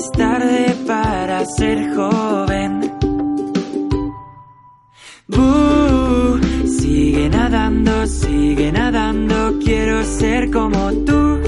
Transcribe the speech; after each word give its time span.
es 0.00 0.10
tarde 0.12 0.74
para 0.86 1.44
ser 1.44 1.94
joven. 1.94 2.80
Sigue 6.64 7.28
nadando, 7.28 8.06
sigue 8.06 8.72
nadando, 8.72 9.58
quiero 9.62 10.02
ser 10.04 10.50
como 10.50 10.90
tú. 11.04 11.38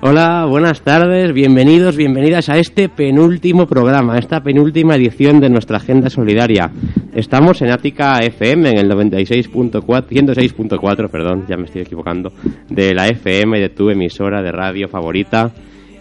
Hola, 0.00 0.44
buenas 0.44 0.82
tardes, 0.82 1.32
bienvenidos, 1.32 1.96
bienvenidas 1.96 2.50
a 2.50 2.58
este 2.58 2.88
penúltimo 2.88 3.66
programa, 3.66 4.14
a 4.14 4.18
esta 4.18 4.42
penúltima 4.42 4.94
edición 4.94 5.40
de 5.40 5.48
nuestra 5.48 5.78
Agenda 5.78 6.10
Solidaria. 6.10 6.70
Estamos 7.14 7.62
en 7.62 7.70
Ática 7.70 8.18
FM, 8.20 8.70
en 8.70 8.78
el 8.78 8.90
96.4, 8.90 9.82
106.4, 9.82 11.10
perdón, 11.10 11.46
ya 11.48 11.56
me 11.56 11.64
estoy 11.64 11.80
equivocando, 11.82 12.32
de 12.68 12.94
la 12.94 13.08
FM, 13.08 13.58
de 13.58 13.70
tu 13.70 13.90
emisora 13.90 14.42
de 14.42 14.52
radio 14.52 14.88
favorita. 14.88 15.50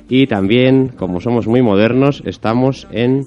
Y 0.09 0.27
también, 0.27 0.89
como 0.89 1.19
somos 1.19 1.47
muy 1.47 1.61
modernos, 1.61 2.23
estamos 2.25 2.87
en 2.91 3.25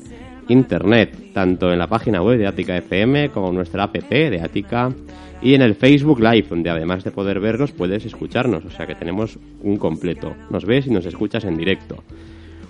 Internet, 0.48 1.32
tanto 1.34 1.72
en 1.72 1.78
la 1.78 1.86
página 1.86 2.22
web 2.22 2.38
de 2.38 2.46
Ática 2.46 2.76
FM 2.76 3.30
como 3.30 3.50
en 3.50 3.54
nuestra 3.56 3.84
app 3.84 3.96
de 3.96 4.40
Ática 4.40 4.90
y 5.42 5.54
en 5.54 5.62
el 5.62 5.74
Facebook 5.74 6.20
Live, 6.20 6.46
donde 6.48 6.70
además 6.70 7.04
de 7.04 7.10
poder 7.10 7.38
vernos 7.38 7.72
puedes 7.72 8.04
escucharnos, 8.04 8.64
o 8.64 8.70
sea 8.70 8.86
que 8.86 8.94
tenemos 8.94 9.38
un 9.62 9.76
completo. 9.76 10.34
Nos 10.50 10.64
ves 10.64 10.86
y 10.86 10.90
nos 10.90 11.06
escuchas 11.06 11.44
en 11.44 11.56
directo. 11.56 12.02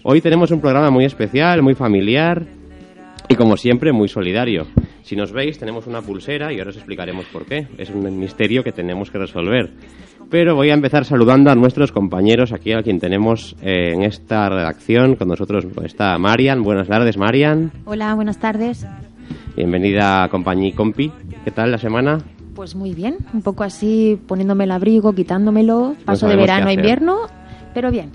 Hoy 0.03 0.21
tenemos 0.21 0.51
un 0.51 0.61
programa 0.61 0.91
muy 0.91 1.05
especial, 1.05 1.63
muy 1.63 1.75
familiar 1.75 2.45
y 3.29 3.35
como 3.35 3.57
siempre 3.57 3.93
muy 3.93 4.09
solidario. 4.09 4.67
Si 5.03 5.17
nos 5.17 5.33
veis 5.33 5.59
tenemos 5.59 5.87
una 5.87 6.03
pulsera 6.03 6.53
y 6.53 6.59
ahora 6.59 6.71
os 6.71 6.77
explicaremos 6.77 7.27
por 7.27 7.45
qué. 7.47 7.67
Es 7.79 7.91
un 7.91 8.19
misterio 8.19 8.63
que 8.63 8.73
tenemos 8.73 9.11
que 9.11 9.19
resolver. 9.19 9.71
Pero 10.31 10.55
voy 10.55 10.71
a 10.71 10.75
empezar 10.75 11.05
saludando 11.05 11.51
a 11.51 11.57
nuestros 11.57 11.91
compañeros 11.91 12.53
aquí 12.53 12.73
a 12.73 12.83
quien 12.83 13.01
tenemos 13.01 13.57
eh, 13.63 13.95
en 13.95 14.05
esta 14.05 14.49
redacción. 14.49 15.17
Con 15.17 15.27
nosotros 15.27 15.67
está 15.85 16.17
Marian. 16.19 16.63
Buenas 16.63 16.87
tardes, 16.87 17.19
Marian. 17.19 17.73
Hola, 17.85 18.15
buenas 18.15 18.39
tardes. 18.39 18.87
Bienvenida 19.57 20.23
a 20.23 20.29
compañía 20.29 20.69
y 20.69 20.73
compi. 20.73 21.11
¿Qué 21.45 21.51
tal 21.51 21.73
la 21.73 21.79
semana? 21.79 22.19
Pues 22.55 22.77
muy 22.77 22.95
bien, 22.95 23.17
un 23.35 23.43
poco 23.43 23.65
así 23.65 24.21
poniéndome 24.29 24.65
el 24.65 24.71
abrigo, 24.71 25.13
quitándomelo, 25.15 25.97
paso 26.05 26.29
de 26.29 26.37
verano 26.37 26.69
a 26.69 26.73
invierno, 26.73 27.17
pero 27.75 27.91
bien. 27.91 28.11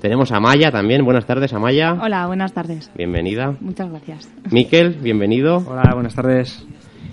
Tenemos 0.00 0.32
a 0.32 0.40
Maya 0.40 0.70
también. 0.70 1.04
Buenas 1.04 1.24
tardes, 1.24 1.54
Amaya. 1.54 1.94
Hola, 2.02 2.26
buenas 2.26 2.52
tardes. 2.52 2.90
Bienvenida. 2.94 3.54
Muchas 3.60 3.88
gracias. 3.88 4.28
Miquel, 4.50 4.94
bienvenido. 5.00 5.64
Hola, 5.66 5.92
buenas 5.94 6.14
tardes. 6.14 6.66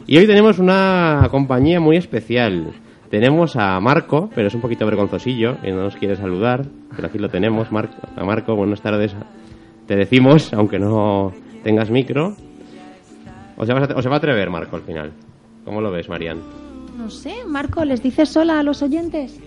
Y 0.05 0.17
hoy 0.17 0.27
tenemos 0.27 0.59
una 0.59 1.27
compañía 1.31 1.79
muy 1.79 1.95
especial. 1.95 2.73
Tenemos 3.13 3.55
a 3.57 3.79
Marco, 3.79 4.31
pero 4.33 4.47
es 4.47 4.55
un 4.55 4.61
poquito 4.61 4.87
vergonzosillo 4.87 5.57
y 5.61 5.69
no 5.69 5.83
nos 5.83 5.95
quiere 5.95 6.15
saludar, 6.15 6.65
pero 6.95 7.07
aquí 7.07 7.19
lo 7.19 7.29
tenemos. 7.29 7.71
Marco, 7.71 7.93
a 8.15 8.23
Marco, 8.23 8.55
buenas 8.55 8.81
tardes. 8.81 9.15
Te 9.85 9.95
decimos, 9.95 10.51
aunque 10.51 10.79
no 10.79 11.31
tengas 11.63 11.91
micro. 11.91 12.35
¿O 13.55 13.67
se, 13.67 13.73
va 13.75 13.81
a, 13.81 13.95
o 13.95 14.01
se 14.01 14.09
va 14.09 14.15
a 14.15 14.17
atrever, 14.17 14.49
Marco, 14.49 14.77
al 14.77 14.81
final? 14.81 15.11
¿Cómo 15.63 15.79
lo 15.79 15.91
ves, 15.91 16.09
Marian? 16.09 16.39
No 16.97 17.11
sé, 17.11 17.35
Marco, 17.45 17.85
¿les 17.85 18.01
dices 18.01 18.29
sola 18.29 18.59
a 18.59 18.63
los 18.63 18.81
oyentes? 18.81 19.39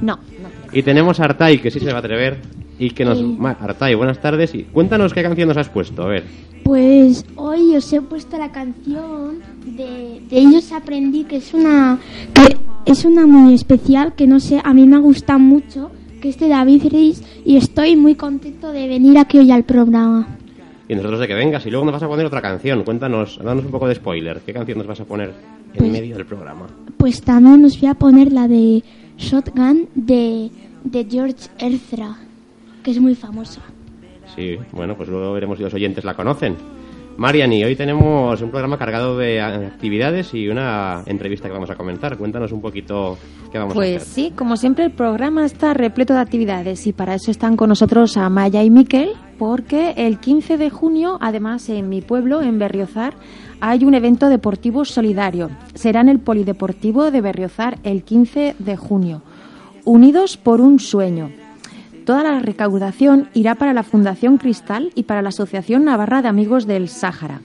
No, 0.00 0.14
no. 0.14 0.48
Y 0.70 0.84
tenemos 0.84 1.18
a 1.18 1.24
Artai, 1.24 1.58
que 1.58 1.72
sí 1.72 1.80
se 1.80 1.90
va 1.90 1.96
a 1.96 1.98
atrever. 1.98 2.38
Y 2.78 2.90
que 2.90 3.04
nos... 3.04 3.22
Ma- 3.22 3.56
Artai, 3.60 3.94
buenas 3.94 4.20
tardes. 4.20 4.54
Y 4.54 4.64
cuéntanos 4.64 5.12
qué 5.14 5.22
canción 5.22 5.48
nos 5.48 5.56
has 5.56 5.68
puesto, 5.68 6.02
a 6.02 6.06
ver. 6.08 6.24
Pues 6.64 7.24
hoy 7.36 7.76
os 7.76 7.92
he 7.92 8.00
puesto 8.00 8.38
la 8.38 8.50
canción 8.50 9.38
de, 9.66 10.22
de 10.28 10.38
ellos 10.38 10.72
aprendí 10.72 11.24
que 11.24 11.36
es 11.36 11.52
una 11.52 11.98
que 12.32 12.56
es 12.90 13.04
una 13.04 13.26
muy 13.26 13.52
especial 13.54 14.14
que 14.14 14.26
no 14.26 14.40
sé 14.40 14.60
a 14.64 14.72
mí 14.72 14.86
me 14.86 14.98
gusta 14.98 15.36
mucho 15.36 15.90
que 16.22 16.30
es 16.30 16.38
de 16.38 16.48
David 16.48 16.84
Reis 16.90 17.22
y 17.44 17.56
estoy 17.58 17.96
muy 17.96 18.14
contento 18.14 18.72
de 18.72 18.88
venir 18.88 19.18
aquí 19.18 19.38
hoy 19.38 19.50
al 19.50 19.64
programa. 19.64 20.26
Y 20.88 20.94
nosotros 20.94 21.20
de 21.20 21.26
que 21.28 21.34
vengas. 21.34 21.64
Y 21.66 21.70
luego 21.70 21.84
nos 21.84 21.92
vas 21.94 22.02
a 22.02 22.08
poner 22.08 22.24
otra 22.26 22.40
canción. 22.42 22.82
Cuéntanos, 22.82 23.38
danos 23.42 23.64
un 23.64 23.70
poco 23.70 23.86
de 23.88 23.94
spoiler. 23.94 24.40
¿Qué 24.44 24.52
canción 24.54 24.78
nos 24.78 24.86
vas 24.86 25.00
a 25.00 25.04
poner 25.04 25.28
en 25.74 25.78
Pues- 25.78 25.92
medio 25.92 26.16
del 26.16 26.24
programa? 26.26 26.66
Pues 26.96 27.20
también 27.22 27.62
os 27.66 27.78
voy 27.78 27.88
a 27.90 27.94
poner 27.94 28.32
la 28.32 28.48
de 28.48 28.82
Shotgun 29.18 29.88
de, 29.94 30.50
de 30.84 31.06
George 31.10 31.48
Ezra 31.58 32.16
que 32.84 32.92
es 32.92 33.00
muy 33.00 33.16
famosa. 33.16 33.60
Sí, 34.36 34.56
bueno, 34.72 34.96
pues 34.96 35.08
luego 35.08 35.32
veremos 35.32 35.58
si 35.58 35.64
los 35.64 35.74
oyentes 35.74 36.04
la 36.04 36.14
conocen. 36.14 36.54
Mariani, 37.16 37.62
hoy 37.64 37.76
tenemos 37.76 38.42
un 38.42 38.50
programa 38.50 38.76
cargado 38.76 39.16
de 39.16 39.40
actividades 39.40 40.34
y 40.34 40.48
una 40.48 41.02
entrevista 41.06 41.46
que 41.46 41.54
vamos 41.54 41.70
a 41.70 41.76
comenzar. 41.76 42.18
Cuéntanos 42.18 42.50
un 42.50 42.60
poquito 42.60 43.16
qué 43.52 43.58
vamos 43.58 43.72
a 43.72 43.76
Pues 43.76 44.02
hacer. 44.02 44.08
sí, 44.08 44.32
como 44.34 44.56
siempre 44.56 44.84
el 44.84 44.90
programa 44.90 45.44
está 45.44 45.74
repleto 45.74 46.12
de 46.14 46.18
actividades 46.20 46.88
y 46.88 46.92
para 46.92 47.14
eso 47.14 47.30
están 47.30 47.56
con 47.56 47.68
nosotros 47.68 48.16
Amaya 48.16 48.64
y 48.64 48.70
Miquel, 48.70 49.10
porque 49.38 49.94
el 49.96 50.18
15 50.18 50.58
de 50.58 50.70
junio, 50.70 51.16
además 51.20 51.68
en 51.68 51.88
mi 51.88 52.00
pueblo, 52.02 52.42
en 52.42 52.58
Berriozar, 52.58 53.14
hay 53.60 53.84
un 53.84 53.94
evento 53.94 54.28
deportivo 54.28 54.84
solidario. 54.84 55.50
Será 55.74 56.00
en 56.00 56.08
el 56.08 56.18
Polideportivo 56.18 57.12
de 57.12 57.20
Berriozar 57.20 57.78
el 57.84 58.02
15 58.02 58.56
de 58.58 58.76
junio. 58.76 59.22
Unidos 59.84 60.36
por 60.36 60.60
un 60.60 60.80
sueño. 60.80 61.30
Toda 62.04 62.22
la 62.22 62.38
recaudación 62.38 63.30
irá 63.32 63.54
para 63.54 63.72
la 63.72 63.82
Fundación 63.82 64.36
Cristal 64.36 64.90
y 64.94 65.04
para 65.04 65.22
la 65.22 65.30
Asociación 65.30 65.84
Navarra 65.84 66.20
de 66.20 66.28
Amigos 66.28 66.66
del 66.66 66.90
Sáhara. 66.90 67.40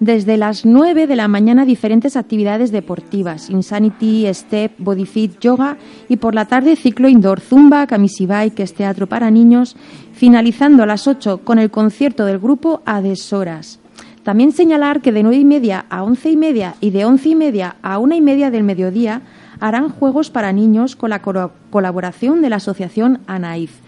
Desde 0.00 0.36
las 0.36 0.66
9 0.66 1.06
de 1.06 1.16
la 1.16 1.28
mañana 1.28 1.64
diferentes 1.64 2.16
actividades 2.16 2.72
deportivas, 2.72 3.48
Insanity, 3.48 4.26
Step, 4.34 4.72
Bodyfit, 4.76 5.40
Yoga 5.40 5.78
y 6.10 6.18
por 6.18 6.34
la 6.34 6.44
tarde 6.44 6.76
ciclo 6.76 7.08
indoor, 7.08 7.40
Zumba, 7.40 7.86
que 7.86 8.62
es 8.62 8.74
teatro 8.74 9.06
para 9.06 9.30
niños, 9.30 9.76
finalizando 10.12 10.82
a 10.82 10.86
las 10.86 11.08
8 11.08 11.38
con 11.38 11.58
el 11.58 11.70
concierto 11.70 12.26
del 12.26 12.38
grupo 12.38 12.82
a 12.84 13.00
deshoras. 13.00 13.78
También 14.24 14.52
señalar 14.52 15.00
que 15.00 15.12
de 15.12 15.22
nueve 15.22 15.38
y 15.38 15.44
media 15.44 15.86
a 15.88 16.02
once 16.04 16.30
y 16.30 16.36
media 16.36 16.74
y 16.80 16.90
de 16.90 17.06
once 17.06 17.30
y 17.30 17.34
media 17.34 17.76
a 17.82 17.98
una 17.98 18.14
y 18.14 18.20
media 18.20 18.50
del 18.50 18.62
mediodía 18.62 19.22
harán 19.58 19.88
juegos 19.88 20.30
para 20.30 20.52
niños 20.52 20.96
con 20.96 21.10
la 21.10 21.22
colaboración 21.22 22.42
de 22.42 22.50
la 22.50 22.56
asociación 22.56 23.20
ANAIF. 23.26 23.80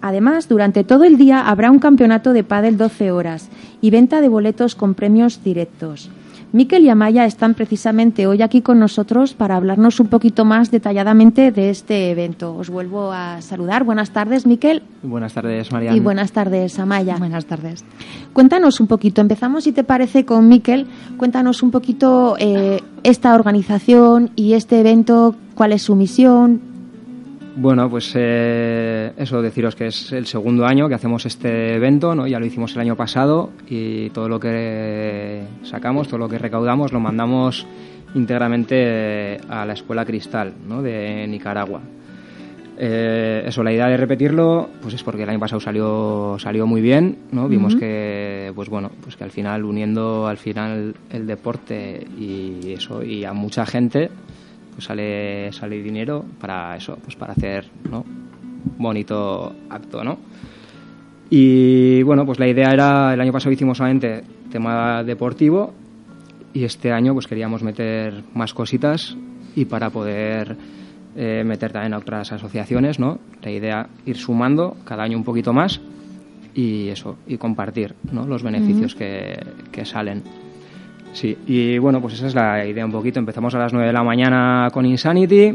Además, 0.00 0.48
durante 0.48 0.84
todo 0.84 1.04
el 1.04 1.18
día 1.18 1.48
habrá 1.48 1.70
un 1.70 1.78
campeonato 1.78 2.32
de 2.32 2.44
pádel 2.44 2.76
12 2.76 3.10
horas 3.10 3.48
y 3.80 3.90
venta 3.90 4.20
de 4.20 4.28
boletos 4.28 4.74
con 4.74 4.94
premios 4.94 5.42
directos. 5.42 6.10
Miquel 6.50 6.84
y 6.84 6.88
Amaya 6.88 7.26
están 7.26 7.52
precisamente 7.52 8.26
hoy 8.26 8.40
aquí 8.40 8.62
con 8.62 8.78
nosotros 8.78 9.34
para 9.34 9.56
hablarnos 9.56 10.00
un 10.00 10.06
poquito 10.06 10.46
más 10.46 10.70
detalladamente 10.70 11.52
de 11.52 11.68
este 11.68 12.10
evento. 12.10 12.56
Os 12.56 12.70
vuelvo 12.70 13.12
a 13.12 13.42
saludar. 13.42 13.84
Buenas 13.84 14.12
tardes, 14.12 14.46
Miquel, 14.46 14.82
Buenas 15.02 15.34
tardes, 15.34 15.70
Marian. 15.70 15.94
y 15.94 16.00
buenas 16.00 16.32
tardes, 16.32 16.78
Amaya. 16.78 17.16
Buenas 17.18 17.44
tardes. 17.44 17.84
Cuéntanos 18.32 18.80
un 18.80 18.86
poquito, 18.86 19.20
empezamos 19.20 19.64
si 19.64 19.72
te 19.72 19.84
parece 19.84 20.24
con 20.24 20.48
Miquel, 20.48 20.86
cuéntanos 21.18 21.62
un 21.62 21.70
poquito 21.70 22.36
eh, 22.38 22.80
esta 23.02 23.34
organización 23.34 24.30
y 24.34 24.54
este 24.54 24.80
evento, 24.80 25.34
cuál 25.54 25.72
es 25.72 25.82
su 25.82 25.96
misión. 25.96 26.62
Bueno, 27.60 27.90
pues 27.90 28.12
eh, 28.14 29.12
eso, 29.16 29.42
deciros 29.42 29.74
que 29.74 29.88
es 29.88 30.12
el 30.12 30.26
segundo 30.26 30.64
año 30.64 30.88
que 30.88 30.94
hacemos 30.94 31.26
este 31.26 31.74
evento, 31.74 32.14
¿no? 32.14 32.24
Ya 32.28 32.38
lo 32.38 32.46
hicimos 32.46 32.72
el 32.76 32.82
año 32.82 32.94
pasado 32.94 33.50
y 33.68 34.10
todo 34.10 34.28
lo 34.28 34.38
que 34.38 35.42
sacamos, 35.64 36.06
todo 36.06 36.18
lo 36.18 36.28
que 36.28 36.38
recaudamos, 36.38 36.92
lo 36.92 37.00
mandamos 37.00 37.66
íntegramente 38.14 39.38
a 39.48 39.66
la 39.66 39.72
Escuela 39.72 40.04
Cristal, 40.04 40.54
¿no? 40.68 40.82
De 40.82 41.26
Nicaragua. 41.26 41.80
Eh, 42.78 43.42
eso, 43.44 43.64
la 43.64 43.72
idea 43.72 43.88
de 43.88 43.96
repetirlo, 43.96 44.68
pues 44.80 44.94
es 44.94 45.02
porque 45.02 45.24
el 45.24 45.28
año 45.28 45.40
pasado 45.40 45.58
salió 45.58 46.36
salió 46.38 46.64
muy 46.64 46.80
bien, 46.80 47.18
¿no? 47.32 47.48
Vimos 47.48 47.74
que, 47.74 48.52
pues 48.54 48.68
bueno, 48.68 48.92
pues 49.02 49.16
que 49.16 49.24
al 49.24 49.32
final 49.32 49.64
uniendo 49.64 50.28
al 50.28 50.36
final 50.38 50.94
el 51.10 51.26
deporte 51.26 52.06
y 52.16 52.72
eso 52.74 53.02
y 53.02 53.24
a 53.24 53.32
mucha 53.32 53.66
gente, 53.66 54.10
pues 54.78 54.86
sale 54.86 55.50
sale 55.50 55.82
dinero 55.82 56.24
para 56.40 56.76
eso, 56.76 56.96
pues 57.02 57.16
para 57.16 57.32
hacer, 57.32 57.68
¿no? 57.90 58.04
Bonito 58.78 59.52
acto, 59.68 60.04
¿no? 60.04 60.18
Y 61.30 62.00
bueno, 62.04 62.24
pues 62.24 62.38
la 62.38 62.46
idea 62.46 62.70
era, 62.70 63.12
el 63.12 63.20
año 63.20 63.32
pasado 63.32 63.50
hicimos 63.50 63.78
solamente 63.78 64.22
tema 64.52 65.02
deportivo 65.02 65.74
y 66.54 66.62
este 66.62 66.92
año 66.92 67.12
pues 67.12 67.26
queríamos 67.26 67.64
meter 67.64 68.22
más 68.34 68.54
cositas 68.54 69.16
y 69.56 69.64
para 69.64 69.90
poder 69.90 70.56
eh, 71.16 71.42
meter 71.44 71.72
también 71.72 71.94
a 71.94 71.98
otras 71.98 72.30
asociaciones, 72.30 73.00
¿no? 73.00 73.18
La 73.42 73.50
idea 73.50 73.88
ir 74.06 74.16
sumando 74.16 74.76
cada 74.84 75.02
año 75.02 75.18
un 75.18 75.24
poquito 75.24 75.52
más 75.52 75.80
y 76.54 76.86
eso, 76.86 77.16
y 77.26 77.36
compartir, 77.36 77.96
¿no? 78.12 78.28
Los 78.28 78.44
beneficios 78.44 78.94
que, 78.94 79.44
que 79.72 79.84
salen. 79.84 80.22
Sí, 81.18 81.36
y 81.48 81.78
bueno, 81.78 82.00
pues 82.00 82.14
esa 82.14 82.28
es 82.28 82.34
la 82.36 82.64
idea 82.64 82.86
un 82.86 82.92
poquito. 82.92 83.18
Empezamos 83.18 83.52
a 83.56 83.58
las 83.58 83.72
9 83.72 83.88
de 83.88 83.92
la 83.92 84.04
mañana 84.04 84.68
con 84.72 84.86
Insanity, 84.86 85.52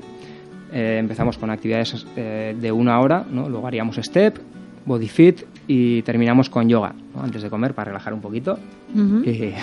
eh, 0.74 0.98
empezamos 1.00 1.38
con 1.38 1.50
actividades 1.50 2.06
eh, 2.18 2.54
de 2.60 2.70
una 2.70 3.00
hora, 3.00 3.26
¿no? 3.32 3.48
Luego 3.48 3.66
haríamos 3.66 3.96
step, 3.96 4.40
body 4.86 5.08
fit 5.08 5.44
y 5.66 6.02
terminamos 6.02 6.50
con 6.50 6.68
yoga, 6.68 6.94
¿no? 7.16 7.24
Antes 7.24 7.44
de 7.44 7.50
comer 7.50 7.74
para 7.74 7.92
relajar 7.92 8.14
un 8.14 8.20
poquito. 8.20 8.60
y, 9.26 9.54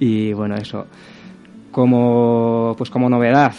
y 0.00 0.32
bueno, 0.32 0.54
eso. 0.54 0.86
Como, 1.70 2.74
pues 2.78 2.88
como 2.88 3.10
novedad 3.10 3.52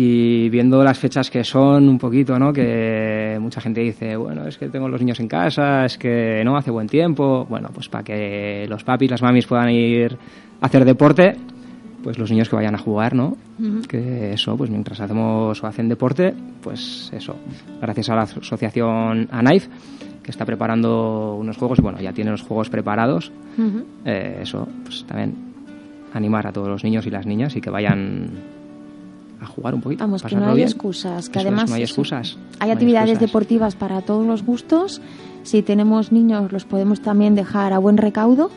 y 0.00 0.48
viendo 0.48 0.84
las 0.84 0.96
fechas 0.96 1.28
que 1.28 1.42
son 1.42 1.88
un 1.88 1.98
poquito, 1.98 2.38
¿no? 2.38 2.52
Que 2.52 3.36
mucha 3.40 3.60
gente 3.60 3.80
dice, 3.80 4.14
bueno, 4.16 4.46
es 4.46 4.56
que 4.56 4.68
tengo 4.68 4.88
los 4.88 5.00
niños 5.00 5.18
en 5.18 5.26
casa, 5.26 5.84
es 5.86 5.98
que 5.98 6.40
no 6.44 6.56
hace 6.56 6.70
buen 6.70 6.86
tiempo. 6.86 7.44
Bueno, 7.50 7.70
pues 7.74 7.88
para 7.88 8.04
que 8.04 8.64
los 8.68 8.84
papis, 8.84 9.10
las 9.10 9.22
mamis 9.22 9.48
puedan 9.48 9.70
ir 9.70 10.16
a 10.60 10.66
hacer 10.66 10.84
deporte, 10.84 11.34
pues 12.00 12.16
los 12.16 12.30
niños 12.30 12.48
que 12.48 12.54
vayan 12.54 12.76
a 12.76 12.78
jugar, 12.78 13.16
¿no? 13.16 13.36
Que 13.88 14.34
eso, 14.34 14.56
pues 14.56 14.70
mientras 14.70 15.00
hacemos 15.00 15.60
o 15.64 15.66
hacen 15.66 15.88
deporte, 15.88 16.32
pues 16.62 17.10
eso. 17.12 17.34
Gracias 17.80 18.08
a 18.10 18.14
la 18.14 18.22
asociación 18.22 19.26
ANAIF, 19.32 19.66
que 20.22 20.30
está 20.30 20.44
preparando 20.44 21.34
unos 21.34 21.56
juegos, 21.56 21.80
bueno, 21.80 22.00
ya 22.00 22.12
tiene 22.12 22.30
los 22.30 22.42
juegos 22.42 22.70
preparados. 22.70 23.32
Eh, 24.04 24.38
eso, 24.42 24.68
pues 24.84 25.04
también 25.08 25.34
animar 26.14 26.46
a 26.46 26.52
todos 26.52 26.68
los 26.68 26.84
niños 26.84 27.04
y 27.08 27.10
las 27.10 27.26
niñas 27.26 27.56
y 27.56 27.60
que 27.60 27.68
vayan 27.68 28.57
a 29.40 29.46
jugar 29.46 29.74
un 29.74 29.80
poquito. 29.80 30.04
Vamos, 30.04 30.22
que 30.22 30.34
no 30.36 30.48
hay 30.48 30.56
bien. 30.56 30.68
excusas, 30.68 31.28
que 31.28 31.38
Eso 31.38 31.46
es, 31.48 31.52
además 31.52 31.70
no 31.70 31.76
hay 31.76 31.82
excusas. 31.82 32.36
hay 32.58 32.68
no 32.68 32.72
actividades 32.74 33.10
excusas. 33.10 33.28
deportivas 33.30 33.76
para 33.76 34.00
todos 34.02 34.26
los 34.26 34.42
gustos. 34.44 35.00
Si 35.44 35.62
tenemos 35.62 36.12
niños, 36.12 36.50
los 36.52 36.64
podemos 36.64 37.00
también 37.00 37.34
dejar 37.34 37.72
a 37.72 37.78
buen 37.78 37.96
recaudo. 37.96 38.50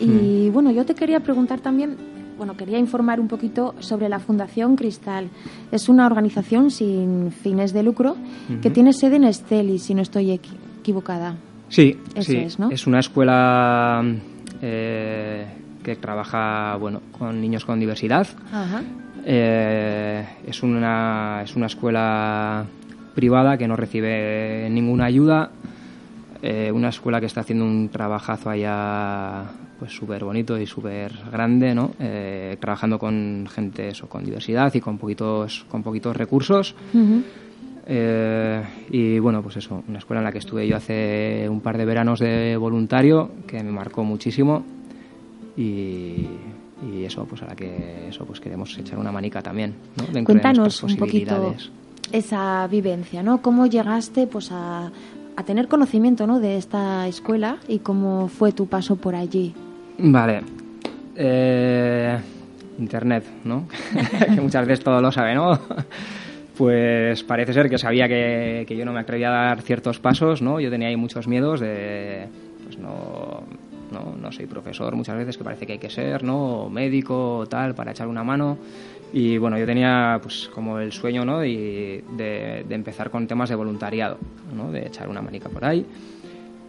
Hmm. 0.00 0.04
Y 0.20 0.50
bueno, 0.50 0.70
yo 0.70 0.84
te 0.84 0.94
quería 0.94 1.20
preguntar 1.20 1.60
también, 1.60 1.96
bueno, 2.36 2.56
quería 2.56 2.78
informar 2.78 3.20
un 3.20 3.28
poquito 3.28 3.74
sobre 3.80 4.08
la 4.08 4.18
Fundación 4.18 4.76
Cristal. 4.76 5.28
Es 5.72 5.88
una 5.88 6.06
organización 6.06 6.70
sin 6.70 7.30
fines 7.32 7.72
de 7.72 7.82
lucro 7.82 8.16
que 8.62 8.70
tiene 8.70 8.92
sede 8.92 9.16
en 9.16 9.24
Esteli, 9.24 9.78
si 9.78 9.94
no 9.94 10.02
estoy 10.02 10.26
equi- 10.28 10.56
equivocada. 10.80 11.36
Sí, 11.68 11.98
Eso 12.14 12.30
sí. 12.32 12.36
es, 12.38 12.58
¿no? 12.58 12.70
una 12.86 13.00
escuela 13.00 14.02
eh, 14.62 15.46
que 15.82 15.96
trabaja 15.96 16.76
bueno, 16.76 17.00
con 17.18 17.40
niños 17.40 17.64
con 17.64 17.78
diversidad. 17.80 18.26
Ajá. 18.52 18.82
Eh, 19.28 20.24
es, 20.46 20.62
una, 20.62 21.40
es 21.42 21.56
una 21.56 21.66
escuela 21.66 22.64
privada 23.16 23.58
que 23.58 23.66
no 23.66 23.74
recibe 23.74 24.68
ninguna 24.70 25.06
ayuda. 25.06 25.50
Eh, 26.42 26.70
una 26.72 26.90
escuela 26.90 27.18
que 27.18 27.26
está 27.26 27.40
haciendo 27.40 27.64
un 27.64 27.88
trabajazo 27.88 28.50
allá 28.50 29.44
pues 29.80 29.92
súper 29.92 30.24
bonito 30.24 30.56
y 30.58 30.66
súper 30.66 31.12
grande, 31.32 31.74
¿no? 31.74 31.90
Eh, 31.98 32.56
trabajando 32.60 32.98
con 33.00 33.48
gente 33.52 33.88
eso, 33.88 34.08
con 34.08 34.24
diversidad 34.24 34.72
y 34.74 34.80
con 34.80 34.96
poquitos, 34.96 35.66
con 35.68 35.82
poquitos 35.82 36.16
recursos. 36.16 36.76
Ujú. 36.94 37.24
Eh, 37.88 38.62
y 38.90 39.18
bueno, 39.18 39.42
pues 39.42 39.56
eso, 39.56 39.82
una 39.88 39.98
escuela 39.98 40.20
en 40.20 40.24
la 40.24 40.32
que 40.32 40.38
estuve 40.38 40.66
yo 40.66 40.76
hace 40.76 41.48
un 41.48 41.60
par 41.60 41.78
de 41.78 41.84
veranos 41.84 42.20
de 42.20 42.56
voluntario 42.56 43.30
que 43.46 43.62
me 43.62 43.70
marcó 43.70 44.04
muchísimo 44.04 44.64
y, 45.56 46.26
y 46.82 47.04
eso, 47.04 47.24
pues 47.24 47.42
a 47.42 47.46
la 47.46 47.56
que 47.56 48.08
eso, 48.08 48.24
pues 48.24 48.40
queremos 48.40 48.76
echar 48.78 48.98
una 48.98 49.12
manica 49.12 49.42
también, 49.42 49.74
¿no? 49.96 50.04
Dentro 50.04 50.18
de 50.18 50.24
Cuéntanos 50.24 50.82
nuestras 50.82 50.92
un 50.92 50.98
poquito 50.98 51.54
esa 52.12 52.66
vivencia, 52.68 53.22
¿no? 53.22 53.42
¿Cómo 53.42 53.66
llegaste 53.66 54.26
pues 54.26 54.50
a, 54.52 54.90
a 55.36 55.42
tener 55.44 55.68
conocimiento 55.68 56.26
¿no? 56.26 56.40
de 56.40 56.56
esta 56.56 57.06
escuela 57.06 57.58
y 57.68 57.80
cómo 57.80 58.28
fue 58.28 58.52
tu 58.52 58.66
paso 58.66 58.96
por 58.96 59.14
allí? 59.14 59.54
Vale. 59.98 60.42
Eh, 61.14 62.18
Internet, 62.78 63.24
¿no? 63.44 63.66
que 64.34 64.40
muchas 64.40 64.66
veces 64.66 64.84
todo 64.84 65.00
lo 65.00 65.12
sabe, 65.12 65.34
¿no? 65.34 65.58
Pues 66.56 67.22
parece 67.22 67.52
ser 67.52 67.68
que 67.68 67.76
sabía 67.76 68.08
que, 68.08 68.64
que 68.66 68.76
yo 68.76 68.86
no 68.86 68.92
me 68.92 69.00
atrevía 69.00 69.28
a 69.28 69.46
dar 69.48 69.60
ciertos 69.60 69.98
pasos, 69.98 70.40
¿no? 70.40 70.58
Yo 70.58 70.70
tenía 70.70 70.88
ahí 70.88 70.96
muchos 70.96 71.28
miedos 71.28 71.60
de, 71.60 72.28
pues 72.64 72.78
no, 72.78 73.42
no, 73.90 74.14
no 74.20 74.32
soy 74.32 74.46
profesor 74.46 74.94
muchas 74.96 75.16
veces, 75.16 75.36
que 75.36 75.44
parece 75.44 75.66
que 75.66 75.74
hay 75.74 75.78
que 75.78 75.90
ser, 75.90 76.22
¿no? 76.22 76.62
O 76.62 76.70
médico 76.70 77.38
o 77.38 77.46
tal, 77.46 77.74
para 77.74 77.90
echar 77.92 78.08
una 78.08 78.24
mano. 78.24 78.58
Y 79.12 79.38
bueno, 79.38 79.58
yo 79.58 79.66
tenía 79.66 80.18
pues 80.20 80.50
como 80.54 80.78
el 80.78 80.92
sueño, 80.92 81.24
¿no? 81.24 81.44
Y 81.44 82.02
de, 82.16 82.64
de 82.68 82.74
empezar 82.74 83.10
con 83.10 83.26
temas 83.26 83.48
de 83.48 83.54
voluntariado, 83.54 84.18
¿no? 84.54 84.72
De 84.72 84.86
echar 84.86 85.08
una 85.08 85.22
manica 85.22 85.48
por 85.48 85.64
ahí. 85.64 85.86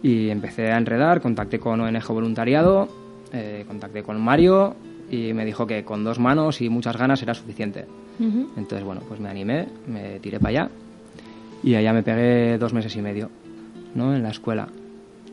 Y 0.02 0.30
empecé 0.30 0.70
a 0.70 0.78
enredar, 0.78 1.20
contacté 1.20 1.58
con 1.58 1.80
ONG 1.80 2.06
Voluntariado, 2.08 2.88
eh, 3.32 3.64
contacté 3.66 4.02
con 4.02 4.20
Mario 4.20 4.76
y 5.10 5.32
me 5.32 5.44
dijo 5.44 5.66
que 5.66 5.84
con 5.84 6.04
dos 6.04 6.18
manos 6.18 6.60
y 6.60 6.68
muchas 6.68 6.96
ganas 6.96 7.22
era 7.22 7.34
suficiente. 7.34 7.86
Entonces, 8.20 8.82
bueno, 8.82 9.00
pues 9.06 9.20
me 9.20 9.28
animé, 9.28 9.68
me 9.86 10.18
tiré 10.18 10.40
para 10.40 10.48
allá 10.48 10.70
y 11.62 11.76
allá 11.76 11.92
me 11.92 12.02
pegué 12.02 12.58
dos 12.58 12.72
meses 12.72 12.94
y 12.96 13.02
medio, 13.02 13.30
¿no? 13.94 14.14
En 14.14 14.24
la 14.24 14.30
escuela. 14.30 14.68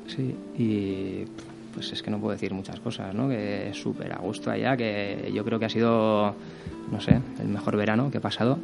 Sí, 0.08 0.36
y 0.56 1.25
pues 1.75 1.91
es 1.91 2.01
que 2.01 2.10
no 2.10 2.17
puedo 2.20 2.32
decir 2.32 2.53
muchas 2.53 2.79
cosas, 2.79 3.13
¿no? 3.13 3.29
Que 3.29 3.70
es 3.70 3.77
súper 3.77 4.12
a 4.13 4.17
gusto 4.17 4.50
allá, 4.50 4.75
que 4.75 5.29
yo 5.34 5.44
creo 5.46 5.60
que 5.60 5.65
ha 5.65 5.70
sido, 5.70 6.34
no 6.91 7.00
sé, 7.01 7.20
el 7.39 7.48
mejor 7.50 7.75
verano 7.77 8.10
que 8.10 8.17
he 8.17 8.22
pasado, 8.22 8.58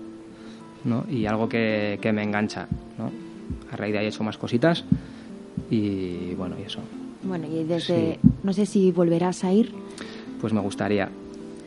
¿no? 0.85 1.05
Y 1.09 1.25
algo 1.27 1.47
que, 1.47 1.99
que 2.01 2.11
me 2.11 2.23
engancha, 2.23 2.67
¿no? 2.97 3.11
A 3.71 3.75
raíz 3.75 3.93
de 3.93 3.99
ahí 3.99 4.05
he 4.05 4.09
hecho 4.09 4.23
más 4.23 4.37
cositas 4.37 4.83
y 5.69 6.33
bueno, 6.35 6.55
y 6.59 6.63
eso. 6.63 6.79
Bueno, 7.23 7.47
y 7.47 7.63
desde, 7.63 8.13
Sí. 8.15 8.29
no 8.43 8.53
sé 8.53 8.65
si 8.65 8.91
volverás 8.91 9.43
a 9.43 9.51
ir, 9.53 9.71
Pues 10.39 10.53
me 10.53 10.59
gustaría, 10.59 11.07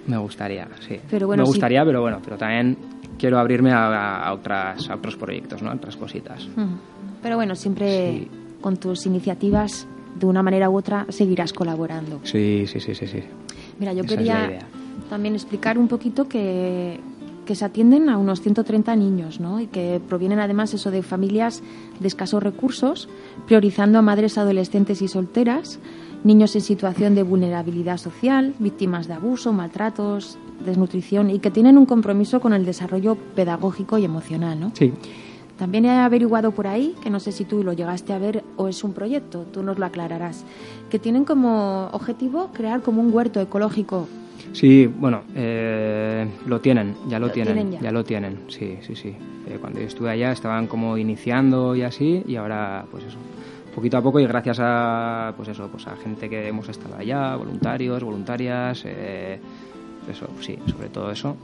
me 0.09 0.17
gustaría, 0.19 0.67
sí. 0.81 0.99
Pero 1.09 1.29
bueno, 1.29 1.45
me 1.45 1.47
gustaría, 1.47 1.85
pero 1.85 2.01
bueno, 2.01 2.19
pero 2.25 2.37
también 2.37 2.77
quiero 3.19 3.39
abrirme 3.39 3.71
a, 3.71 4.25
a 4.25 4.33
otras, 4.33 4.91
a 4.91 4.97
otros 4.97 5.15
proyectos, 5.17 5.63
¿no? 5.63 5.71
A 5.71 5.75
otras 5.75 5.97
cositas. 5.97 6.49
Pero 7.23 7.37
bueno, 7.37 7.55
siempre 7.55 8.19
Sí. 8.19 8.29
con 8.61 8.77
tus 8.77 9.07
iniciativas, 9.07 9.87
de 10.15 10.27
una 10.27 10.43
manera 10.43 10.71
u 10.71 10.77
otra, 10.77 11.07
seguirás 11.09 11.53
colaborando. 11.53 12.21
Sí, 12.23 12.65
sí, 12.67 12.81
sí, 12.81 12.95
sí, 12.95 13.07
sí. 13.07 13.23
Mira, 13.79 13.93
yo 13.93 14.05
Esa 14.05 14.17
quería 14.17 14.59
también 15.11 15.35
explicar 15.35 15.79
un 15.79 15.89
poquito 15.89 16.29
que, 16.29 17.01
que 17.45 17.55
se 17.55 17.65
atienden 17.65 18.09
a 18.09 18.19
unos 18.19 18.41
130 18.41 18.95
niños, 18.97 19.41
¿no? 19.41 19.61
Y 19.61 19.67
que 19.67 20.01
provienen 20.09 20.39
además 20.41 20.73
eso 20.75 20.91
de 20.91 21.03
familias 21.03 21.63
de 22.01 22.07
escasos 22.09 22.43
recursos, 22.43 23.09
priorizando 23.47 23.99
a 23.99 24.03
madres 24.03 24.39
adolescentes 24.39 25.03
y 25.03 25.09
solteras. 25.09 25.79
niños 26.25 26.55
en 26.55 26.63
situación 26.63 27.15
de 27.15 27.23
vulnerabilidad 27.23 27.99
social, 27.99 28.55
víctimas 28.59 29.09
de 29.09 29.15
abuso, 29.15 29.53
maltratos, 29.53 30.39
desnutrición 30.65 31.29
y 31.29 31.39
que 31.39 31.51
tienen 31.51 31.77
un 31.77 31.85
compromiso 31.85 32.41
con 32.41 32.55
el 32.55 32.65
desarrollo 32.65 33.17
pedagógico 33.35 33.99
y 33.99 34.05
emocional, 34.07 34.59
¿no? 34.59 34.73
Sí. 34.75 34.93
También 35.59 35.85
he 35.85 35.91
averiguado 35.99 36.51
por 36.51 36.67
ahí, 36.67 36.95
que 37.03 37.11
no 37.11 37.21
sé 37.21 37.31
si 37.31 37.45
tú 37.45 37.63
lo 37.63 37.73
llegaste 37.73 38.13
a 38.13 38.19
ver 38.19 38.43
o 38.57 38.69
es 38.69 38.83
un 38.83 38.93
proyecto, 38.93 39.45
tú 39.53 39.63
nos 39.63 39.79
lo 39.79 39.87
aclararás, 39.87 40.45
que 40.91 40.99
tienen 40.99 41.25
como 41.25 41.89
objetivo 41.93 42.51
crear 42.53 42.83
como 42.83 43.01
un 43.01 43.15
huerto 43.15 43.41
ecológico. 43.41 44.09
Sí, 44.53 44.87
bueno, 44.87 45.23
eh, 45.35 46.27
lo 46.47 46.61
tienen, 46.61 46.95
ya 47.09 47.19
lo, 47.19 47.29
Lo 47.29 47.33
tienen, 47.33 47.55
tienen 47.55 47.81
ya. 47.81 47.93
lo 47.93 48.05
tienen, 48.05 48.41
sí, 48.49 48.79
sí, 48.83 48.95
sí. 48.95 49.15
Eh, 49.49 49.59
cuando 49.61 49.81
yo 49.81 49.87
estuve 49.87 50.11
allá 50.11 50.33
estaban 50.33 50.67
como 50.67 50.97
iniciando 50.99 51.75
y 51.75 51.83
así, 51.83 52.23
y 52.27 52.37
ahora, 52.37 52.85
pues 52.91 53.05
eso, 53.05 53.19
poquito 53.75 53.97
a 53.97 54.03
poco 54.03 54.21
y 54.21 54.27
gracias 54.27 54.59
a, 54.61 55.35
pues 55.37 55.49
eso, 55.49 55.69
pues 55.69 55.87
a 55.87 55.97
gente 55.97 56.29
que 56.29 56.49
hemos 56.49 56.69
estado 56.69 56.97
allá, 56.97 57.37
voluntarios, 57.37 58.03
voluntarias, 58.03 58.83
eh, 58.87 59.39
eso, 60.11 60.29
sí, 60.41 60.59
sobre 60.67 60.89
todo 60.89 61.11
eso, 61.11 61.37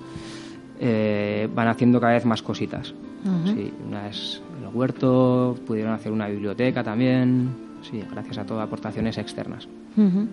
eh, 0.78 1.48
van 1.54 1.68
haciendo 1.68 2.00
cada 2.00 2.14
vez 2.14 2.24
más 2.24 2.42
cositas. 2.42 2.94
Ujú. 3.24 3.54
Sí, 3.54 3.72
una 3.86 4.08
es 4.08 4.42
el 4.60 4.74
huerto, 4.74 5.56
pudieron 5.66 5.92
hacer 5.92 6.12
una 6.12 6.28
biblioteca 6.28 6.82
también, 6.82 7.50
sí, 7.82 8.02
gracias 8.10 8.38
a 8.38 8.46
todas 8.46 8.66
aportaciones 8.66 9.18
externas. 9.18 9.68
Ujú. 9.96 10.26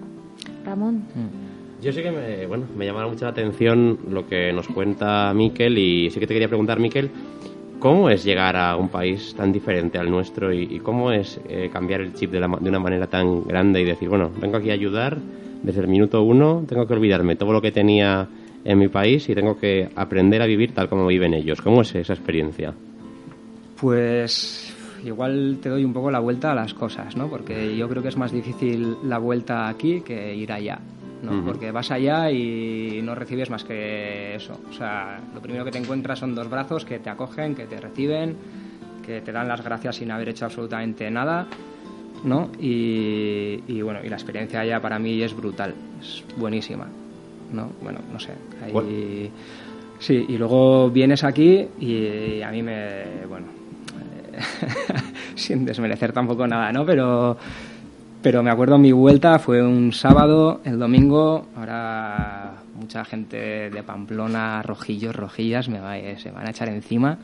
Ramón. 0.65 0.96
Mm. 1.15 1.84
Yo 1.84 1.94
sí 1.94 2.01
que 2.01 2.12
me, 2.12 2.48
bueno, 2.48 2.65
me 2.75 2.86
llama 2.86 3.08
mucho 3.08 3.25
la 3.25 3.32
atención 3.32 4.00
lo 4.10 4.27
que 4.27 4.51
nos 4.51 4.67
cuenta 4.67 5.32
Miquel 5.34 5.77
y 5.77 6.10
sí 6.10 6.20
que 6.20 6.25
te 6.25 6.34
quería 6.34 6.48
preguntar, 6.48 6.79
Miquel, 6.79 7.12
¿cómo 7.79 8.10
es 8.10 8.24
llegar 8.24 8.56
a 8.56 8.75
un 8.75 8.89
país 8.89 9.36
tan 9.36 9.51
diferente 9.51 10.00
al 10.00 10.10
nuestro 10.10 10.51
y, 10.51 10.63
y 10.63 10.79
cómo 10.79 11.12
es 11.12 11.39
eh, 11.48 11.70
cambiar 11.72 12.01
el 12.01 12.13
chip 12.13 12.32
de, 12.32 12.39
la 12.39 12.48
de 12.48 12.70
una 12.70 12.79
manera 12.79 13.08
tan 13.08 13.44
grande 13.44 13.82
y 13.82 13.86
decir, 13.86 14.10
bueno, 14.10 14.32
vengo 14.41 14.58
aquí 14.58 14.72
a 14.72 14.74
ayudar 14.74 15.20
desde 15.62 15.82
el 15.82 15.88
minuto 15.88 16.24
uno, 16.24 16.63
tengo 16.67 16.88
que 16.88 16.94
olvidarme 16.94 17.36
todo 17.36 17.53
lo 17.53 17.62
que 17.62 17.72
tenía 17.72 18.27
en 18.67 18.77
mi 18.77 18.89
país 18.89 19.27
y 19.29 19.33
tengo 19.33 19.57
que 19.57 19.88
aprender 19.95 20.41
a 20.41 20.45
vivir 20.45 20.74
tal 20.74 20.89
como 20.89 21.07
viven 21.07 21.33
ellos? 21.33 21.62
¿Cómo 21.62 21.81
es 21.81 21.95
esa 21.95 22.13
experiencia? 22.13 22.74
Pues 23.79 24.75
igual 25.05 25.59
te 25.62 25.69
doy 25.69 25.86
un 25.86 25.93
poco 25.93 26.12
la 26.12 26.19
vuelta 26.19 26.51
a 26.51 26.55
las 26.55 26.74
cosas, 26.74 27.15
¿no? 27.15 27.29
Porque 27.29 27.77
yo 27.77 27.88
creo 27.88 28.03
que 28.03 28.09
es 28.09 28.17
más 28.17 28.33
difícil 28.33 28.97
la 29.03 29.19
vuelta 29.19 29.69
aquí 29.69 30.01
que 30.01 30.36
ir 30.36 30.51
allá, 30.51 30.79
¿no? 31.24 31.31
Ujú. 31.31 31.45
Porque 31.45 31.71
vas 31.71 31.91
allá 31.91 32.29
y 32.29 33.00
no 33.01 33.15
recibes 33.15 33.50
más 33.50 33.63
que 33.63 34.36
eso. 34.36 34.59
O 34.69 34.74
sea, 34.74 35.17
lo 35.33 35.39
primero 35.39 35.63
que 35.63 35.71
te 35.71 35.77
encuentras 35.77 36.19
son 36.19 36.36
dos 36.36 36.50
brazos 36.50 36.83
que 36.83 37.00
te 37.00 37.09
acogen, 37.09 37.55
que 37.55 37.67
te 37.67 37.79
reciben, 37.79 38.36
que 39.05 39.21
te 39.21 39.31
dan 39.31 39.47
las 39.47 39.63
gracias 39.63 39.95
sin 39.95 40.12
haber 40.12 40.27
hecho 40.27 40.43
absolutamente 40.43 41.09
nada, 41.09 41.47
¿no? 42.25 42.51
Y, 42.59 43.63
y 43.65 43.81
bueno, 43.81 44.01
y 44.03 44.09
la 44.09 44.17
experiencia 44.17 44.59
allá 44.59 44.81
para 44.81 45.00
mí 45.00 45.21
es 45.21 45.33
brutal, 45.33 45.74
es 46.01 46.25
buenísima, 46.36 46.89
¿no? 47.51 47.72
Bueno, 47.82 48.00
no 48.12 48.20
sé, 48.20 48.32
ahí... 48.63 48.72
Bueno. 48.72 48.89
Sí, 50.00 50.25
y 50.30 50.38
luego 50.38 50.92
vienes 50.92 51.24
aquí 51.24 51.66
y 51.80 52.42
a 52.44 52.51
mí 52.51 52.62
me, 52.62 53.25
bueno, 53.27 53.48
sin 55.36 55.66
desmerecer 55.66 56.12
tampoco 56.13 56.46
nada, 56.48 56.72
¿no? 56.72 56.86
Pero, 56.86 57.36
pero 58.22 58.44
me 58.44 58.51
acuerdo 58.51 58.77
mi 58.77 58.92
vuelta 58.92 59.39
fue 59.39 59.62
un 59.63 59.92
sábado, 59.94 60.62
el 60.66 60.77
domingo, 60.77 61.48
ahora 61.56 62.54
mucha 62.80 63.04
gente 63.06 63.72
de 63.72 63.84
Pamplona, 63.84 64.62
rojillos, 64.62 65.16
rojillas, 65.16 65.68
me 65.68 65.80
va- 65.80 65.98
eh, 65.98 66.18
se 66.20 66.30
van 66.30 66.46
a 66.46 66.51
echar 66.51 66.70
encima, 66.70 67.18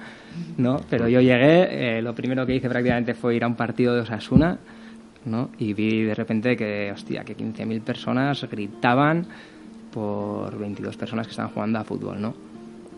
¿no? 0.58 0.80
Pero 0.89 1.08
yo 1.08 1.22
llegué, 1.22 1.98
eh, 1.98 2.01
lo 2.01 2.15
primero 2.15 2.46
que 2.46 2.56
hice 2.56 2.70
prácticamente 2.70 3.13
fue 3.13 3.36
ir 3.36 3.44
a 3.44 3.48
un 3.48 3.56
partido 3.56 3.94
de 3.94 4.01
Osasuna, 4.01 4.58
¿no? 5.25 5.50
Y 5.60 5.74
vi 5.74 6.01
de 6.01 6.15
repente 6.15 6.58
que, 6.58 6.92
hostia, 6.92 7.24
que 7.24 7.36
15.000 7.38 7.82
personas 7.82 8.44
gritaban 8.50 9.27
por 9.93 10.57
22 10.57 10.97
personas 10.97 11.27
que 11.27 11.31
estaban 11.31 11.51
jugando 11.51 11.79
a 11.79 11.83
fútbol, 11.83 12.21
¿no? 12.21 12.33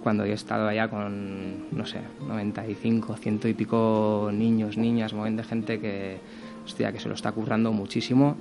Cuando 0.01 0.25
yo 0.25 0.31
he 0.31 0.35
estado 0.35 0.67
allá 0.67 0.87
con, 0.87 1.75
no 1.75 1.85
sé, 1.85 1.99
95, 2.27 3.15
ciento 3.17 3.47
y 3.47 3.53
pico 3.53 4.29
niños, 4.31 4.77
niñas, 4.77 5.13
de 5.13 5.43
gente 5.43 5.79
que, 5.79 6.17
hostia, 6.63 6.91
que 6.91 6.99
se 6.99 7.09
lo 7.09 7.15
está 7.15 7.31
currando 7.31 7.71
muchísimo, 7.71 8.37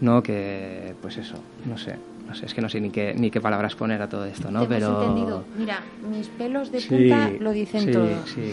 ¿no? 0.00 0.22
Que, 0.22 0.94
pues 1.00 1.16
eso, 1.16 1.36
no 1.66 1.78
sé, 1.78 1.96
no 2.28 2.34
sé, 2.34 2.46
es 2.46 2.54
que 2.54 2.60
no 2.60 2.68
sé 2.68 2.80
ni 2.80 2.90
qué, 2.90 3.14
ni 3.14 3.30
qué 3.30 3.40
palabras 3.40 3.74
poner 3.74 4.02
a 4.02 4.08
todo 4.08 4.24
esto, 4.26 4.50
¿no? 4.50 4.62
Te 4.62 4.68
Pero... 4.68 5.02
entendido. 5.02 5.44
Mira, 5.58 5.80
mis 6.10 6.28
pelos 6.28 6.70
de 6.70 6.80
Sí, 6.80 6.88
punta 6.88 7.30
lo 7.40 7.52
dicen 7.52 7.80
sí, 7.82 7.92
todo. 7.92 8.26
Sí, 8.26 8.52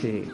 sí. 0.00 0.24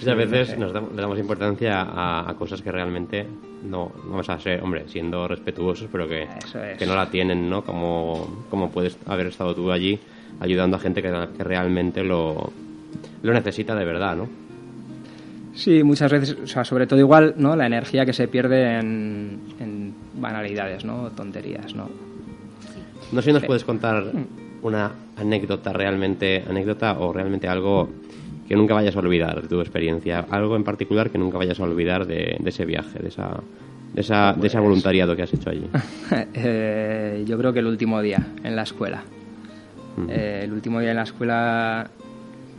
Muchas 0.00 0.16
veces 0.16 0.58
nos 0.58 0.72
damos- 0.72 0.94
le 0.94 1.00
damos 1.02 1.18
importancia 1.18 1.80
a, 1.82 2.30
a 2.30 2.34
cosas 2.34 2.62
que 2.62 2.70
realmente 2.70 3.26
no 3.64 3.90
vamos 4.04 4.28
a 4.28 4.38
ser, 4.38 4.62
hombre, 4.62 4.84
siendo 4.88 5.26
respetuosos, 5.26 5.88
pero 5.90 6.06
que, 6.08 6.22
es. 6.22 6.78
que 6.78 6.86
no 6.86 6.94
la 6.94 7.10
tienen, 7.10 7.50
¿no? 7.50 7.62
Como, 7.64 8.44
como 8.50 8.70
puedes 8.70 8.96
haber 9.06 9.26
estado 9.26 9.54
tú 9.54 9.72
allí 9.72 9.98
ayudando 10.40 10.76
a 10.76 10.80
gente 10.80 11.02
que, 11.02 11.12
que 11.36 11.42
realmente 11.44 12.04
lo, 12.04 12.52
lo 13.22 13.32
necesita 13.32 13.74
de 13.74 13.84
verdad, 13.84 14.16
¿no? 14.16 14.28
Sí, 15.54 15.82
muchas 15.82 16.12
veces, 16.12 16.36
o 16.44 16.46
sea, 16.46 16.64
sobre 16.64 16.86
todo 16.86 17.00
igual, 17.00 17.34
¿no? 17.36 17.56
La 17.56 17.66
energía 17.66 18.06
que 18.06 18.12
se 18.12 18.28
pierde 18.28 18.78
en, 18.78 19.40
en 19.58 19.92
banalidades, 20.14 20.84
¿no? 20.84 21.10
Tonterías, 21.10 21.74
¿no? 21.74 21.88
No 23.10 23.20
sé 23.22 23.30
si 23.30 23.32
nos 23.32 23.44
puedes 23.44 23.64
contar 23.64 24.04
una 24.62 24.92
anécdota 25.16 25.72
realmente, 25.72 26.44
anécdota 26.48 26.98
o 27.00 27.12
realmente 27.12 27.48
algo 27.48 27.88
que 28.48 28.56
nunca 28.56 28.74
vayas 28.74 28.96
a 28.96 29.00
olvidar 29.00 29.42
de 29.42 29.48
tu 29.48 29.60
experiencia, 29.60 30.24
algo 30.30 30.56
en 30.56 30.64
particular 30.64 31.10
que 31.10 31.18
nunca 31.18 31.36
vayas 31.38 31.60
a 31.60 31.64
olvidar 31.64 32.06
de, 32.06 32.36
de 32.40 32.48
ese 32.48 32.64
viaje, 32.64 32.98
de 32.98 33.08
esa, 33.08 33.40
de 33.94 34.00
esa, 34.00 34.32
de 34.32 34.46
ese 34.46 34.56
Pues- 34.56 34.64
voluntariado 34.64 35.14
que 35.14 35.22
has 35.22 35.32
hecho 35.34 35.50
allí. 35.50 35.66
Eh, 36.34 37.24
yo 37.26 37.36
creo 37.38 37.52
que 37.52 37.58
el 37.58 37.66
último 37.66 38.00
día 38.00 38.26
en 38.42 38.56
la 38.56 38.62
escuela. 38.62 39.02
Eh, 40.08 40.42
el 40.44 40.52
último 40.52 40.80
día 40.80 40.90
en 40.90 40.96
la 40.96 41.02
escuela. 41.02 41.90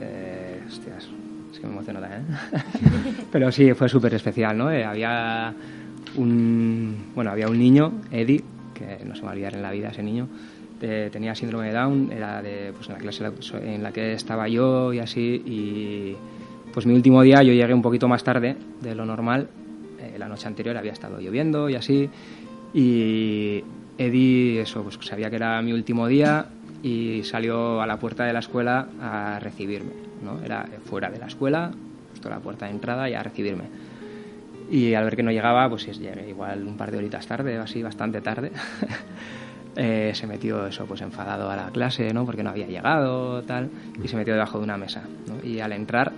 eh, 0.02 0.60
hostias, 0.68 1.08
es 1.54 1.60
que 1.60 1.66
me 1.68 1.74
emociona 1.74 2.00
también. 2.02 2.22
¿eh? 2.32 2.64
Pero 3.32 3.52
sí, 3.52 3.74
fue 3.74 3.88
súper 3.90 4.14
especial, 4.14 4.58
¿no? 4.58 4.70
Eh, 4.72 4.84
había 4.84 5.54
un. 6.18 7.06
Bueno, 7.16 7.32
había 7.32 7.48
un 7.48 7.58
niño, 7.58 7.94
Eddie, 8.12 8.44
que 8.74 9.04
no 9.06 9.16
se 9.16 9.22
me 9.22 9.26
va 9.26 9.32
a 9.32 9.34
olvidar 9.34 9.56
en 9.56 9.62
la 9.62 9.72
vida 9.72 9.90
ese 9.90 10.04
niño. 10.04 10.28
Eh, 10.82 11.10
tenía 11.12 11.36
síndrome 11.36 11.68
de 11.68 11.74
Down, 11.74 12.12
era 12.12 12.42
de 12.42 12.74
pues, 12.74 12.88
en 12.88 12.94
la 12.94 13.00
clase 13.00 13.32
en 13.62 13.84
la 13.84 13.92
que 13.92 14.14
estaba 14.14 14.48
yo 14.48 14.94
y 14.94 15.00
así. 15.00 15.42
Y 15.46 16.16
pues 16.74 16.86
mi 16.86 16.94
último 16.94 17.22
día 17.22 17.44
yo 17.44 17.54
llegué 17.54 17.74
un 17.74 17.82
poquito 17.82 18.08
más 18.08 18.24
tarde 18.24 18.56
de 18.82 18.96
lo 18.96 19.06
normal. 19.06 19.48
Eh, 20.00 20.18
la 20.18 20.28
noche 20.28 20.48
anterior 20.48 20.78
había 20.78 20.94
estado 20.94 21.20
lloviendo 21.20 21.70
y 21.70 21.76
así. 21.76 22.10
Y 22.74 23.64
Eddie, 23.98 24.62
eso, 24.62 24.84
pues 24.84 24.98
sabía 25.02 25.30
que 25.30 25.36
era 25.36 25.62
mi 25.62 25.74
último 25.74 26.08
día 26.08 26.46
y 26.82 27.24
salió 27.24 27.82
a 27.82 27.88
la 27.88 27.98
puerta 27.98 28.24
de 28.24 28.34
la 28.34 28.40
escuela 28.40 28.88
a 29.02 29.40
recibirme, 29.40 29.92
¿no? 30.24 30.44
Era 30.44 30.66
fuera 30.86 31.10
de 31.10 31.20
la 31.20 31.28
escuela, 31.28 31.72
justo 32.12 32.30
a 32.30 32.32
la 32.32 32.40
puerta 32.40 32.66
de 32.66 32.72
entrada 32.72 33.10
y 33.10 33.14
a 33.14 33.24
recibirme. 33.24 33.66
Y 34.72 34.94
al 34.94 35.04
ver 35.04 35.16
que 35.16 35.24
no 35.24 35.32
llegaba, 35.32 35.68
pues 35.68 35.88
llegué 36.00 36.30
igual 36.30 36.66
un 36.66 36.78
par 36.78 36.92
de 36.92 37.00
horitas 37.00 37.26
tarde, 37.26 37.58
así, 37.58 37.82
bastante 37.82 38.22
tarde. 38.22 38.52
Eh, 39.82 40.12
se 40.14 40.28
metió 40.28 40.68
eso, 40.68 40.86
pues 40.86 41.00
enfadado 41.00 41.50
a 41.50 41.56
la 41.56 41.70
clase, 41.70 42.14
¿no? 42.14 42.26
Porque 42.26 42.44
no 42.44 42.50
había 42.50 42.68
llegado, 42.68 43.42
tal, 43.44 43.70
y 44.04 44.10
se 44.10 44.18
metió 44.18 44.34
debajo 44.34 44.58
de 44.58 44.66
una 44.66 44.76
mesa, 44.76 45.04
¿no? 45.26 45.36
Y 45.42 45.62
al 45.62 45.72
entrar, 45.72 46.12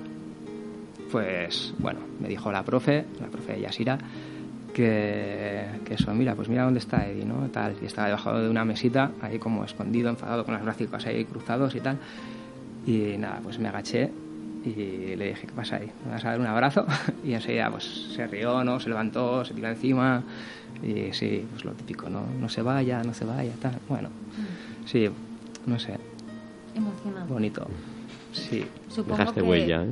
pues, 1.11 1.71
bueno, 1.77 1.99
me 2.19 2.27
dijo 2.27 2.51
la 2.51 2.63
profe, 2.63 3.05
la 3.19 3.27
profe 3.27 3.61
Yasira, 3.61 3.99
que, 4.73 5.63
que 5.85 5.93
eso, 5.93 6.11
mira, 6.15 6.33
pues 6.33 6.49
mira 6.49 6.63
dónde 6.63 6.79
está 6.79 7.07
Eddie, 7.07 7.23
¿no? 7.23 7.49
Tal, 7.49 7.75
y 7.79 7.85
estaba 7.85 8.07
debajo 8.07 8.35
de 8.35 8.49
una 8.49 8.65
mesita, 8.65 9.11
ahí 9.21 9.37
como 9.37 9.63
escondido, 9.63 10.09
enfadado, 10.09 10.43
con 10.43 10.55
los 10.55 10.63
brazos 10.63 11.05
ahí 11.05 11.23
cruzados 11.25 11.75
y 11.75 11.81
tal. 11.81 11.99
Y 12.87 13.15
nada, 13.19 13.41
pues 13.43 13.59
me 13.59 13.67
agaché 13.67 14.09
y 14.65 15.15
le 15.15 15.27
dije, 15.29 15.45
¿qué 15.45 15.53
pasa 15.53 15.75
ahí? 15.75 15.91
¿Me 16.03 16.13
vas 16.13 16.25
a 16.25 16.31
dar 16.31 16.39
un 16.39 16.47
abrazo? 16.47 16.87
Y 17.23 17.33
enseguida 17.33 17.69
pues 17.69 17.83
se 18.15 18.25
rió, 18.25 18.63
¿no? 18.63 18.79
Se 18.79 18.89
levantó, 18.89 19.45
se 19.45 19.53
tiró 19.53 19.67
encima 19.67 20.23
y 20.83 21.13
sí, 21.13 21.45
pues 21.51 21.65
lo 21.65 21.71
típico, 21.73 22.09
¿no? 22.09 22.23
No 22.39 22.49
se 22.49 22.61
vaya, 22.61 23.03
no 23.03 23.13
se 23.13 23.25
vaya, 23.25 23.51
tal. 23.61 23.77
Bueno, 23.87 24.09
sí, 24.85 25.07
no 25.65 25.79
sé, 25.79 25.97
Emocionante. 26.75 27.31
bonito. 27.33 27.67
Sí, 28.33 28.65
Supongo 28.87 29.17
Dejaste 29.17 29.41
que, 29.41 29.47
huella, 29.47 29.83
¿eh? 29.83 29.89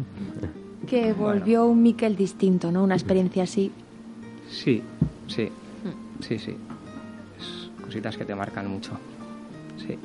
que 0.87 1.13
volvió 1.13 1.65
un 1.65 1.83
Miquel 1.83 2.15
distinto, 2.15 2.71
¿no? 2.71 2.83
Una 2.83 2.95
experiencia 2.95 3.43
así. 3.43 3.71
sí, 4.49 4.81
sí, 5.27 5.49
sí, 6.21 6.39
sí. 6.39 6.55
Es 7.37 7.69
cositas 7.83 8.17
que 8.17 8.25
te 8.25 8.33
marcan 8.35 8.67
mucho. 8.69 8.91
Sí. 9.77 9.97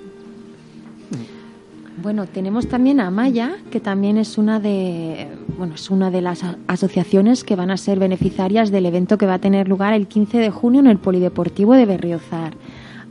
Bueno, 1.96 2.26
tenemos 2.26 2.66
también 2.68 2.98
a 2.98 3.10
Maya, 3.10 3.52
que 3.70 3.78
también 3.78 4.18
es 4.18 4.36
una 4.36 4.58
de, 4.58 5.28
bueno, 5.56 5.76
es 5.76 5.90
una 5.90 6.10
de 6.10 6.22
las 6.22 6.42
asociaciones 6.66 7.44
que 7.44 7.54
van 7.54 7.70
a 7.70 7.76
ser 7.76 8.00
beneficiarias 8.00 8.72
del 8.72 8.86
evento 8.86 9.16
que 9.16 9.26
va 9.26 9.34
a 9.34 9.38
tener 9.38 9.68
lugar 9.68 9.94
el 9.94 10.08
15 10.08 10.38
de 10.38 10.50
junio 10.50 10.80
en 10.80 10.88
el 10.88 10.98
Polideportivo 10.98 11.74
de 11.74 11.86
Berriozar. 11.86 12.54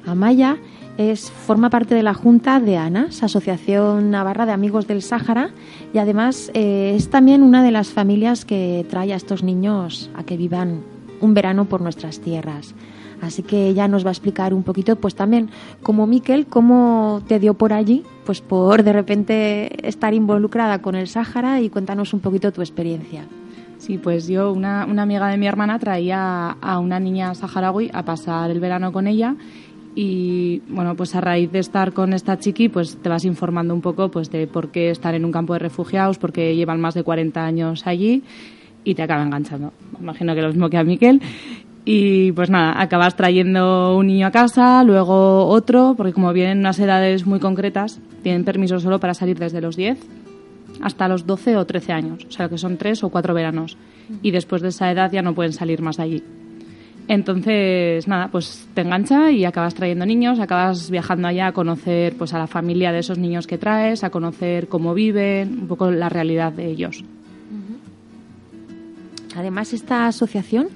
Amaya 0.06 0.58
es, 0.98 1.32
forma 1.32 1.70
parte 1.70 1.96
de 1.96 2.04
la 2.04 2.14
Junta 2.14 2.60
de 2.60 2.78
ANAS, 2.78 3.24
Asociación 3.24 4.12
Navarra 4.12 4.46
de 4.46 4.52
Amigos 4.52 4.86
del 4.86 5.02
Sáhara, 5.02 5.52
y 5.94 5.98
además 5.98 6.52
eh, 6.54 6.94
es 6.96 7.10
también 7.10 7.42
una 7.42 7.64
de 7.64 7.72
las 7.72 7.90
familias 7.90 8.44
que 8.44 8.86
trae 8.90 9.14
a 9.14 9.16
estos 9.16 9.44
niños 9.44 10.10
a 10.14 10.24
que 10.24 10.36
vivan 10.36 10.82
un 11.22 11.34
verano 11.34 11.66
por 11.66 11.80
nuestras 11.80 12.20
tierras. 12.20 12.76
Así 13.24 13.42
que 13.42 13.70
ella 13.70 13.88
nos 13.88 14.06
va 14.06 14.10
a 14.10 14.12
explicar 14.12 14.54
un 14.54 14.64
poquito, 14.64 14.96
pues 14.98 15.16
también, 15.16 15.50
como 15.82 16.06
Miquel, 16.08 16.46
cómo 16.46 17.22
te 17.28 17.40
dio 17.40 17.54
por 17.54 17.72
allí, 17.72 18.04
pues 18.26 18.42
por 18.42 18.84
de 18.84 18.94
repente 18.94 19.88
estar 19.88 20.14
involucrada 20.14 20.80
con 20.80 20.96
el 20.96 21.08
Sáhara 21.08 21.62
y 21.62 21.70
cuéntanos 21.70 22.14
un 22.14 22.20
poquito 22.20 22.52
tu 22.52 22.62
experiencia. 22.62 23.26
Sí, 23.78 23.98
pues 23.98 24.28
yo, 24.28 24.52
una, 24.52 24.84
amiga 24.84 25.28
de 25.28 25.38
mi 25.38 25.48
hermana 25.48 25.80
traía 25.80 26.52
a 26.52 26.80
una 26.80 27.00
niña 27.00 27.34
saharaui 27.36 27.90
a 27.94 28.04
pasar 28.04 28.50
el 28.52 28.60
verano 28.60 28.92
con 28.94 29.08
ella 29.08 29.36
y 29.96 30.62
bueno, 30.70 30.96
pues 30.96 31.16
a 31.16 31.22
raíz 31.22 31.52
de 31.52 31.60
estar 31.60 31.94
con 31.94 32.14
esta 32.14 32.38
chiqui, 32.40 32.70
pues 32.70 32.98
te 32.98 33.10
vas 33.10 33.26
informando 33.26 33.74
un 33.74 33.82
poco 33.82 34.10
pues 34.10 34.32
de 34.32 34.48
por 34.48 34.72
qué 34.72 34.90
estar 34.90 35.16
en 35.16 35.26
un 35.26 35.32
campo 35.32 35.54
de 35.54 35.60
refugiados, 35.60 36.18
porque 36.18 36.56
llevan 36.56 36.82
más 36.82 36.94
de 36.94 37.04
40 37.04 37.46
años 37.46 37.86
allí 37.86 38.24
y 38.84 38.96
te 38.96 39.04
acaba 39.04 39.24
enganchando. 39.24 39.74
Imagino 40.00 40.34
que 40.36 40.42
lo 40.42 40.48
mismo 40.48 40.70
que 40.70 40.78
a 40.78 40.84
Miquel. 40.84 41.22
Y 41.86 42.32
pues 42.32 42.50
nada, 42.50 42.82
acabas 42.82 43.16
trayendo 43.16 43.98
un 43.98 44.08
niño 44.08 44.28
a 44.28 44.32
casa, 44.32 44.84
luego 44.84 45.48
otro, 45.48 45.96
porque 45.98 46.14
como 46.14 46.32
vienen 46.32 46.60
unas 46.60 46.80
edades 46.80 47.26
muy 47.26 47.40
concretas, 47.40 48.00
tienen 48.22 48.46
permiso 48.46 48.80
solo 48.80 49.00
para 49.00 49.14
salir 49.14 49.38
desde 49.38 49.60
los 49.60 49.76
10 49.76 49.98
hasta 50.82 51.08
los 51.08 51.26
12 51.26 51.58
o 51.58 51.66
13 51.66 51.94
años, 51.94 52.26
o 52.28 52.32
sea 52.32 52.50
que 52.50 52.58
son 52.58 52.78
tres 52.78 53.04
o 53.04 53.10
cuatro 53.10 53.34
veranos. 53.34 53.78
Y 54.22 54.32
después 54.32 54.62
de 54.62 54.70
esa 54.70 54.92
edad 54.92 55.12
ya 55.12 55.22
no 55.22 55.34
pueden 55.34 55.54
salir 55.54 55.82
más 55.82 55.98
de 55.98 56.04
allí. 56.04 56.24
Entonces, 57.08 58.08
nada, 58.08 58.30
pues 58.30 58.68
te 58.74 58.82
engancha 58.82 59.32
y 59.32 59.44
acabas 59.44 59.76
trayendo 59.76 60.06
niños, 60.06 60.40
acabas 60.40 60.90
viajando 60.90 61.28
allá 61.28 61.48
a 61.48 61.52
conocer 61.52 62.16
pues 62.18 62.34
a 62.34 62.40
la 62.40 62.48
familia 62.48 62.92
de 62.94 63.00
esos 63.00 63.18
niños 63.18 63.46
que 63.46 63.58
traes, 63.58 64.04
a 64.04 64.10
conocer 64.10 64.70
cómo 64.70 64.94
viven, 64.94 65.60
un 65.62 65.68
poco 65.68 65.92
la 65.92 66.10
realidad 66.10 66.54
de 66.54 66.68
ellos. 66.68 67.04
Además, 69.36 69.74
esta 69.74 70.08
asociación 70.08 70.68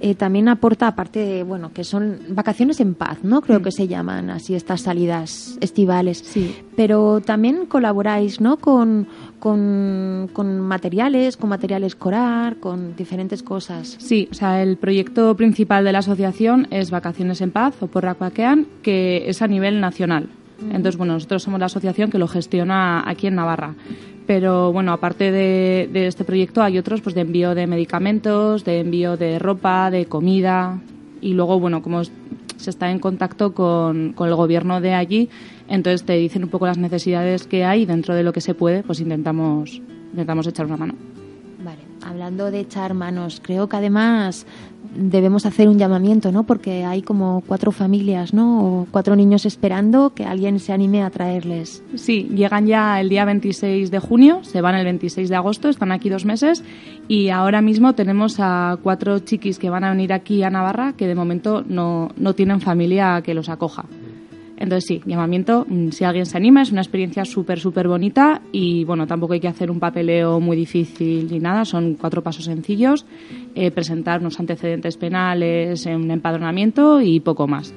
eh, 0.00 0.14
también 0.14 0.48
aporta, 0.48 0.86
aparte 0.86 1.20
de, 1.20 1.42
bueno, 1.42 1.72
que 1.72 1.84
son 1.84 2.18
vacaciones 2.30 2.80
en 2.80 2.94
paz, 2.94 3.18
¿no? 3.22 3.42
Creo 3.42 3.62
que 3.62 3.70
se 3.70 3.86
llaman 3.86 4.30
así 4.30 4.54
estas 4.54 4.80
salidas 4.82 5.58
estivales. 5.60 6.18
Sí. 6.18 6.56
Pero 6.76 7.20
también 7.20 7.66
colaboráis, 7.66 8.40
¿no? 8.40 8.56
Con, 8.56 9.06
con, 9.38 10.30
con 10.32 10.60
materiales, 10.60 11.36
con 11.36 11.50
material 11.50 11.84
escolar, 11.84 12.56
con 12.56 12.96
diferentes 12.96 13.42
cosas. 13.42 13.96
Sí, 13.98 14.28
o 14.30 14.34
sea, 14.34 14.62
el 14.62 14.78
proyecto 14.78 15.36
principal 15.36 15.84
de 15.84 15.92
la 15.92 15.98
asociación 15.98 16.66
es 16.70 16.90
Vacaciones 16.90 17.40
en 17.40 17.50
Paz 17.50 17.74
o 17.80 17.86
Porracuaquean, 17.86 18.66
que 18.82 19.28
es 19.28 19.42
a 19.42 19.48
nivel 19.48 19.80
nacional. 19.80 20.28
Entonces, 20.66 20.96
bueno, 20.96 21.14
nosotros 21.14 21.42
somos 21.42 21.60
la 21.60 21.66
asociación 21.66 22.10
que 22.10 22.18
lo 22.18 22.28
gestiona 22.28 23.08
aquí 23.08 23.26
en 23.26 23.36
Navarra. 23.36 23.74
Pero 24.26 24.72
bueno, 24.72 24.92
aparte 24.92 25.32
de, 25.32 25.88
este 26.06 26.24
proyecto 26.24 26.62
hay 26.62 26.78
otros 26.78 27.00
pues 27.00 27.14
de 27.14 27.22
envío 27.22 27.54
de 27.54 27.66
medicamentos, 27.66 28.64
de 28.64 28.80
envío 28.80 29.16
de 29.16 29.38
ropa, 29.38 29.90
de 29.90 30.06
comida 30.06 30.80
y 31.20 31.32
luego, 31.32 31.58
bueno, 31.58 31.82
como 31.82 32.04
se 32.04 32.70
está 32.70 32.90
en 32.90 32.98
contacto 32.98 33.54
con, 33.54 34.12
con 34.12 34.28
el 34.28 34.34
gobierno 34.34 34.80
de 34.80 34.94
allí, 34.94 35.28
entonces 35.68 36.04
te 36.04 36.14
dicen 36.14 36.44
un 36.44 36.50
poco 36.50 36.66
las 36.66 36.78
necesidades 36.78 37.46
que 37.46 37.64
hay 37.64 37.82
y 37.82 37.86
dentro 37.86 38.14
de 38.14 38.22
lo 38.22 38.32
que 38.32 38.40
se 38.40 38.54
puede, 38.54 38.82
pues 38.82 39.00
intentamos, 39.00 39.80
intentamos 40.12 40.46
echar 40.46 40.66
una 40.66 40.76
mano. 40.76 40.94
Hablando 42.02 42.50
de 42.50 42.60
echar 42.60 42.94
manos, 42.94 43.40
creo 43.42 43.68
que 43.68 43.76
además 43.76 44.46
debemos 44.94 45.46
hacer 45.46 45.68
un 45.68 45.78
llamamiento, 45.78 46.32
¿no? 46.32 46.44
Porque 46.44 46.84
hay 46.84 47.02
como 47.02 47.42
cuatro 47.46 47.72
familias, 47.72 48.32
¿no? 48.32 48.64
O 48.64 48.86
cuatro 48.90 49.16
niños 49.16 49.46
esperando 49.46 50.14
que 50.14 50.24
alguien 50.24 50.58
se 50.58 50.72
anime 50.72 51.02
a 51.02 51.10
traerles. 51.10 51.82
Sí, 51.94 52.28
llegan 52.34 52.66
ya 52.66 53.00
el 53.00 53.08
día 53.08 53.24
26 53.24 53.90
de 53.90 53.98
junio, 53.98 54.42
se 54.42 54.60
van 54.60 54.74
el 54.74 54.84
26 54.84 55.28
de 55.28 55.36
agosto, 55.36 55.68
están 55.68 55.92
aquí 55.92 56.08
dos 56.08 56.24
meses 56.24 56.64
y 57.08 57.28
ahora 57.28 57.60
mismo 57.60 57.94
tenemos 57.94 58.36
a 58.38 58.78
cuatro 58.82 59.18
chiquis 59.18 59.58
que 59.58 59.70
van 59.70 59.84
a 59.84 59.90
venir 59.90 60.12
aquí 60.12 60.42
a 60.42 60.50
Navarra 60.50 60.94
que 60.94 61.06
de 61.06 61.14
momento 61.14 61.62
no, 61.66 62.10
no 62.16 62.34
tienen 62.34 62.60
familia 62.60 63.22
que 63.22 63.34
los 63.34 63.48
acoja. 63.48 63.84
Entonces 64.60 64.84
sí, 64.86 65.00
llamamiento, 65.06 65.66
mm, 65.68 65.88
si 65.88 66.04
alguien 66.04 66.26
se 66.26 66.36
anima, 66.36 66.62
es 66.62 66.70
una 66.70 66.82
experiencia 66.82 67.24
súper, 67.24 67.58
súper 67.58 67.88
bonita 67.88 68.42
y 68.52 68.84
bueno, 68.84 69.06
tampoco 69.06 69.32
hay 69.32 69.40
que 69.40 69.48
hacer 69.48 69.70
un 69.70 69.80
papeleo 69.80 70.38
muy 70.38 70.56
difícil 70.56 71.26
ni 71.30 71.38
nada, 71.40 71.64
son 71.64 71.94
cuatro 71.94 72.22
pasos 72.22 72.44
sencillos, 72.44 73.06
eh, 73.54 73.70
presentar 73.72 74.20
unos 74.20 74.38
antecedentes 74.38 74.96
penales, 74.98 75.86
eh, 75.86 75.96
un 75.96 76.10
empadronamiento 76.10 77.00
y 77.00 77.20
poco 77.20 77.48
más. 77.48 77.72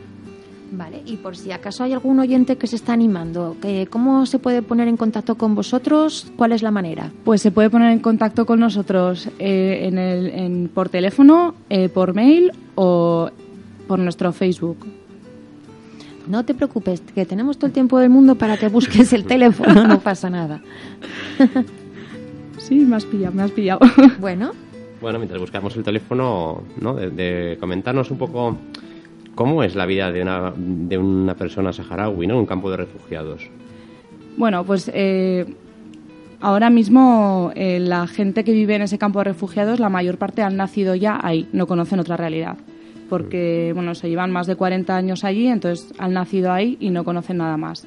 Vale, 0.76 1.04
y 1.06 1.18
por 1.18 1.38
si 1.38 1.52
acaso 1.52 1.84
hay 1.84 1.94
algún 1.94 2.20
oyente 2.20 2.58
que 2.58 2.66
se 2.68 2.76
está 2.76 2.94
animando, 2.94 3.56
que 3.62 3.86
¿cómo 3.90 4.26
se 4.26 4.40
puede 4.40 4.62
poner 4.64 4.88
en 4.88 4.98
contacto 4.98 5.36
con 5.36 5.54
vosotros? 5.54 6.32
¿Cuál 6.36 6.52
es 6.52 6.64
la 6.64 6.72
manera? 6.72 7.12
Pues 7.24 7.42
se 7.42 7.52
puede 7.52 7.70
poner 7.70 7.92
en 7.92 8.00
contacto 8.00 8.46
con 8.48 8.60
nosotros 8.60 9.30
eh, 9.38 9.82
en 9.88 9.98
el, 10.00 10.28
en- 10.32 10.68
por 10.74 10.90
teléfono, 10.90 11.54
eh, 11.70 11.90
por 11.90 12.16
mail 12.16 12.52
o 12.76 13.30
por 13.88 14.00
nuestro 14.00 14.34
Facebook. 14.34 14.78
No 16.28 16.46
te 16.46 16.54
preocupes, 16.54 17.02
que 17.02 17.26
tenemos 17.26 17.58
todo 17.58 17.68
el 17.68 17.74
tiempo 17.74 18.00
del 18.00 18.10
mundo 18.10 18.36
para 18.36 18.58
que 18.58 18.70
busques 18.70 19.12
el 19.14 19.26
teléfono, 19.26 19.86
no 19.88 20.00
pasa 20.00 20.30
nada. 20.30 20.62
Sí, 22.58 22.76
me 22.76 22.96
has 22.96 23.06
pillado, 23.06 23.34
me 23.34 23.44
has 23.44 23.52
pillado. 23.52 23.80
Bueno, 24.20 24.52
Bueno, 25.02 25.20
mientras 25.20 25.40
buscamos 25.42 25.76
el 25.76 25.84
teléfono, 25.84 26.64
¿no? 26.80 26.94
De, 26.94 27.10
de 27.10 27.58
comentarnos 27.60 28.10
un 28.10 28.18
poco 28.18 28.58
cómo 29.36 29.64
es 29.64 29.76
la 29.76 29.86
vida 29.86 30.12
de 30.12 30.22
una, 30.22 30.54
de 30.56 30.98
una 30.98 31.36
persona 31.36 31.74
saharaui, 31.74 32.26
¿no? 32.26 32.36
En 32.36 32.40
un 32.42 32.46
campo 32.46 32.72
de 32.72 32.78
refugiados. 32.78 33.50
Bueno, 34.38 34.64
pues 34.64 34.90
eh, 34.94 35.46
ahora 36.40 36.70
mismo 36.70 37.52
eh, 37.56 37.80
la 37.82 38.08
gente 38.08 38.46
que 38.46 38.54
vive 38.54 38.76
en 38.76 38.84
ese 38.84 38.98
campo 38.98 39.20
de 39.20 39.26
refugiados, 39.26 39.80
la 39.82 39.90
mayor 39.90 40.18
parte 40.18 40.42
han 40.42 40.56
nacido 40.56 40.96
ya 40.96 41.20
ahí, 41.22 41.50
no 41.52 41.68
conocen 41.68 42.00
otra 42.00 42.16
realidad. 42.16 42.56
Porque, 43.10 43.72
bueno, 43.74 43.96
se 43.96 44.10
llevan 44.10 44.32
más 44.32 44.48
de 44.48 44.56
40 44.56 44.96
años 44.96 45.24
allí, 45.24 45.48
entonces 45.48 45.94
han 45.98 46.14
nacido 46.14 46.52
ahí 46.52 46.78
y 46.80 46.90
no 46.90 47.04
conocen 47.04 47.38
nada 47.38 47.58
más. 47.58 47.86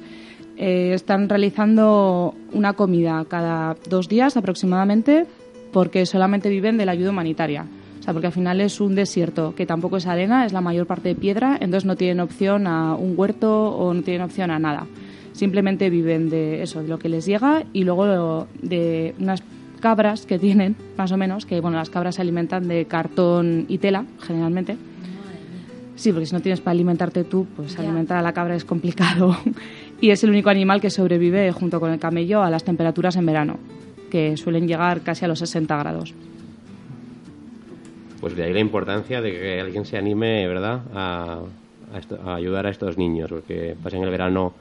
Eh, 0.57 0.93
están 0.93 1.29
realizando 1.29 2.33
una 2.51 2.73
comida 2.73 3.23
cada 3.29 3.75
dos 3.89 4.09
días 4.09 4.37
aproximadamente 4.37 5.27
porque 5.71 6.05
solamente 6.05 6.49
viven 6.49 6.77
de 6.77 6.85
la 6.85 6.93
ayuda 6.93 7.11
humanitaria. 7.11 7.65
O 7.99 8.03
sea, 8.03 8.13
porque 8.13 8.27
al 8.27 8.33
final 8.33 8.61
es 8.61 8.79
un 8.79 8.95
desierto 8.95 9.53
que 9.53 9.65
tampoco 9.65 9.97
es 9.97 10.07
arena, 10.07 10.45
es 10.45 10.53
la 10.53 10.61
mayor 10.61 10.87
parte 10.87 11.09
de 11.09 11.15
piedra, 11.15 11.57
entonces 11.59 11.85
no 11.85 11.95
tienen 11.95 12.21
opción 12.21 12.65
a 12.65 12.95
un 12.95 13.13
huerto 13.17 13.69
o 13.69 13.93
no 13.93 14.01
tienen 14.01 14.23
opción 14.23 14.49
a 14.49 14.59
nada. 14.59 14.87
Simplemente 15.33 15.89
viven 15.89 16.29
de 16.29 16.63
eso, 16.63 16.81
de 16.81 16.87
lo 16.87 16.97
que 16.97 17.09
les 17.09 17.25
llega 17.25 17.63
y 17.73 17.83
luego 17.83 18.47
de 18.61 19.13
unas 19.19 19.43
cabras 19.77 20.25
que 20.25 20.39
tienen, 20.39 20.75
más 20.97 21.11
o 21.11 21.17
menos, 21.17 21.45
que 21.45 21.61
bueno, 21.61 21.77
las 21.77 21.89
cabras 21.89 22.15
se 22.15 22.21
alimentan 22.21 22.67
de 22.67 22.85
cartón 22.85 23.65
y 23.67 23.77
tela, 23.77 24.05
generalmente. 24.19 24.77
Sí, 25.97 26.11
porque 26.13 26.25
si 26.27 26.33
no 26.33 26.39
tienes 26.41 26.61
para 26.61 26.71
alimentarte 26.71 27.23
tú, 27.25 27.45
pues 27.55 27.75
Ya. 27.75 27.81
alimentar 27.81 28.17
a 28.17 28.21
la 28.21 28.31
cabra 28.31 28.55
es 28.55 28.63
complicado. 28.63 29.35
y 29.99 30.11
es 30.11 30.23
el 30.23 30.29
único 30.29 30.49
animal 30.49 30.79
que 30.79 30.89
sobrevive 30.89 31.51
junto 31.51 31.79
con 31.79 31.91
el 31.91 31.99
camello 31.99 32.43
a 32.43 32.49
las 32.49 32.63
temperaturas 32.63 33.15
en 33.17 33.25
verano, 33.25 33.57
que 34.09 34.37
suelen 34.37 34.67
llegar 34.67 35.01
casi 35.01 35.25
a 35.25 35.27
los 35.27 35.39
60 35.39 35.75
grados. 35.75 36.13
Pues 38.21 38.35
de 38.35 38.43
ahí 38.43 38.53
la 38.53 38.59
importancia 38.59 39.21
de 39.21 39.31
que 39.31 39.59
alguien 39.59 39.85
se 39.85 39.97
anime, 39.97 40.47
¿verdad?, 40.47 40.81
a, 40.93 41.39
a 41.93 41.97
esto- 41.99 42.19
a 42.25 42.35
ayudar 42.35 42.65
a 42.67 42.69
estos 42.69 42.97
niños, 42.97 43.29
porque 43.29 43.75
pasen 43.81 44.03
el 44.03 44.09
verano 44.09 44.53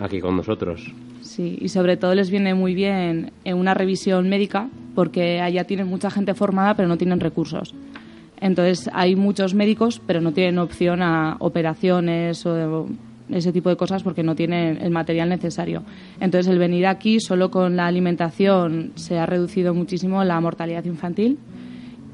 aquí 0.00 0.20
con 0.20 0.36
nosotros. 0.36 0.92
Sí, 1.20 1.58
y 1.60 1.68
sobre 1.68 1.96
todo 1.96 2.14
les 2.14 2.30
viene 2.30 2.54
muy 2.54 2.74
bien 2.74 3.30
en 3.44 3.56
una 3.56 3.74
revisión 3.74 4.28
médica, 4.28 4.68
porque 4.94 5.40
allá 5.40 5.64
tienen 5.64 5.86
mucha 5.86 6.10
gente 6.10 6.34
formada, 6.34 6.74
pero 6.74 6.88
no 6.88 6.96
tienen 6.98 7.20
recursos. 7.20 7.72
Entonces 8.42 8.90
hay 8.92 9.14
muchos 9.16 9.54
médicos, 9.54 10.02
pero 10.06 10.20
no 10.20 10.32
tienen 10.32 10.58
opción 10.58 11.00
a 11.00 11.36
operaciones 11.38 12.44
o 12.44 12.88
ese 13.30 13.52
tipo 13.52 13.68
de 13.70 13.76
cosas 13.76 14.02
porque 14.02 14.24
no 14.24 14.34
tienen 14.34 14.78
el 14.82 14.90
material 14.90 15.28
necesario. 15.28 15.84
Entonces 16.20 16.52
el 16.52 16.58
venir 16.58 16.86
aquí 16.88 17.20
solo 17.20 17.50
con 17.52 17.76
la 17.76 17.86
alimentación 17.86 18.90
se 18.96 19.18
ha 19.18 19.26
reducido 19.26 19.72
muchísimo 19.74 20.24
la 20.24 20.40
mortalidad 20.40 20.84
infantil 20.84 21.38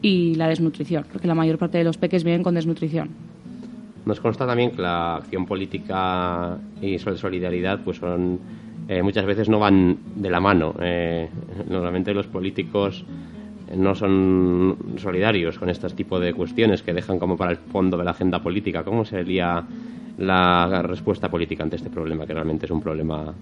y 0.03 0.35
la 0.37 0.47
desnutrición, 0.49 1.07
porque 1.11 1.27
la 1.27 1.35
mayor 1.35 1.57
parte 1.59 1.79
de 1.79 1.85
los 1.85 1.97
peques 1.97 2.23
vienen 2.25 2.43
con 2.43 2.55
desnutrición. 2.55 3.09
Nos 4.05 4.21
consta 4.21 4.47
también 4.47 4.71
que 4.71 4.83
la 4.83 5.17
acción 5.17 5.45
política 5.47 6.59
y 6.81 6.99
sol- 6.99 7.19
solidaridad 7.19 7.81
pues 7.85 7.97
son 7.97 8.39
eh, 8.87 9.03
muchas 9.03 9.25
veces 9.27 9.49
no 9.49 9.59
van 9.59 9.97
de 10.15 10.31
la 10.31 10.41
mano. 10.41 10.75
Eh, 10.81 11.29
normalmente 11.69 12.15
los 12.15 12.27
políticos 12.27 13.05
no 13.77 13.95
son 13.95 14.77
solidarios 14.97 15.59
con 15.59 15.69
este 15.71 15.89
tipo 15.91 16.19
de 16.19 16.33
cuestiones 16.33 16.83
que 16.83 16.93
dejan 16.93 17.19
como 17.19 17.37
para 17.37 17.53
el 17.53 17.59
fondo 17.59 17.97
de 17.97 18.05
la 18.05 18.13
agenda 18.13 18.43
política. 18.43 18.83
¿Cómo 18.85 19.05
sería 19.05 19.65
la 20.19 20.83
respuesta 20.83 21.31
política 21.31 21.63
ante 21.63 21.77
este 21.77 21.91
problema, 21.91 22.27
que 22.27 22.35
realmente 22.35 22.67
es 22.67 22.73
un 22.73 22.81
problema 22.81 23.33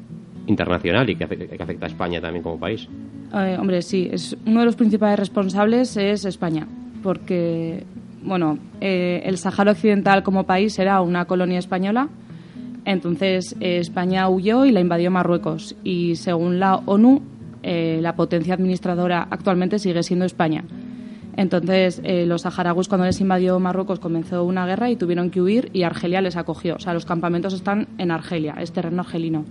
internacional 0.46 1.08
y 1.08 1.16
que 1.16 1.24
afecta, 1.24 1.86
a 1.86 1.88
España 1.88 2.20
también 2.20 2.42
como 2.42 2.58
país? 2.58 2.88
Eh, 3.34 3.56
hombre, 3.58 3.82
sí, 3.82 4.08
es 4.10 4.36
uno 4.46 4.60
de 4.60 4.66
los 4.66 4.76
principales 4.76 5.18
responsables 5.18 5.96
es 5.96 6.24
España, 6.24 6.66
porque 7.02 7.84
bueno, 8.22 8.58
eh, 8.80 9.22
el 9.24 9.38
Sáhara 9.38 9.72
Occidental 9.72 10.22
como 10.22 10.44
país 10.44 10.78
era 10.78 11.00
una 11.00 11.24
colonia 11.24 11.58
española, 11.58 12.08
entonces 12.84 13.56
eh, 13.60 13.78
España 13.78 14.28
huyó 14.28 14.64
y 14.64 14.72
la 14.72 14.80
invadió 14.80 15.10
Marruecos 15.10 15.76
y 15.82 16.16
según 16.16 16.60
la 16.60 16.76
ONU 16.76 17.22
eh, 17.68 17.98
la 18.00 18.14
potencia 18.14 18.54
administradora 18.54 19.26
actualmente 19.28 19.80
sigue 19.80 20.04
siendo 20.04 20.24
España. 20.24 20.62
Entonces, 21.36 22.00
eh, 22.04 22.24
los 22.24 22.42
saharauis, 22.42 22.86
cuando 22.86 23.06
les 23.06 23.20
invadió 23.20 23.58
Marruecos, 23.58 23.98
comenzó 23.98 24.44
una 24.44 24.64
guerra 24.66 24.88
y 24.88 24.94
tuvieron 24.94 25.30
que 25.30 25.42
huir 25.42 25.68
y 25.72 25.82
Argelia 25.82 26.20
les 26.20 26.36
acogió. 26.36 26.76
O 26.76 26.78
sea, 26.78 26.94
los 26.94 27.04
campamentos 27.04 27.52
están 27.52 27.88
en 27.98 28.12
Argelia, 28.12 28.54
es 28.60 28.70
terreno 28.70 29.00
argelino. 29.00 29.44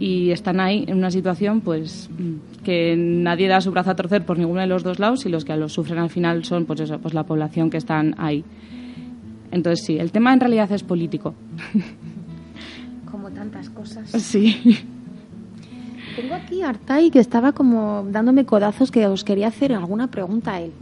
Y 0.00 0.32
están 0.32 0.58
ahí 0.58 0.84
en 0.88 0.98
una 0.98 1.12
situación, 1.12 1.60
pues, 1.60 2.10
mm, 2.10 2.62
que 2.64 2.96
nadie 2.96 3.46
da 3.46 3.60
su 3.60 3.70
brazo 3.70 3.92
a 3.92 3.96
torcer 3.96 4.26
por 4.26 4.36
ninguno 4.36 4.60
de 4.60 4.66
los 4.66 4.82
dos 4.82 4.98
lados 4.98 5.24
y 5.24 5.28
los 5.28 5.44
que 5.44 5.56
los 5.56 5.72
sufren 5.72 6.00
al 6.00 6.10
final 6.10 6.44
son, 6.44 6.66
pues 6.66 6.80
eso, 6.80 6.98
pues 6.98 7.14
la 7.14 7.22
población 7.22 7.70
que 7.70 7.76
están 7.76 8.16
ahí. 8.18 8.44
Entonces, 9.52 9.86
sí, 9.86 9.96
el 9.96 10.10
tema 10.10 10.34
en 10.34 10.40
realidad 10.40 10.70
es 10.72 10.82
político. 10.82 11.34
Como 13.08 13.30
tantas 13.30 13.70
cosas. 13.70 14.10
Sí. 14.18 14.76
Tengo 16.20 16.34
aquí 16.34 16.62
a 16.62 16.70
Artai 16.70 17.12
que 17.12 17.20
estaba 17.20 17.52
como 17.52 18.04
dándome 18.10 18.44
codazos 18.44 18.90
que 18.90 19.06
os 19.06 19.22
quería 19.22 19.46
hacer 19.46 19.72
alguna 19.72 20.08
pregunta 20.08 20.54
a 20.54 20.60
él. 20.62 20.72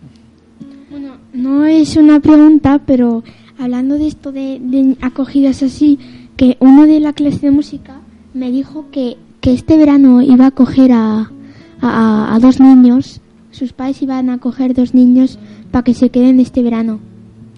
Bueno, 0.90 1.16
no 1.34 1.66
es 1.66 1.96
una 1.96 2.20
pregunta, 2.20 2.80
pero 2.86 3.22
hablando 3.58 3.98
de 3.98 4.06
esto 4.06 4.32
de, 4.32 4.58
de 4.58 4.96
acogidas 5.02 5.62
así, 5.62 5.98
que 6.38 6.56
uno 6.60 6.86
de 6.86 7.00
la 7.00 7.12
clase 7.12 7.40
de 7.40 7.50
música 7.50 8.00
me 8.32 8.50
dijo 8.50 8.86
que, 8.90 9.18
que 9.42 9.52
este 9.52 9.76
verano 9.76 10.22
iba 10.22 10.46
a 10.46 10.48
acoger 10.48 10.92
a, 10.92 11.30
a, 11.82 12.34
a 12.34 12.38
dos 12.38 12.58
niños, 12.58 13.20
sus 13.50 13.74
padres 13.74 14.00
iban 14.00 14.30
a 14.30 14.34
acoger 14.34 14.72
dos 14.72 14.94
niños 14.94 15.38
para 15.70 15.84
que 15.84 15.92
se 15.92 16.08
queden 16.08 16.40
este 16.40 16.62
verano. 16.62 16.98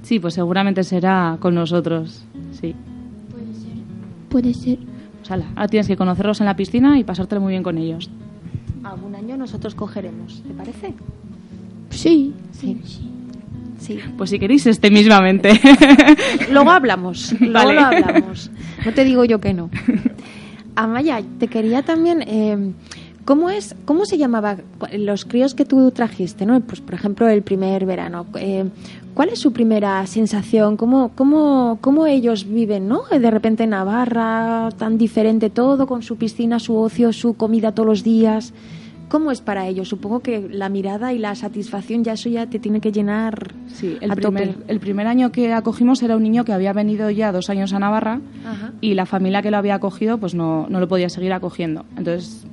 Sí, 0.03 0.19
pues 0.19 0.35
seguramente 0.35 0.83
será 0.83 1.37
con 1.39 1.55
nosotros. 1.55 2.25
Sí. 2.61 2.75
Puede 4.31 4.53
ser. 4.55 4.79
Pues 5.29 5.43
ala, 5.43 5.51
ahora 5.57 5.69
tienes 5.69 5.87
que 5.87 5.97
conocerlos 5.97 6.41
en 6.41 6.47
la 6.47 6.57
piscina 6.57 6.99
y 6.99 7.05
pasártelo 7.05 7.41
muy 7.43 7.51
bien 7.51 7.63
con 7.63 7.77
ellos. 7.77 8.09
Algún 8.83 9.15
año 9.15 9.37
nosotros 9.37 9.75
cogeremos, 9.75 10.43
¿te 10.43 10.55
parece? 10.55 10.95
Sí. 11.91 12.33
Sí. 12.53 12.81
Sí. 13.79 13.99
Pues 14.17 14.31
si 14.31 14.39
queréis, 14.39 14.67
este 14.67 14.91
mismamente. 14.91 15.61
Luego 16.51 16.71
hablamos, 16.71 17.35
luego 17.41 17.53
Vale. 17.53 17.75
lo 17.75 17.81
hablamos. 17.87 18.51
No 18.87 18.95
te 18.95 19.05
digo 19.05 19.25
yo 19.25 19.41
que 19.41 19.53
no. 19.53 19.71
Amaya, 20.77 21.21
te 21.39 21.49
quería 21.49 21.83
también... 21.83 22.23
eh, 22.23 22.73
¿Cómo 23.29 23.51
es, 23.51 23.75
cómo 23.85 24.07
se 24.07 24.17
llamaba 24.17 24.57
los 24.97 25.27
críos 25.27 25.55
que 25.55 25.67
tú 25.67 25.91
trajiste, 25.91 26.47
no? 26.47 26.59
Pues 26.63 26.81
por 26.81 26.95
ejemplo 26.95 27.29
el 27.29 27.43
primer 27.43 27.85
verano. 27.85 28.25
eh, 28.37 28.65
¿Cuál 29.13 29.29
es 29.29 29.39
su 29.41 29.53
primera 29.53 30.07
sensación? 30.07 30.79
¿Cómo, 30.79 31.11
cómo, 31.15 31.77
cómo 31.83 32.07
ellos 32.07 32.49
viven, 32.49 32.89
no? 32.89 33.03
De 33.11 33.31
repente 33.31 33.65
en 33.65 33.71
Navarra, 33.71 34.71
tan 34.79 34.97
diferente 34.97 35.51
todo, 35.51 35.87
con 35.87 36.03
su 36.03 36.17
piscina, 36.17 36.59
su 36.59 36.75
ocio, 36.77 37.13
su 37.13 37.35
comida 37.35 37.73
todos 37.73 37.87
los 37.87 38.03
días. 38.03 38.55
¿Cómo 39.11 39.31
es 39.31 39.43
para 39.43 39.67
ellos? 39.69 39.89
Supongo 39.89 40.21
que 40.21 40.49
la 40.51 40.71
mirada 40.71 41.13
y 41.13 41.19
la 41.19 41.35
satisfacción 41.35 42.05
ya 42.05 42.15
eso 42.15 42.31
ya 42.31 42.47
te 42.47 42.59
tiene 42.59 42.81
que 42.81 42.93
llenar 42.93 43.53
Sí, 43.67 43.99
el 44.01 44.11
a 44.11 44.15
primer, 44.17 44.55
tope. 44.55 44.73
el 44.73 44.81
primer 44.81 45.07
año 45.07 45.33
que 45.33 45.53
acogimos 45.53 46.03
era 46.03 46.17
un 46.17 46.23
niño 46.23 46.45
que 46.47 46.53
había 46.55 46.73
venido 46.73 47.11
ya 47.11 47.31
dos 47.33 47.51
años 47.51 47.75
a 47.75 47.79
Navarra 47.79 48.21
Ajá. 48.47 48.73
y 48.81 48.95
la 48.95 49.05
familia 49.05 49.43
que 49.43 49.51
lo 49.51 49.59
había 49.59 49.75
acogido 49.75 50.17
pues 50.17 50.35
no, 50.35 50.67
no 50.71 50.81
lo 50.81 50.89
podía 50.89 51.11
seguir 51.11 51.33
acogiendo. 51.35 51.85
Entonces 51.99 52.47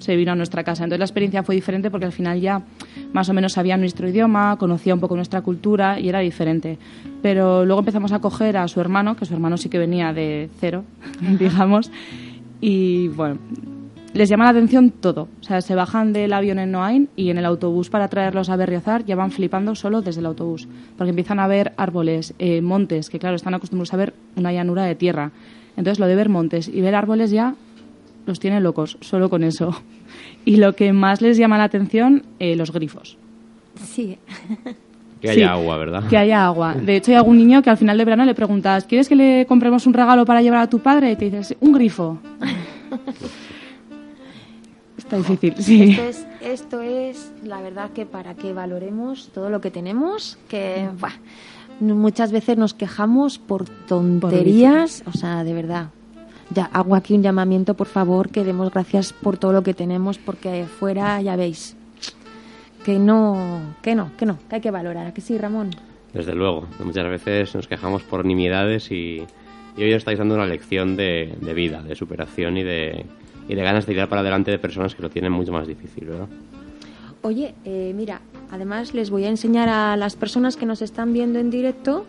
se 0.00 0.16
vino 0.16 0.32
a 0.32 0.34
nuestra 0.34 0.64
casa. 0.64 0.82
Entonces 0.84 0.98
la 0.98 1.04
experiencia 1.04 1.42
fue 1.44 1.54
diferente 1.54 1.90
porque 1.90 2.06
al 2.06 2.12
final 2.12 2.40
ya 2.40 2.62
más 3.12 3.28
o 3.28 3.32
menos 3.32 3.52
sabía 3.52 3.76
nuestro 3.76 4.08
idioma, 4.08 4.56
conocía 4.58 4.94
un 4.94 5.00
poco 5.00 5.14
nuestra 5.14 5.42
cultura 5.42 6.00
y 6.00 6.08
era 6.08 6.18
diferente. 6.18 6.78
Pero 7.22 7.64
luego 7.64 7.80
empezamos 7.80 8.12
a 8.12 8.16
acoger 8.16 8.56
a 8.56 8.66
su 8.66 8.80
hermano, 8.80 9.14
que 9.14 9.24
su 9.24 9.34
hermano 9.34 9.56
sí 9.56 9.68
que 9.68 9.78
venía 9.78 10.12
de 10.12 10.50
cero, 10.58 10.84
digamos, 11.38 11.90
y 12.60 13.08
bueno, 13.08 13.38
les 14.12 14.28
llama 14.28 14.44
la 14.44 14.50
atención 14.50 14.90
todo. 14.90 15.28
O 15.40 15.42
sea, 15.42 15.60
se 15.60 15.74
bajan 15.74 16.12
del 16.12 16.32
avión 16.32 16.58
en 16.58 16.72
Noain 16.72 17.08
y 17.14 17.30
en 17.30 17.38
el 17.38 17.44
autobús 17.44 17.90
para 17.90 18.08
traerlos 18.08 18.50
a 18.50 18.56
Berriozar 18.56 19.04
ya 19.04 19.14
van 19.14 19.30
flipando 19.30 19.74
solo 19.74 20.02
desde 20.02 20.20
el 20.20 20.26
autobús. 20.26 20.68
Porque 20.98 21.10
empiezan 21.10 21.38
a 21.38 21.46
ver 21.46 21.72
árboles, 21.76 22.34
eh, 22.38 22.60
montes, 22.60 23.08
que 23.08 23.18
claro, 23.18 23.36
están 23.36 23.54
acostumbrados 23.54 23.94
a 23.94 23.96
ver 23.96 24.14
una 24.36 24.52
llanura 24.52 24.84
de 24.84 24.96
tierra. 24.96 25.30
Entonces 25.76 26.00
lo 26.00 26.06
de 26.06 26.16
ver 26.16 26.28
montes 26.28 26.68
y 26.68 26.80
ver 26.80 26.96
árboles 26.96 27.30
ya 27.30 27.54
los 28.26 28.40
tiene 28.40 28.60
locos, 28.60 28.96
solo 29.00 29.28
con 29.30 29.44
eso. 29.44 29.74
Y 30.44 30.56
lo 30.56 30.74
que 30.74 30.92
más 30.92 31.20
les 31.20 31.36
llama 31.36 31.58
la 31.58 31.64
atención, 31.64 32.24
eh, 32.38 32.56
los 32.56 32.72
grifos. 32.72 33.18
Sí. 33.76 34.18
Que 35.20 35.30
haya 35.30 35.34
Sí. 35.34 35.42
agua, 35.60 35.76
¿verdad? 35.76 36.08
Que 36.08 36.16
haya 36.16 36.46
agua. 36.46 36.74
De 36.86 36.96
hecho, 36.96 37.10
hay 37.10 37.16
algún 37.18 37.36
niño 37.36 37.62
que 37.62 37.70
al 37.70 37.76
final 37.76 37.98
de 37.98 38.04
verano 38.04 38.24
le 38.24 38.34
preguntas, 38.34 38.84
¿quieres 38.84 39.08
que 39.08 39.16
le 39.16 39.46
compremos 39.46 39.86
un 39.86 39.92
regalo 39.92 40.24
para 40.24 40.40
llevar 40.42 40.60
a 40.60 40.68
tu 40.70 40.78
padre? 40.80 41.12
Y 41.12 41.16
te 41.16 41.26
dices, 41.26 41.56
un 41.60 41.72
grifo. 41.72 42.18
Está 44.96 45.16
difícil, 45.16 45.54
sí. 45.58 45.90
Esto 45.92 46.02
es, 46.04 46.26
esto 46.40 46.80
es, 46.82 47.32
la 47.42 47.60
verdad, 47.60 47.90
que 47.90 48.06
para 48.06 48.34
que 48.34 48.52
valoremos 48.52 49.30
todo 49.32 49.50
lo 49.50 49.60
que 49.60 49.70
tenemos, 49.70 50.38
que 50.48 50.88
buah, 51.00 51.12
muchas 51.80 52.32
veces 52.32 52.58
nos 52.58 52.74
quejamos 52.74 53.38
por 53.38 53.68
tonterías, 53.68 55.02
o 55.06 55.12
sea, 55.12 55.42
de 55.42 55.54
verdad. 55.54 55.88
Ya 56.52 56.64
hago 56.72 56.96
aquí 56.96 57.14
un 57.14 57.22
llamamiento, 57.22 57.74
por 57.74 57.86
favor, 57.86 58.30
que 58.30 58.44
demos 58.44 58.72
gracias 58.72 59.12
por 59.12 59.38
todo 59.38 59.52
lo 59.52 59.62
que 59.62 59.74
tenemos, 59.74 60.18
porque 60.18 60.64
fuera, 60.64 61.22
ya 61.22 61.36
veis, 61.36 61.76
que 62.84 62.98
no, 62.98 63.60
que 63.82 63.94
no, 63.94 64.10
que 64.16 64.26
no, 64.26 64.38
que 64.48 64.56
hay 64.56 64.60
que 64.60 64.70
valorar. 64.70 65.06
¿A 65.06 65.14
que 65.14 65.20
sí, 65.20 65.38
Ramón? 65.38 65.70
Desde 66.12 66.34
luego. 66.34 66.66
Muchas 66.84 67.08
veces 67.08 67.54
nos 67.54 67.68
quejamos 67.68 68.02
por 68.02 68.24
nimiedades 68.24 68.90
y, 68.90 69.22
y 69.76 69.82
hoy 69.82 69.92
os 69.92 69.98
estáis 69.98 70.18
dando 70.18 70.34
una 70.34 70.46
lección 70.46 70.96
de, 70.96 71.36
de 71.40 71.54
vida, 71.54 71.82
de 71.82 71.94
superación 71.94 72.56
y 72.56 72.64
de, 72.64 73.06
y 73.48 73.54
de 73.54 73.62
ganas 73.62 73.86
de 73.86 73.92
tirar 73.92 74.08
para 74.08 74.22
adelante 74.22 74.50
de 74.50 74.58
personas 74.58 74.94
que 74.94 75.02
lo 75.02 75.10
tienen 75.10 75.32
mucho 75.32 75.52
más 75.52 75.68
difícil, 75.68 76.06
¿verdad? 76.06 76.28
Oye, 77.22 77.54
eh, 77.64 77.92
mira, 77.94 78.22
además 78.50 78.94
les 78.94 79.10
voy 79.10 79.24
a 79.24 79.28
enseñar 79.28 79.68
a 79.68 79.96
las 79.96 80.16
personas 80.16 80.56
que 80.56 80.66
nos 80.66 80.82
están 80.82 81.12
viendo 81.12 81.38
en 81.38 81.50
directo. 81.50 82.06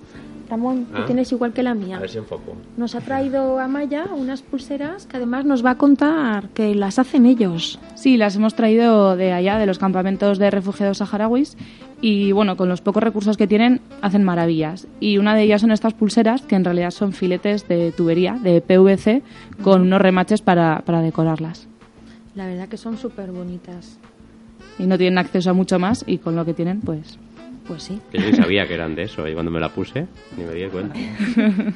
Ramón, 0.52 0.86
tú 0.94 1.02
Ah. 1.02 1.06
tienes 1.06 1.32
igual 1.32 1.54
que 1.54 1.64
la 1.64 1.74
mía. 1.74 1.98
A 1.98 2.02
ver 2.02 2.10
si 2.10 2.18
enfoco. 2.18 2.56
Nos 2.78 2.94
ha 2.94 3.02
traído 3.02 3.58
Amaya 3.60 4.06
unas 4.14 4.42
pulseras 4.42 5.08
que 5.08 5.18
además 5.18 5.46
nos 5.46 5.66
va 5.66 5.72
a 5.72 5.78
contar 5.78 6.50
que 6.50 6.76
las 6.76 7.00
hacen 7.00 7.26
ellos. 7.26 7.80
Sí, 7.96 8.18
las 8.18 8.36
hemos 8.36 8.54
traído 8.54 9.16
de 9.16 9.32
allá, 9.32 9.58
de 9.58 9.66
los 9.66 9.80
campamentos 9.80 10.38
de 10.38 10.52
refugiados 10.52 10.98
saharauis. 11.00 11.58
Y 12.02 12.32
bueno, 12.32 12.58
con 12.58 12.68
los 12.68 12.82
pocos 12.82 13.02
recursos 13.02 13.38
que 13.38 13.48
tienen, 13.48 13.80
hacen 14.02 14.24
maravillas. 14.24 14.88
Y 15.00 15.18
una 15.20 15.36
de 15.36 15.44
ellas 15.44 15.62
son 15.62 15.72
estas 15.72 15.94
pulseras, 15.94 16.42
que 16.42 16.56
en 16.56 16.66
realidad 16.66 16.92
son 16.92 17.14
filetes 17.14 17.68
de 17.68 17.92
tubería, 17.92 18.34
de 18.42 18.60
PVC, 18.60 19.22
con 19.64 19.84
unos 19.84 20.02
remaches 20.02 20.42
para, 20.42 20.82
para 20.86 21.02
decorarlas. 21.02 21.68
La 22.36 22.46
verdad 22.48 22.68
que 22.68 22.78
son 22.78 22.98
súper 22.98 23.32
bonitas. 23.32 24.00
Y 24.80 24.84
no 24.88 24.98
tienen 24.98 25.20
acceso 25.20 25.52
a 25.52 25.54
mucho 25.54 25.78
más, 25.80 26.04
y 26.08 26.18
con 26.18 26.36
lo 26.36 26.44
que 26.44 26.54
tienen, 26.56 26.82
pues. 26.82 27.20
Pues 27.68 27.84
sí. 27.84 28.00
Yo 28.14 28.22
ni 28.22 28.34
sabía 28.36 28.68
que 28.68 28.74
eran 28.74 28.96
de 28.96 29.04
eso 29.04 29.28
y 29.28 29.34
cuando 29.34 29.52
me 29.52 29.60
la 29.60 29.70
puse 29.70 30.08
ni 30.38 30.44
me 30.44 30.54
di 30.54 30.68
cuenta. 30.68 30.96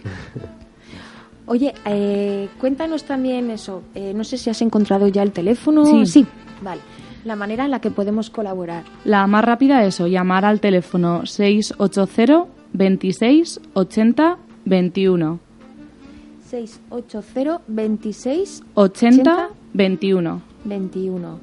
Oye, 1.48 1.74
eh, 1.86 2.50
cuéntanos 2.60 3.04
también 3.04 3.52
eso. 3.52 3.84
eh, 3.94 4.14
no 4.16 4.24
sé 4.24 4.38
si 4.38 4.50
has 4.50 4.62
encontrado 4.62 5.08
ya 5.08 5.22
el 5.22 5.32
teléfono. 5.32 6.06
Sí. 6.06 6.26
Vale. 6.62 6.82
La 7.24 7.36
manera 7.36 7.66
en 7.66 7.72
la 7.72 7.80
que 7.80 7.92
podemos 7.92 8.30
colaborar. 8.30 8.84
La 9.04 9.26
más 9.28 9.44
rápida 9.46 9.82
es 9.84 9.96
eso, 9.96 10.08
llamar 10.08 10.46
al 10.46 10.60
teléfono 10.60 11.26
680 11.26 12.46
26 12.74 13.62
80 13.74 14.38
21. 14.66 15.40
680 16.50 17.62
26 17.68 18.64
80 18.76 19.50
21. 19.74 20.42
21. 20.64 21.40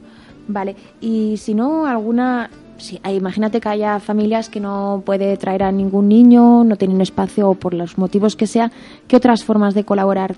Vale. 0.49 0.77
Y 1.01 1.37
si 1.37 1.55
no, 1.55 1.87
alguna. 1.87 2.51
Sí, 2.83 2.99
ah, 3.05 3.13
imagínate 3.13 3.61
que 3.61 3.69
haya 3.69 4.01
familias 4.01 4.49
que 4.49 4.59
no 4.59 5.05
puede 5.07 5.37
traer 5.37 5.63
a 5.63 5.71
ningún 5.71 6.09
niño, 6.09 6.65
no 6.65 6.75
tienen 6.75 7.01
espacio 7.01 7.51
o 7.51 7.55
por 7.55 7.75
los 7.75 7.97
motivos 7.97 8.35
que 8.35 8.49
sea. 8.49 8.73
¿Qué 9.07 9.15
otras 9.15 9.45
formas 9.45 9.75
de 9.75 9.85
colaborar 9.85 10.35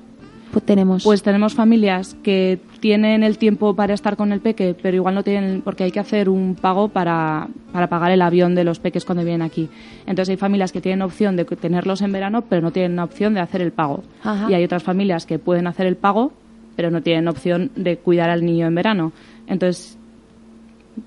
pues, 0.53 0.63
tenemos? 0.63 1.05
Pues 1.05 1.23
tenemos 1.23 1.55
familias 1.55 2.15
que 2.23 2.61
tienen 2.81 3.23
el 3.23 3.39
tiempo 3.39 3.75
para 3.75 3.95
estar 3.95 4.19
con 4.19 4.31
el 4.31 4.41
peque, 4.41 4.77
pero 4.81 4.95
igual 4.95 5.15
no 5.15 5.23
tienen, 5.23 5.63
porque 5.63 5.85
hay 5.85 5.91
que 5.91 6.01
hacer 6.01 6.29
un 6.29 6.55
pago 6.55 6.89
para, 6.89 7.49
para 7.73 7.89
pagar 7.89 8.11
el 8.11 8.21
avión 8.21 8.55
de 8.55 8.65
los 8.65 8.79
peques 8.79 9.07
cuando 9.07 9.25
vienen 9.25 9.41
aquí. 9.41 9.71
Entonces 10.01 10.29
hay 10.29 10.37
familias 10.37 10.71
que 10.71 10.83
tienen 10.83 11.01
opción 11.01 11.37
de 11.37 11.47
tenerlos 11.47 12.03
en 12.03 12.13
verano, 12.13 12.45
pero 12.47 12.61
no 12.61 12.73
tienen 12.73 12.99
opción 12.99 13.33
de 13.33 13.41
hacer 13.41 13.63
el 13.63 13.73
pago. 13.73 14.03
Ajá. 14.23 14.51
Y 14.51 14.55
hay 14.55 14.63
otras 14.65 14.83
familias 14.83 15.25
que 15.25 15.39
pueden 15.39 15.67
hacer 15.67 15.87
el 15.87 15.97
pago, 15.97 16.35
pero 16.77 16.91
no 16.91 17.01
tienen 17.01 17.27
opción 17.27 17.71
de 17.75 17.97
cuidar 17.97 18.29
al 18.29 18.45
niño 18.45 18.67
en 18.67 18.75
verano. 18.75 19.13
Entonces, 19.47 19.97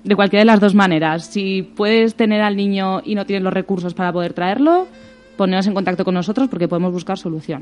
de 0.04 0.16
cualquiera 0.16 0.40
de 0.42 0.46
las 0.46 0.60
dos 0.60 0.74
maneras, 0.74 1.26
si 1.26 1.62
puedes 1.62 2.14
tener 2.14 2.40
al 2.42 2.56
niño 2.56 3.00
y 3.04 3.14
no 3.14 3.24
tienes 3.26 3.42
los 3.42 3.52
recursos 3.52 3.94
para 3.94 4.12
poder 4.12 4.32
traerlo, 4.32 4.86
poneos 5.36 5.66
en 5.66 5.74
contacto 5.74 6.04
con 6.04 6.14
nosotros 6.14 6.48
porque 6.48 6.68
podemos 6.68 6.92
buscar 6.92 7.18
solución. 7.18 7.60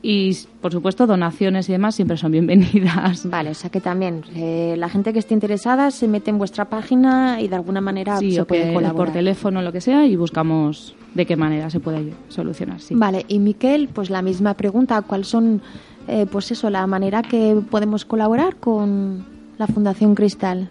Y, 0.00 0.36
por 0.60 0.70
supuesto, 0.70 1.08
donaciones 1.08 1.68
y 1.68 1.72
demás 1.72 1.96
siempre 1.96 2.16
son 2.16 2.30
bienvenidas. 2.30 3.26
Vale, 3.30 3.50
o 3.50 3.54
sea 3.54 3.68
que 3.68 3.80
también 3.80 4.22
eh, 4.36 4.76
la 4.78 4.88
gente 4.88 5.12
que 5.12 5.18
esté 5.18 5.34
interesada 5.34 5.90
se 5.90 6.06
mete 6.06 6.30
en 6.30 6.38
vuestra 6.38 6.66
página 6.66 7.40
y 7.40 7.48
de 7.48 7.56
alguna 7.56 7.80
manera 7.80 8.16
Sí, 8.18 8.32
se 8.32 8.42
o 8.42 8.46
puede 8.46 8.68
que 8.68 8.74
colaborar. 8.74 9.06
por 9.06 9.12
teléfono, 9.12 9.60
lo 9.60 9.72
que 9.72 9.80
sea, 9.80 10.06
y 10.06 10.14
buscamos 10.14 10.94
de 11.14 11.26
qué 11.26 11.34
manera 11.34 11.68
se 11.68 11.80
puede 11.80 12.12
solucionar. 12.28 12.80
Sí. 12.80 12.94
Vale, 12.94 13.24
y 13.26 13.40
Miquel, 13.40 13.88
pues 13.88 14.08
la 14.08 14.22
misma 14.22 14.54
pregunta, 14.54 15.02
¿cuál 15.02 15.24
son, 15.24 15.62
eh, 16.06 16.26
pues 16.30 16.52
eso, 16.52 16.70
la 16.70 16.86
manera 16.86 17.22
que 17.22 17.60
podemos 17.68 18.04
colaborar 18.04 18.54
con 18.56 19.24
la 19.58 19.66
Fundación 19.66 20.14
Cristal? 20.14 20.70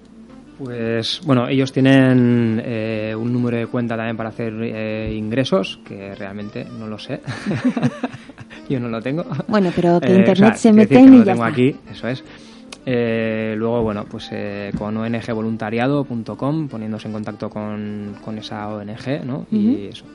Pues 0.58 1.22
bueno, 1.24 1.48
ellos 1.48 1.72
tienen 1.72 2.62
eh, 2.66 3.14
un 3.16 3.32
número 3.32 3.58
de 3.58 3.68
cuenta 3.68 3.96
también 3.96 4.18
para 4.18 4.30
hacer 4.30 4.54
eh, 4.62 5.14
ingresos, 5.16 5.80
que 5.86 6.16
realmente 6.16 6.66
no 6.66 6.88
lo 6.88 6.98
sé. 6.98 7.22
Yo 8.70 8.80
no 8.80 8.90
lo 8.90 9.02
tengo. 9.02 9.24
Bueno, 9.48 9.72
pero 9.76 10.00
que 10.00 10.08
Eh, 10.08 10.16
internet 10.18 10.54
o 10.54 10.58
sea, 10.58 10.58
se 10.58 10.74
meten 10.74 11.14
y 11.14 11.18
lo 11.20 11.24
ya 11.26 11.34
tengo 11.34 11.46
está. 11.46 11.54
aquí, 11.54 11.76
eso 11.92 12.08
es. 12.08 12.24
Eh, 12.86 13.54
luego, 13.58 13.84
bueno, 13.84 14.06
pues 14.10 14.30
eh, 14.32 14.72
con 14.78 14.96
ongvoluntariado.com, 14.98 16.68
poniéndose 16.68 17.08
en 17.08 17.14
contacto 17.14 17.50
con, 17.50 18.16
con 18.24 18.38
esa 18.38 18.68
ONG, 18.70 19.26
¿no? 19.26 19.46
Y 19.52 19.88
eso. 19.88 20.06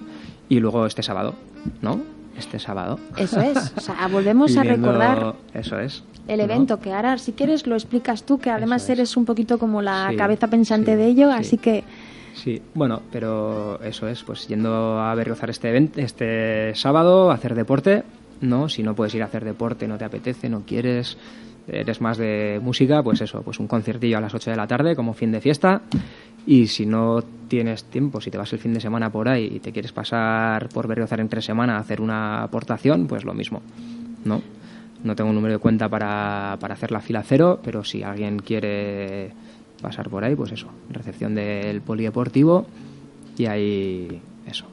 Y 0.48 0.58
luego 0.58 0.86
este 0.86 1.02
sábado, 1.02 1.34
¿no? 1.82 2.00
Este 2.36 2.58
sábado. 2.58 2.98
Eso 3.16 3.40
es. 3.42 3.72
O 3.76 3.80
sea, 3.80 4.08
volvemos 4.12 4.56
a 4.56 4.62
recordar 4.62 5.34
Eso 5.52 5.78
es. 5.78 6.02
El 6.28 6.38
¿no? 6.38 6.44
evento 6.44 6.78
que 6.80 6.92
ahora, 6.92 7.18
si 7.18 7.32
quieres, 7.32 7.66
lo 7.66 7.74
explicas 7.74 8.24
tú, 8.24 8.38
que 8.38 8.50
además 8.50 8.84
es. 8.84 8.90
eres 8.90 9.16
un 9.16 9.24
poquito 9.24 9.58
como 9.58 9.82
la 9.82 10.08
Sí, 10.10 10.16
cabeza 10.16 10.46
pensante 10.48 10.92
sí, 10.92 10.96
de 10.96 11.06
ello, 11.06 11.30
sí. 11.32 11.36
así 11.38 11.58
que 11.58 11.84
Sí, 12.34 12.62
bueno, 12.74 13.02
pero 13.12 13.78
eso 13.82 14.08
es, 14.08 14.22
pues 14.22 14.48
yendo 14.48 14.98
a 14.98 15.14
Berriozar 15.14 15.50
este 15.50 15.68
evento, 15.68 16.00
este 16.00 16.74
sábado, 16.74 17.30
a 17.30 17.34
hacer 17.34 17.54
deporte, 17.54 18.04
¿no? 18.40 18.68
Si 18.70 18.82
no 18.82 18.94
puedes 18.94 19.14
ir 19.14 19.22
a 19.22 19.26
hacer 19.26 19.44
deporte, 19.44 19.86
no 19.86 19.98
te 19.98 20.06
apetece, 20.06 20.48
no 20.48 20.62
quieres, 20.66 21.18
eres 21.68 22.00
más 22.00 22.16
de 22.16 22.58
música, 22.62 23.02
pues 23.02 23.20
eso, 23.20 23.42
pues 23.42 23.60
un 23.60 23.66
conciertillo 23.66 24.16
a 24.16 24.20
las 24.22 24.32
8 24.34 24.50
de 24.50 24.56
la 24.56 24.66
tarde 24.66 24.96
como 24.96 25.12
fin 25.12 25.30
de 25.30 25.42
fiesta. 25.42 25.82
Y 26.46 26.68
si 26.68 26.86
no 26.86 27.20
tienes 27.48 27.84
tiempo, 27.84 28.20
si 28.22 28.30
te 28.30 28.38
vas 28.38 28.50
el 28.54 28.58
fin 28.58 28.72
de 28.72 28.80
semana 28.80 29.10
por 29.12 29.28
ahí 29.28 29.52
y 29.56 29.60
te 29.60 29.70
quieres 29.70 29.92
pasar 29.92 30.70
por 30.70 30.88
Berriozar 30.88 31.20
entre 31.20 31.42
semana 31.42 31.76
a 31.76 31.80
hacer 31.80 32.00
una 32.00 32.42
aportación, 32.44 33.06
pues 33.08 33.24
lo 33.24 33.34
mismo, 33.34 33.60
¿no? 34.24 34.40
No 35.04 35.16
tengo 35.16 35.30
un 35.30 35.36
número 35.36 35.54
de 35.54 35.58
cuenta 35.58 35.88
para, 35.88 36.56
para 36.60 36.74
hacer 36.74 36.92
la 36.92 37.00
fila 37.00 37.22
cero, 37.22 37.60
pero 37.64 37.82
si 37.84 38.02
alguien 38.02 38.38
quiere 38.38 39.32
pasar 39.80 40.08
por 40.08 40.22
ahí, 40.24 40.36
pues 40.36 40.52
eso, 40.52 40.68
recepción 40.90 41.34
del 41.34 41.80
polideportivo 41.80 42.66
y 43.36 43.46
ahí 43.46 44.20
eso. 44.46 44.64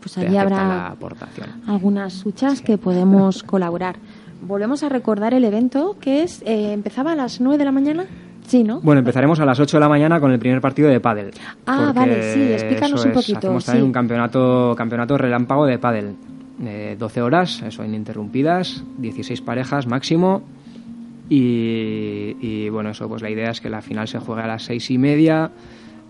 Pues 0.00 0.18
allí 0.18 0.36
habrá- 0.36 0.56
la 0.68 0.86
aportación. 0.88 1.48
algunas 1.66 2.12
suchas 2.12 2.60
que 2.60 2.76
podemos 2.78 3.42
colaborar. 3.44 3.96
Volvemos 4.42 4.82
a 4.82 4.88
recordar 4.88 5.34
el 5.34 5.44
evento 5.44 5.96
que 6.00 6.22
es 6.22 6.42
eh, 6.42 6.72
empezaba 6.72 7.12
a 7.12 7.14
las 7.16 7.40
9 7.40 7.58
de 7.58 7.64
la 7.64 7.72
mañana. 7.72 8.04
Sí, 8.46 8.62
¿no? 8.64 8.80
Bueno, 8.80 9.00
empezaremos 9.00 9.40
a 9.40 9.44
las 9.44 9.58
8 9.60 9.76
de 9.76 9.80
la 9.80 9.88
mañana 9.90 10.20
con 10.20 10.30
el 10.30 10.38
primer 10.38 10.60
partido 10.60 10.88
de 10.88 11.00
pádel. 11.00 11.32
Ah, 11.66 11.92
vale, 11.94 12.32
sí, 12.32 12.40
explícanos 12.52 13.04
un 13.04 13.12
poquito, 13.12 13.38
Hacemos 13.38 13.64
también 13.64 13.82
sí. 13.84 13.86
un 13.86 13.92
campeonato, 13.92 14.74
campeonato 14.76 15.18
relámpago 15.18 15.66
de 15.66 15.78
pádel. 15.78 16.14
Eh, 16.64 16.96
12 16.98 17.22
horas, 17.22 17.62
eso, 17.62 17.84
ininterrumpidas, 17.84 18.84
16 18.98 19.40
parejas 19.42 19.86
máximo. 19.86 20.42
Y, 21.28 22.36
y, 22.40 22.68
bueno, 22.70 22.90
eso, 22.90 23.08
pues 23.08 23.22
la 23.22 23.30
idea 23.30 23.50
es 23.50 23.60
que 23.60 23.68
la 23.68 23.82
final 23.82 24.08
se 24.08 24.18
juegue 24.18 24.42
a 24.42 24.46
las 24.46 24.64
seis 24.64 24.90
y 24.90 24.98
media 24.98 25.50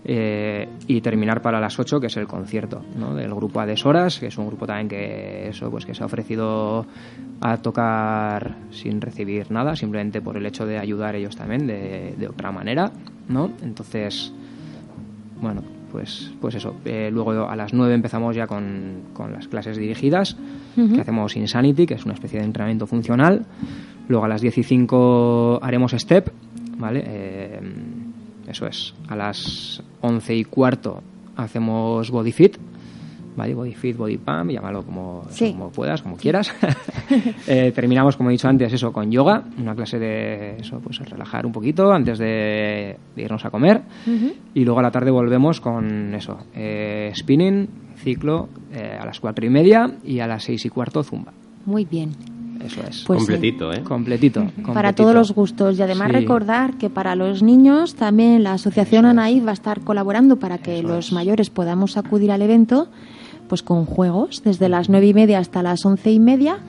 eh, 0.05 0.69
y 0.87 1.01
terminar 1.01 1.41
para 1.41 1.59
las 1.59 1.77
8, 1.77 1.99
que 1.99 2.07
es 2.07 2.17
el 2.17 2.25
concierto 2.25 2.81
¿no? 2.95 3.13
del 3.13 3.33
grupo 3.33 3.59
Adesoras, 3.59 4.19
que 4.19 4.27
es 4.27 4.37
un 4.37 4.47
grupo 4.47 4.65
también 4.65 4.87
que 4.87 5.49
eso 5.49 5.69
pues 5.69 5.85
que 5.85 5.93
se 5.93 6.03
ha 6.03 6.05
ofrecido 6.05 6.85
a 7.41 7.57
tocar 7.57 8.55
sin 8.71 9.01
recibir 9.01 9.51
nada, 9.51 9.75
simplemente 9.75 10.21
por 10.21 10.37
el 10.37 10.45
hecho 10.45 10.65
de 10.65 10.77
ayudar 10.77 11.15
ellos 11.15 11.35
también 11.35 11.67
de, 11.67 12.15
de 12.17 12.27
otra 12.27 12.51
manera, 12.51 12.91
¿no? 13.27 13.51
Entonces, 13.61 14.31
bueno, 15.41 15.63
pues, 15.91 16.31
pues 16.39 16.55
eso. 16.55 16.75
Eh, 16.85 17.09
luego 17.11 17.49
a 17.49 17.55
las 17.55 17.73
9 17.73 17.93
empezamos 17.93 18.35
ya 18.35 18.47
con, 18.47 19.03
con 19.13 19.33
las 19.33 19.47
clases 19.47 19.77
dirigidas, 19.77 20.37
que 20.75 21.01
hacemos 21.01 21.35
Insanity, 21.35 21.85
que 21.85 21.95
es 21.95 22.05
una 22.05 22.13
especie 22.13 22.39
de 22.39 22.45
entrenamiento 22.45 22.87
funcional. 22.87 23.45
Luego 24.07 24.25
a 24.25 24.27
las 24.27 24.41
10 24.41 24.57
y 24.59 24.63
5 24.63 25.59
haremos 25.61 25.91
Step, 25.91 26.31
¿vale? 26.77 27.03
Eh, 27.05 27.59
eso 28.47 28.65
es. 28.65 28.93
A 29.07 29.15
las 29.15 29.83
11 30.01 30.35
y 30.35 30.43
cuarto 30.45 31.03
hacemos 31.35 32.09
Body 32.11 32.31
Fit, 32.31 32.57
¿vale? 33.39 33.55
Body 33.55 33.73
Fit, 33.73 33.97
Body 33.97 34.17
Pump, 34.17 34.51
llámalo 34.51 34.83
como, 34.83 35.23
Sí. 35.31 35.51
como 35.53 35.69
puedas, 35.71 36.01
como 36.03 36.15
quieras. 36.17 36.53
Eh, 37.47 37.71
terminamos, 37.73 38.15
como 38.15 38.29
he 38.29 38.33
dicho 38.33 38.47
antes, 38.47 38.71
eso 38.71 38.91
con 38.93 39.09
yoga, 39.11 39.43
una 39.57 39.73
clase 39.73 39.97
de 39.97 40.57
eso, 40.57 40.79
pues 40.79 40.99
relajar 40.99 41.43
un 41.47 41.51
poquito 41.51 41.91
antes 41.91 42.19
de, 42.19 42.95
de 43.15 43.21
irnos 43.23 43.43
a 43.45 43.49
comer. 43.49 43.81
Y 44.53 44.63
luego 44.63 44.79
a 44.79 44.83
la 44.83 44.91
tarde 44.91 45.09
volvemos 45.09 45.59
con 45.59 46.13
eso, 46.13 46.37
eh, 46.53 47.11
spinning, 47.15 47.67
ciclo, 47.97 48.49
eh, 48.71 48.95
a 49.01 49.05
las 49.07 49.19
cuatro 49.19 49.43
y 49.45 49.49
media 49.49 49.89
y 50.03 50.19
a 50.19 50.27
las 50.27 50.43
seis 50.43 50.63
y 50.65 50.69
cuarto 50.69 51.01
zumba. 51.01 51.33
Muy 51.65 51.85
bien. 51.85 52.11
Eso 52.63 52.81
es. 52.87 53.05
Pues, 53.07 53.19
Completito, 53.19 53.71
¿eh? 53.73 53.81
completito, 53.83 54.45
Para 54.73 54.93
todos 54.93 55.15
los 55.15 55.33
gustos 55.33 55.79
y 55.79 55.81
además 55.81 56.09
Sí. 56.09 56.13
recordar 56.13 56.77
que 56.77 56.89
para 56.91 57.15
los 57.15 57.41
niños 57.41 57.95
también 57.95 58.43
la 58.43 58.53
Asociación 58.53 59.05
Eso 59.05 59.11
es. 59.13 59.17
Anaid 59.17 59.45
va 59.45 59.51
a 59.51 59.53
estar 59.53 59.79
colaborando 59.81 60.37
para 60.37 60.57
que 60.59 60.79
Eso 60.79 60.87
los 60.87 61.07
es. 61.07 61.13
mayores 61.13 61.49
podamos 61.49 61.97
acudir 61.97 62.31
al 62.31 62.41
evento 62.43 62.89
pues 63.49 63.61
con 63.63 63.85
juegos 63.85 64.41
desde 64.45 64.69
las 64.69 64.87
nueve 64.89 65.07
y 65.07 65.13
media 65.13 65.39
hasta 65.39 65.61
las 65.61 65.85
once 65.85 66.09
y 66.11 66.19
media 66.21 66.59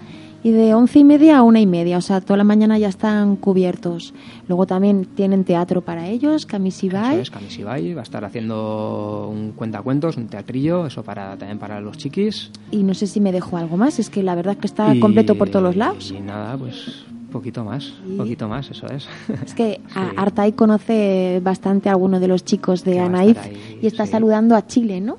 y 0.42 0.52
de 0.52 0.72
once 0.74 0.98
y 0.98 1.04
media 1.04 1.36
a 1.36 1.42
una 1.42 1.60
y 1.60 1.66
media, 1.66 1.98
o 1.98 2.00
sea, 2.00 2.22
toda 2.22 2.38
la 2.38 2.44
mañana 2.44 2.78
ya 2.78 2.88
están 2.88 3.36
cubiertos. 3.36 4.14
Luego 4.48 4.66
también 4.66 5.04
tienen 5.04 5.44
teatro 5.44 5.82
para 5.82 6.08
ellos, 6.08 6.36
Eso 6.36 6.48
Kamisibai. 6.48 7.20
es, 7.20 7.30
Kamisibai 7.30 7.92
va 7.92 8.00
a 8.00 8.04
estar 8.04 8.24
haciendo 8.24 9.28
un 9.30 9.52
cuentacuentos, 9.52 10.16
un 10.16 10.28
teatrillo, 10.28 10.86
eso 10.86 11.02
para 11.02 11.36
también 11.36 11.58
para 11.58 11.78
los 11.82 11.98
chiquis. 11.98 12.50
Y 12.70 12.82
no 12.84 12.94
sé 12.94 13.06
si 13.06 13.20
me 13.20 13.32
dejo 13.32 13.58
algo 13.58 13.76
más, 13.76 13.98
es 13.98 14.08
que 14.08 14.22
la 14.22 14.34
verdad 14.34 14.54
es 14.54 14.60
que 14.60 14.66
está 14.66 14.94
Y- 14.94 14.98
completo 15.00 15.34
por 15.36 15.50
todos 15.50 15.62
los 15.62 15.76
lados. 15.76 16.10
Y 16.10 16.20
nada, 16.20 16.56
pues 16.56 17.04
poquito 17.30 17.62
más, 17.62 17.92
poquito 18.16 18.48
más, 18.48 18.70
eso 18.70 18.86
es. 18.86 19.06
Es 19.44 19.52
que 19.54 19.80
Sí. 19.92 20.00
Artai 20.16 20.52
conoce 20.52 21.40
bastante 21.44 21.90
a 21.90 21.92
alguno 21.92 22.18
de 22.18 22.28
los 22.28 22.44
chicos 22.46 22.82
de 22.82 22.92
Que 22.92 22.98
va 22.98 23.04
a 23.04 23.06
Anaid 23.08 23.28
estar 23.36 23.44
ahí, 23.44 23.78
y 23.82 23.86
está 23.86 24.06
sí. 24.06 24.12
saludando 24.12 24.56
a 24.56 24.66
Chile, 24.66 25.02
¿no? 25.02 25.16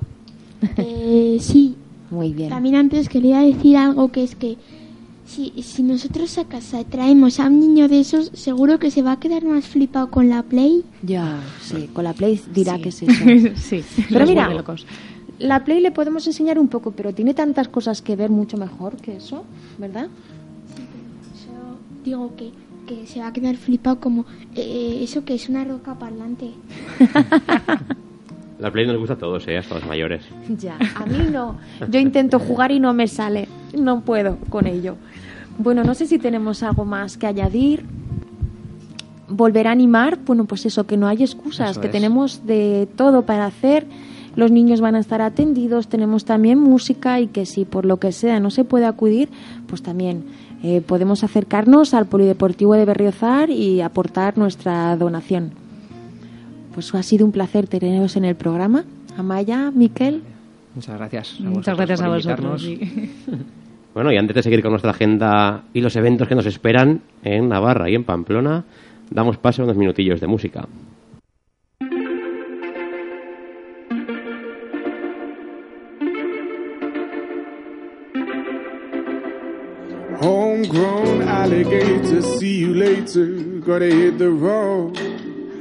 Eh, 0.77 1.37
sí, 1.39 1.75
Muy 2.09 2.33
bien. 2.33 2.49
también 2.49 2.75
antes 2.75 3.09
quería 3.09 3.39
decir 3.39 3.77
algo 3.77 4.11
que 4.11 4.23
es 4.23 4.35
que 4.35 4.57
si, 5.25 5.51
si 5.63 5.81
nosotros 5.83 6.37
a 6.37 6.45
casa 6.45 6.83
traemos 6.83 7.39
a 7.39 7.47
un 7.47 7.59
niño 7.59 7.87
de 7.87 7.99
esos, 8.01 8.31
seguro 8.33 8.79
que 8.79 8.91
se 8.91 9.01
va 9.01 9.13
a 9.13 9.19
quedar 9.19 9.45
más 9.45 9.65
flipado 9.65 10.11
con 10.11 10.29
la 10.29 10.43
Play. 10.43 10.83
Ya, 11.03 11.39
sí, 11.61 11.89
con 11.93 12.03
la 12.03 12.13
Play 12.13 12.41
dirá 12.53 12.75
Sí. 12.75 12.81
que 12.81 12.89
es 12.89 13.01
eso. 13.03 13.49
sí, 13.55 13.83
Pero 14.09 14.25
mira, 14.27 14.53
locos. 14.53 14.85
la 15.39 15.63
Play 15.63 15.79
le 15.79 15.91
podemos 15.91 16.27
enseñar 16.27 16.59
un 16.59 16.67
poco, 16.67 16.91
pero 16.91 17.13
tiene 17.13 17.33
tantas 17.33 17.69
cosas 17.69 18.01
que 18.01 18.15
ver 18.17 18.29
mucho 18.29 18.57
mejor 18.57 18.97
que 18.97 19.15
eso, 19.17 19.43
¿verdad? 19.79 20.09
Solo 21.45 21.77
digo 22.03 22.35
que, 22.35 22.51
que 22.87 23.07
se 23.07 23.19
va 23.21 23.27
a 23.27 23.33
quedar 23.33 23.55
flipado 23.55 23.99
como 24.01 24.25
eh, 24.55 24.99
eso 25.01 25.23
que 25.23 25.35
es 25.35 25.47
una 25.49 25.63
roca 25.63 25.97
parlante. 25.97 26.51
La 28.61 28.71
Play 28.71 28.85
nos 28.85 28.97
gusta 28.97 29.15
a 29.15 29.17
todos, 29.17 29.47
¿eh? 29.47 29.57
Hasta 29.57 29.75
los 29.75 29.85
mayores. 29.87 30.23
Ya, 30.59 30.77
a 30.95 31.05
mí 31.07 31.17
no. 31.31 31.57
Yo 31.89 31.99
intento 31.99 32.37
jugar 32.39 32.71
y 32.71 32.79
no 32.79 32.93
me 32.93 33.07
sale. 33.07 33.47
No 33.77 34.01
puedo 34.01 34.37
con 34.49 34.67
ello. 34.67 34.95
Bueno, 35.57 35.83
no 35.83 35.95
sé 35.95 36.05
si 36.05 36.19
tenemos 36.19 36.61
algo 36.61 36.85
más 36.85 37.17
que 37.17 37.25
añadir. 37.25 37.83
Volver 39.27 39.67
a 39.67 39.71
animar, 39.71 40.19
bueno, 40.25 40.45
pues 40.45 40.65
eso, 40.65 40.85
que 40.85 40.95
no 40.97 41.07
hay 41.07 41.23
excusas, 41.23 41.71
Eso 41.71 41.81
que 41.81 41.87
es. 41.87 41.91
tenemos 41.91 42.45
de 42.45 42.87
todo 42.95 43.23
para 43.23 43.45
hacer. 43.45 43.87
Los 44.35 44.51
niños 44.51 44.79
van 44.79 44.95
a 44.95 44.99
estar 44.99 45.21
atendidos, 45.21 45.87
tenemos 45.87 46.23
también 46.25 46.59
música 46.59 47.19
y 47.19 47.27
que 47.27 47.45
si 47.45 47.65
por 47.65 47.85
lo 47.85 47.97
que 47.97 48.11
sea 48.11 48.39
no 48.39 48.49
se 48.51 48.63
puede 48.63 48.85
acudir, 48.85 49.29
pues 49.67 49.81
también 49.81 50.23
eh, 50.63 50.81
podemos 50.85 51.23
acercarnos 51.23 51.93
al 51.93 52.05
Polideportivo 52.05 52.75
de 52.75 52.85
Berriozar 52.85 53.49
y 53.49 53.81
aportar 53.81 54.37
nuestra 54.37 54.95
donación. 54.95 55.51
Pues 56.73 56.93
ha 56.95 57.03
sido 57.03 57.25
un 57.25 57.31
placer 57.31 57.67
teneros 57.67 58.15
en 58.15 58.25
el 58.25 58.35
programa. 58.35 58.85
Amaya, 59.17 59.71
Miquel, 59.71 60.23
Muchas 60.73 60.97
gracias. 60.97 61.35
a 61.39 61.43
Muchas 61.43 61.75
vosotros 61.75 61.77
gracias 61.77 61.99
por 62.01 62.07
a 62.09 62.15
vosotros. 62.15 62.61
sí. 62.61 63.11
Bueno, 63.93 64.09
y 64.13 64.15
antes 64.15 64.33
de 64.37 64.43
seguir 64.43 64.61
con 64.61 64.71
nuestra 64.71 64.91
agenda 64.91 65.63
y 65.73 65.81
los 65.81 65.93
eventos 65.97 66.25
que 66.29 66.33
nos 66.35 66.45
esperan 66.45 67.01
en 67.23 67.49
Navarra 67.49 67.89
y 67.89 67.95
en 67.95 68.05
Pamplona, 68.05 68.63
damos 69.09 69.35
paso 69.35 69.61
a 69.61 69.65
unos 69.65 69.75
minutillos 69.75 70.21
de 70.21 70.27
música. 70.27 70.65
Homegrown 80.21 81.21
alligator, 81.27 82.21
see 82.21 82.59
you 82.59 82.73
later. 82.73 83.59
Gotta 83.61 83.85
hit 83.89 84.17
the 84.17 84.29
road, 84.29 84.97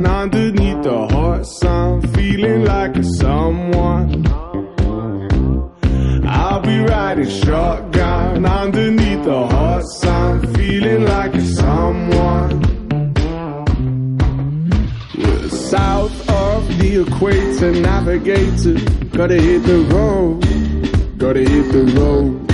and 0.00 0.06
underneath 0.06 0.82
the 0.82 1.08
hot 1.08 1.44
sun, 1.44 2.00
feeling 2.14 2.64
like 2.64 2.96
a 2.96 3.04
someone. 3.04 4.26
I'll 6.26 6.62
be 6.62 6.78
riding 6.78 7.28
shotgun 7.28 8.46
underneath 8.46 9.24
the 9.24 9.46
hot 9.46 9.82
sun, 10.00 10.54
feeling 10.54 11.04
like 11.04 11.34
a 11.34 11.44
someone. 11.44 12.62
We're 15.18 15.48
south 15.50 16.30
of 16.30 16.66
the 16.78 17.02
equator, 17.02 17.72
navigator. 17.72 18.80
Gotta 19.14 19.34
hit 19.34 19.64
the 19.64 19.80
road, 19.92 20.40
gotta 21.18 21.40
hit 21.40 21.72
the 21.72 21.84
road 22.00 22.48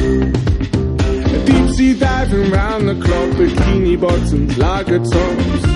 deep 1.46 1.70
sea 1.76 1.96
diving 1.96 2.50
round 2.50 2.88
the 2.88 2.94
clock, 2.94 3.28
bikini 3.38 4.00
bottoms, 4.00 4.58
lager 4.58 4.98
tops. 4.98 5.75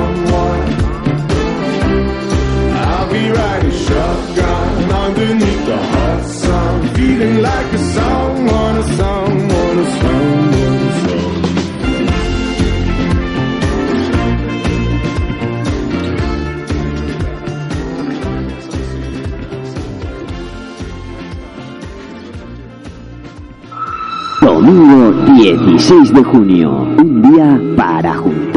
Domingo 24.41 25.11
16 25.35 26.13
de 26.13 26.23
junio, 26.23 26.71
un 26.97 27.21
día 27.21 27.59
para 27.77 28.15
juntarnos, 28.15 28.50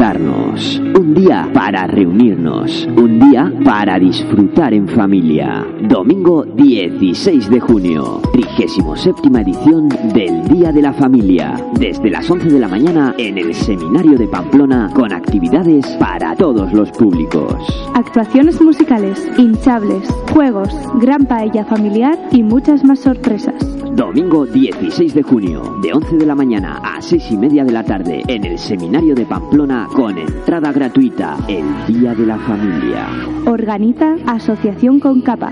un 0.97 1.13
día 1.13 1.49
para 1.53 1.87
reunirnos, 1.87 2.87
un 2.95 3.19
día 3.19 3.51
para 3.65 3.99
disfrutar 3.99 4.73
en 4.73 4.87
familia. 4.87 5.65
Domingo 5.81 6.45
16 6.45 7.49
de 7.49 7.59
junio, 7.59 8.21
37 8.31 9.27
edición 9.41 9.89
del 10.13 10.47
Día 10.47 10.71
de 10.71 10.81
la 10.81 10.93
Familia, 10.93 11.61
desde 11.77 12.09
las 12.09 12.29
11 12.29 12.49
de 12.49 12.59
la 12.59 12.69
mañana 12.69 13.13
en 13.17 13.37
el 13.37 13.53
Seminario 13.53 14.17
de 14.17 14.27
Pamplona 14.27 14.89
con 14.93 15.11
actividades 15.11 15.85
para 15.99 16.35
todos 16.35 16.71
los 16.71 16.89
públicos. 16.91 17.53
Actuaciones 17.93 18.61
musicales, 18.61 19.27
hinchables, 19.37 20.07
juegos, 20.31 20.69
gran 21.01 21.25
paella 21.25 21.65
familiar 21.65 22.17
y 22.31 22.41
muchas 22.41 22.85
más 22.85 22.99
sorpresas. 22.99 23.55
Domingo 23.95 24.45
16 24.45 25.13
de 25.13 25.23
junio, 25.23 25.77
de 25.81 25.93
11 25.93 26.17
de 26.17 26.25
la 26.25 26.35
mañana 26.35 26.81
a 26.83 27.01
6 27.01 27.31
y 27.31 27.37
media 27.37 27.63
de 27.63 27.71
la 27.71 27.81
tarde, 27.81 28.23
en 28.27 28.43
el 28.43 28.59
Seminario 28.59 29.15
de 29.15 29.25
Pamplona 29.25 29.87
con 29.95 30.17
entrada 30.17 30.73
gratuita, 30.73 30.84
el 30.85 31.65
Día 31.87 32.13
de 32.13 32.27
la 32.27 32.37
Familia. 32.37 33.07
Organiza 33.47 34.17
Asociación 34.27 34.99
con 34.99 35.21
Capa. 35.21 35.51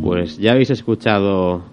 Pues 0.00 0.38
ya 0.38 0.52
habéis 0.52 0.70
escuchado 0.70 1.64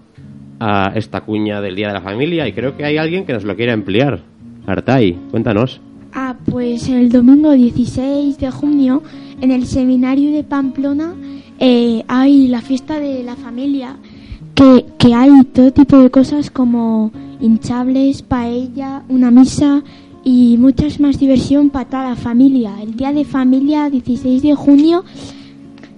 a 0.58 0.90
esta 0.96 1.20
cuña 1.20 1.60
del 1.60 1.76
Día 1.76 1.88
de 1.88 1.94
la 1.94 2.00
Familia 2.00 2.48
y 2.48 2.52
creo 2.52 2.76
que 2.76 2.84
hay 2.84 2.96
alguien 2.96 3.24
que 3.24 3.32
nos 3.32 3.44
lo 3.44 3.54
quiere 3.54 3.70
ampliar. 3.70 4.22
Artai, 4.66 5.16
cuéntanos. 5.30 5.80
Ah, 6.12 6.34
pues 6.50 6.88
el 6.88 7.08
domingo 7.08 7.52
16 7.52 8.36
de 8.36 8.50
junio 8.50 9.02
en 9.40 9.52
el 9.52 9.66
seminario 9.66 10.32
de 10.32 10.42
Pamplona 10.42 11.14
eh, 11.60 12.02
hay 12.08 12.48
la 12.48 12.60
fiesta 12.60 12.98
de 12.98 13.22
la 13.22 13.36
familia, 13.36 13.96
que, 14.54 14.86
que 14.98 15.14
hay 15.14 15.30
todo 15.52 15.72
tipo 15.72 15.98
de 15.98 16.10
cosas 16.10 16.50
como 16.50 17.10
hinchables, 17.40 18.22
paella, 18.22 19.02
una 19.08 19.30
misa 19.30 19.82
y 20.24 20.56
muchas 20.58 21.00
más 21.00 21.18
diversión 21.18 21.70
para 21.70 21.88
toda 21.88 22.08
la 22.10 22.16
familia. 22.16 22.74
El 22.80 22.96
día 22.96 23.12
de 23.12 23.24
familia 23.24 23.90
16 23.90 24.42
de 24.42 24.54
junio 24.54 25.04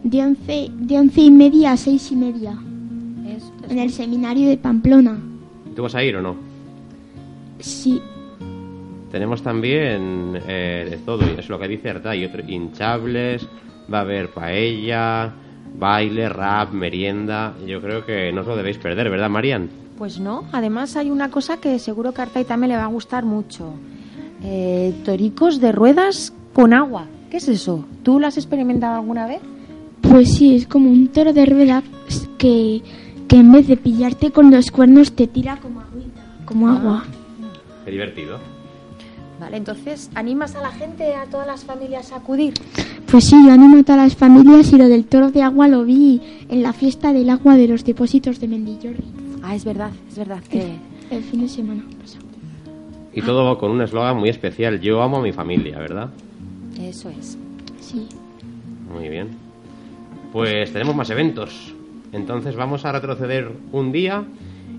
de 0.03 0.23
11, 0.23 0.71
de 0.75 0.99
11 0.99 1.21
y 1.21 1.31
media 1.31 1.73
a 1.73 1.77
6 1.77 2.13
y 2.13 2.17
media 2.17 2.59
en 3.69 3.79
el 3.79 3.91
seminario 3.91 4.49
de 4.49 4.57
Pamplona. 4.57 5.19
¿Tú 5.75 5.83
vas 5.83 5.95
a 5.95 6.03
ir 6.03 6.17
o 6.17 6.23
no? 6.23 6.37
Sí, 7.59 8.01
Tenemos 9.11 9.43
también 9.43 10.39
eh, 10.47 10.87
de 10.91 10.97
todo, 10.99 11.25
y 11.25 11.39
es 11.39 11.49
lo 11.49 11.59
que 11.59 11.69
dice 11.69 11.91
Artai, 11.91 12.25
otro, 12.25 12.43
hinchables, 12.47 13.49
va 13.93 13.99
a 13.99 14.01
haber 14.03 14.31
paella, 14.31 15.33
baile, 15.79 16.29
rap, 16.29 16.73
merienda. 16.73 17.55
Yo 17.67 17.81
creo 17.81 18.05
que 18.05 18.33
no 18.33 18.43
os 18.43 18.47
lo 18.47 18.57
debéis 18.57 18.79
perder, 18.79 19.11
¿verdad, 19.11 19.31
Marian? 19.31 19.69
Pues 19.99 20.21
no, 20.21 20.45
además 20.53 20.97
hay 20.97 21.11
una 21.11 21.31
cosa 21.31 21.59
que 21.59 21.79
seguro 21.79 22.13
que 22.13 22.21
a 22.21 22.25
Artai 22.25 22.45
también 22.45 22.71
le 22.71 22.77
va 22.77 22.85
a 22.85 22.89
gustar 22.89 23.25
mucho. 23.25 23.75
Eh, 24.43 24.95
toricos 25.05 25.61
de 25.61 25.73
ruedas 25.73 26.33
con 26.53 26.75
agua. 26.75 27.07
¿Qué 27.31 27.39
es 27.39 27.49
eso? 27.49 27.85
¿Tú 28.03 28.21
lo 28.21 28.27
has 28.27 28.37
experimentado 28.37 28.97
alguna 28.97 29.27
vez? 29.27 29.41
pues 30.03 30.35
sí, 30.35 30.57
es 30.57 30.67
como 30.67 30.91
un 30.91 31.09
toro 31.09 31.33
de 31.33 31.47
ruedas 31.47 31.85
que, 32.39 32.83
que 33.29 33.37
en 33.37 33.53
vez 33.53 33.67
de 33.67 33.77
pillarte 33.77 34.31
con 34.31 34.51
los 34.51 34.71
cuernos 34.71 35.13
te 35.13 35.27
tira 35.27 35.57
como 35.57 35.81
agüita, 35.81 36.23
como 36.45 36.69
agua. 36.69 37.05
Qué 37.85 37.91
divertido. 37.91 38.39
Vale, 39.41 39.59
entonces, 39.59 40.11
¿animas 40.15 40.55
a 40.55 40.63
la 40.63 40.71
gente, 40.71 41.15
a 41.15 41.27
todas 41.27 41.47
las 41.47 41.65
familias 41.65 42.13
a 42.13 42.17
acudir? 42.17 42.55
Pues 43.11 43.25
sí, 43.25 43.37
yo 43.47 43.53
animo 43.53 43.79
a 43.79 43.83
todas 43.83 44.03
las 44.03 44.17
familias 44.17 44.73
y 44.73 44.77
lo 44.77 44.89
del 44.89 45.05
toro 45.05 45.31
de 45.31 45.43
agua 45.43 45.69
lo 45.69 45.85
vi 45.85 46.21
en 46.49 46.63
la 46.63 46.73
fiesta 46.73 47.13
del 47.13 47.31
agua 47.31 47.57
de 47.57 47.69
los 47.69 47.85
depósitos 47.85 48.41
de 48.41 48.49
Mendillorri. 48.49 49.05
Ah, 49.43 49.55
es 49.55 49.65
verdad, 49.65 49.91
es 50.09 50.19
verdad 50.19 50.43
que... 50.43 50.75
El 51.09 51.23
fin 51.23 51.43
de 51.43 51.49
semana 51.49 51.85
pasado. 52.01 52.27
Y 53.15 53.23
todo 53.23 53.57
con 53.59 53.71
un 53.71 53.81
eslogan 53.81 54.17
muy 54.17 54.29
especial, 54.29 54.81
yo 54.81 55.01
amo 55.03 55.19
a 55.19 55.23
mi 55.23 55.33
familia, 55.33 55.79
¿verdad? 55.79 56.11
Eso 56.81 57.09
es. 57.11 57.39
Sí. 57.81 58.07
Muy 58.93 59.09
bien. 59.09 59.29
Pues 60.33 60.73
tenemos 60.73 60.97
más 60.97 61.09
eventos. 61.11 61.75
Entonces 62.13 62.57
vamos 62.57 62.85
a 62.85 62.93
retroceder 62.93 63.53
un 63.73 63.93
día 63.93 64.25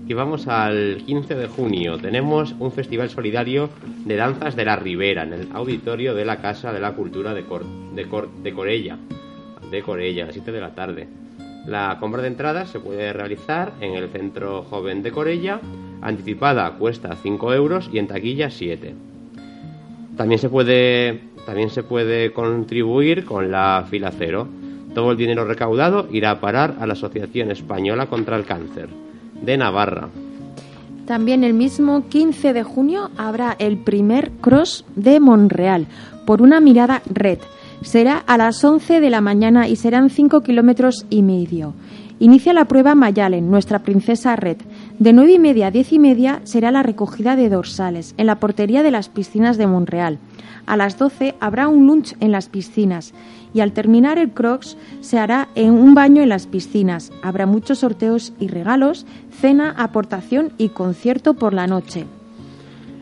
y 0.08 0.14
vamos 0.14 0.48
al 0.48 1.02
15 1.04 1.34
de 1.34 1.46
junio. 1.48 1.98
Tenemos 1.98 2.54
un 2.58 2.72
festival 2.72 3.10
solidario 3.10 3.68
de 4.06 4.16
danzas 4.16 4.56
de 4.56 4.64
la 4.64 4.76
Ribera 4.76 5.22
en 5.24 5.34
el 5.34 5.48
auditorio 5.52 6.14
de 6.14 6.24
la 6.24 6.38
Casa 6.40 6.72
de 6.72 6.80
la 6.80 6.92
Cultura 6.92 7.34
de, 7.34 7.44
Cor- 7.44 7.66
de, 7.94 8.06
Cor- 8.06 8.30
de 8.42 8.52
Corella. 8.54 8.96
De 9.70 9.82
Corella, 9.82 10.22
a 10.22 10.26
las 10.26 10.34
7 10.34 10.50
de 10.50 10.60
la 10.60 10.74
tarde. 10.74 11.06
La 11.66 11.98
compra 12.00 12.22
de 12.22 12.28
entradas 12.28 12.70
se 12.70 12.80
puede 12.80 13.12
realizar 13.12 13.74
en 13.82 13.92
el 13.94 14.08
Centro 14.08 14.62
Joven 14.62 15.02
de 15.02 15.12
Corella. 15.12 15.60
Anticipada 16.00 16.70
cuesta 16.78 17.14
5 17.22 17.52
euros 17.52 17.90
y 17.92 17.98
en 17.98 18.06
taquilla 18.06 18.48
7. 18.48 18.94
También 20.16 20.38
se 20.38 20.48
puede, 20.48 21.20
también 21.44 21.68
se 21.68 21.82
puede 21.82 22.32
contribuir 22.32 23.26
con 23.26 23.50
la 23.50 23.84
fila 23.90 24.10
cero. 24.16 24.48
Todo 24.94 25.10
el 25.12 25.18
dinero 25.18 25.44
recaudado 25.44 26.08
irá 26.10 26.30
a 26.30 26.40
parar 26.40 26.76
a 26.80 26.86
la 26.86 26.94
Asociación 26.94 27.50
Española 27.50 28.06
contra 28.06 28.36
el 28.36 28.44
Cáncer 28.46 28.88
de 29.42 29.56
Navarra. 29.56 30.08
También 31.06 31.42
el 31.42 31.54
mismo 31.54 32.06
15 32.08 32.52
de 32.52 32.62
junio 32.62 33.10
habrá 33.16 33.56
el 33.58 33.78
primer 33.78 34.30
cross 34.42 34.84
de 34.94 35.20
Monreal 35.20 35.86
por 36.26 36.42
una 36.42 36.60
mirada 36.60 37.00
red. 37.06 37.38
Será 37.80 38.18
a 38.18 38.36
las 38.36 38.62
11 38.62 39.00
de 39.00 39.08
la 39.08 39.22
mañana 39.22 39.68
y 39.68 39.76
serán 39.76 40.10
5 40.10 40.42
kilómetros 40.42 41.06
y 41.08 41.22
medio. 41.22 41.72
Inicia 42.20 42.52
la 42.52 42.66
prueba 42.66 42.94
Mayalen, 42.94 43.48
nuestra 43.48 43.78
princesa 43.78 44.34
red. 44.36 44.56
De 44.98 45.12
9 45.12 45.32
y 45.34 45.38
media 45.38 45.68
a 45.68 45.70
10 45.70 45.92
y 45.92 45.98
media 45.98 46.40
será 46.44 46.70
la 46.72 46.82
recogida 46.82 47.36
de 47.36 47.48
dorsales 47.48 48.14
en 48.18 48.26
la 48.26 48.40
portería 48.40 48.82
de 48.82 48.90
las 48.90 49.08
piscinas 49.08 49.56
de 49.56 49.68
Monreal. 49.68 50.18
A 50.66 50.76
las 50.76 50.98
12 50.98 51.36
habrá 51.40 51.68
un 51.68 51.86
lunch 51.86 52.16
en 52.20 52.32
las 52.32 52.48
piscinas 52.48 53.14
y 53.54 53.60
al 53.60 53.72
terminar 53.72 54.18
el 54.18 54.30
Crocs 54.30 54.76
se 55.00 55.18
hará 55.18 55.48
en 55.54 55.70
un 55.70 55.94
baño 55.94 56.22
en 56.22 56.28
las 56.28 56.46
piscinas. 56.46 57.12
Habrá 57.22 57.46
muchos 57.46 57.78
sorteos 57.78 58.32
y 58.38 58.48
regalos, 58.48 59.06
cena, 59.30 59.74
aportación 59.76 60.52
y 60.58 60.70
concierto 60.70 61.34
por 61.34 61.54
la 61.54 61.66
noche. 61.66 62.06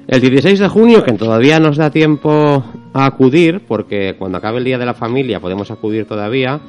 El 0.09 0.21
16 0.21 0.61
de 0.61 0.69
junio, 0.69 1.03
que 1.03 1.13
todavía 1.15 1.59
nos 1.59 1.77
da 1.77 1.91
tiempo 1.91 2.65
a 2.93 3.07
acudir, 3.07 3.63
porque 3.67 4.15
cuando 4.17 4.39
acabe 4.39 4.59
el 4.59 4.65
Día 4.65 4.79
de 4.79 4.87
la 4.87 4.95
Familia 4.95 5.41
podemos 5.41 5.71
acudir 5.73 6.07
todavía, 6.07 6.61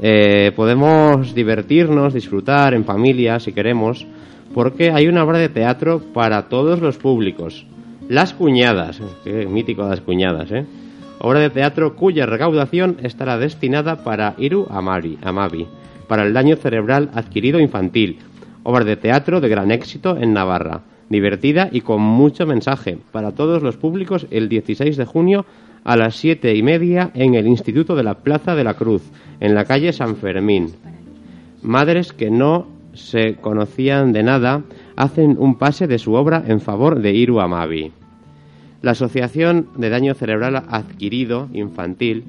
eh, 0.00 0.52
podemos 0.54 1.34
divertirnos, 1.34 2.14
disfrutar 2.14 2.72
en 2.74 2.84
familia 2.84 3.40
si 3.40 3.52
queremos, 3.52 4.06
porque 4.54 4.92
hay 4.92 5.08
una 5.08 5.24
obra 5.24 5.38
de 5.38 5.48
teatro 5.48 6.00
para 6.12 6.48
todos 6.48 6.80
los 6.80 6.96
públicos. 6.96 7.66
Las 8.08 8.32
Cuñadas, 8.32 9.00
qué 9.24 9.46
mítico 9.46 9.82
las 9.88 10.00
Cuñadas, 10.00 10.52
¿eh? 10.52 10.64
Obra 11.26 11.40
de 11.40 11.48
teatro 11.48 11.96
cuya 11.96 12.26
recaudación 12.26 12.98
estará 13.02 13.38
destinada 13.38 14.04
para 14.04 14.34
Iru 14.36 14.66
Amari, 14.68 15.16
Amavi, 15.22 15.66
para 16.06 16.22
el 16.22 16.34
daño 16.34 16.54
cerebral 16.56 17.08
adquirido 17.14 17.60
infantil. 17.60 18.18
Obra 18.62 18.84
de 18.84 18.96
teatro 18.96 19.40
de 19.40 19.48
gran 19.48 19.70
éxito 19.70 20.18
en 20.18 20.34
Navarra, 20.34 20.82
divertida 21.08 21.70
y 21.72 21.80
con 21.80 22.02
mucho 22.02 22.44
mensaje 22.44 22.98
para 23.10 23.32
todos 23.32 23.62
los 23.62 23.78
públicos 23.78 24.26
el 24.30 24.50
16 24.50 24.98
de 24.98 25.06
junio 25.06 25.46
a 25.82 25.96
las 25.96 26.14
siete 26.14 26.54
y 26.54 26.62
media 26.62 27.10
en 27.14 27.34
el 27.36 27.46
Instituto 27.46 27.96
de 27.96 28.02
la 28.02 28.16
Plaza 28.16 28.54
de 28.54 28.64
la 28.64 28.74
Cruz, 28.74 29.10
en 29.40 29.54
la 29.54 29.64
calle 29.64 29.94
San 29.94 30.16
Fermín. 30.16 30.74
Madres 31.62 32.12
que 32.12 32.30
no 32.30 32.66
se 32.92 33.36
conocían 33.36 34.12
de 34.12 34.24
nada 34.24 34.62
hacen 34.94 35.36
un 35.38 35.54
pase 35.54 35.86
de 35.86 35.98
su 35.98 36.12
obra 36.12 36.44
en 36.46 36.60
favor 36.60 37.00
de 37.00 37.14
Iru 37.14 37.40
Amavi. 37.40 38.03
La 38.84 38.90
Asociación 38.90 39.68
de 39.78 39.88
Daño 39.88 40.12
Cerebral 40.12 40.56
Adquirido 40.56 41.48
Infantil, 41.54 42.22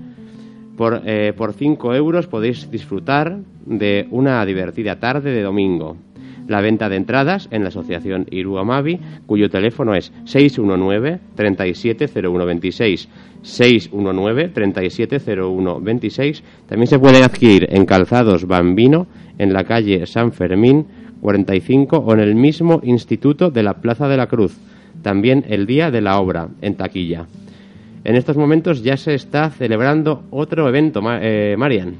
por, 0.78 1.02
eh, 1.06 1.34
por 1.36 1.52
5 1.52 1.94
euros 1.94 2.28
podéis 2.28 2.72
disfrutar 2.72 3.40
de 3.66 4.08
una 4.10 4.46
divertida 4.46 4.98
tarde 4.98 5.34
de 5.34 5.42
domingo. 5.42 5.98
La 6.48 6.62
venta 6.62 6.88
de 6.88 6.96
entradas 6.96 7.50
en 7.52 7.64
la 7.64 7.68
Asociación 7.68 8.26
Iru 8.32 8.58
Amavi, 8.58 9.02
cuyo 9.26 9.50
teléfono 9.50 9.96
es 9.96 10.14
619 10.24 11.20
370126 11.36 13.10
619 13.42 14.48
370126. 14.48 16.42
También 16.70 16.88
se 16.88 17.00
pueden 17.00 17.24
adquirir 17.24 17.68
en 17.70 17.86
Calzados 17.86 18.48
Bambino, 18.48 19.08
en 19.38 19.52
la 19.52 19.66
calle 19.66 20.06
San 20.06 20.32
Fermín 20.32 20.86
45 21.20 21.98
o 21.98 22.14
en 22.14 22.22
el 22.22 22.34
mismo 22.34 22.80
Instituto 22.82 23.52
de 23.52 23.64
la 23.64 23.74
Plaza 23.74 24.08
de 24.08 24.16
la 24.16 24.28
Cruz. 24.28 24.58
También 25.06 25.46
el 25.50 25.68
día 25.68 25.92
de 25.92 26.02
la 26.02 26.20
obra, 26.20 26.50
en 26.62 26.74
taquilla. 26.74 27.28
En 28.04 28.16
estos 28.16 28.36
momentos 28.38 28.82
ya 28.82 28.98
se 28.98 29.14
está 29.14 29.52
celebrando 29.52 30.24
otro 30.32 30.68
evento, 30.68 31.00
Ma- 31.04 31.20
eh, 31.22 31.56
Marian. 31.60 31.94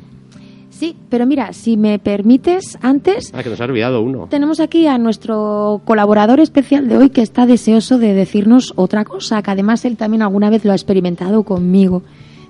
Sí, 0.72 0.96
pero 1.08 1.28
mira, 1.28 1.54
si 1.54 1.78
me 1.78 2.00
permites, 2.00 2.80
antes 2.82 3.32
Ah, 3.36 3.44
que 3.44 3.50
nos 3.52 3.62
ha 3.62 3.66
olvidado 3.66 4.02
uno. 4.02 4.26
tenemos 4.28 4.60
aquí 4.60 4.88
a 4.88 4.98
nuestro 4.98 5.82
colaborador 5.86 6.40
especial 6.40 6.88
de 6.88 6.98
hoy 6.98 7.10
que 7.12 7.22
está 7.22 7.46
deseoso 7.46 8.00
de 8.00 8.16
decirnos 8.16 8.74
otra 8.76 9.06
cosa, 9.06 9.40
que 9.44 9.52
además 9.52 9.86
él 9.86 9.98
también 9.98 10.24
alguna 10.24 10.50
vez 10.50 10.66
lo 10.66 10.72
ha 10.72 10.76
experimentado 10.76 11.44
conmigo 11.44 12.02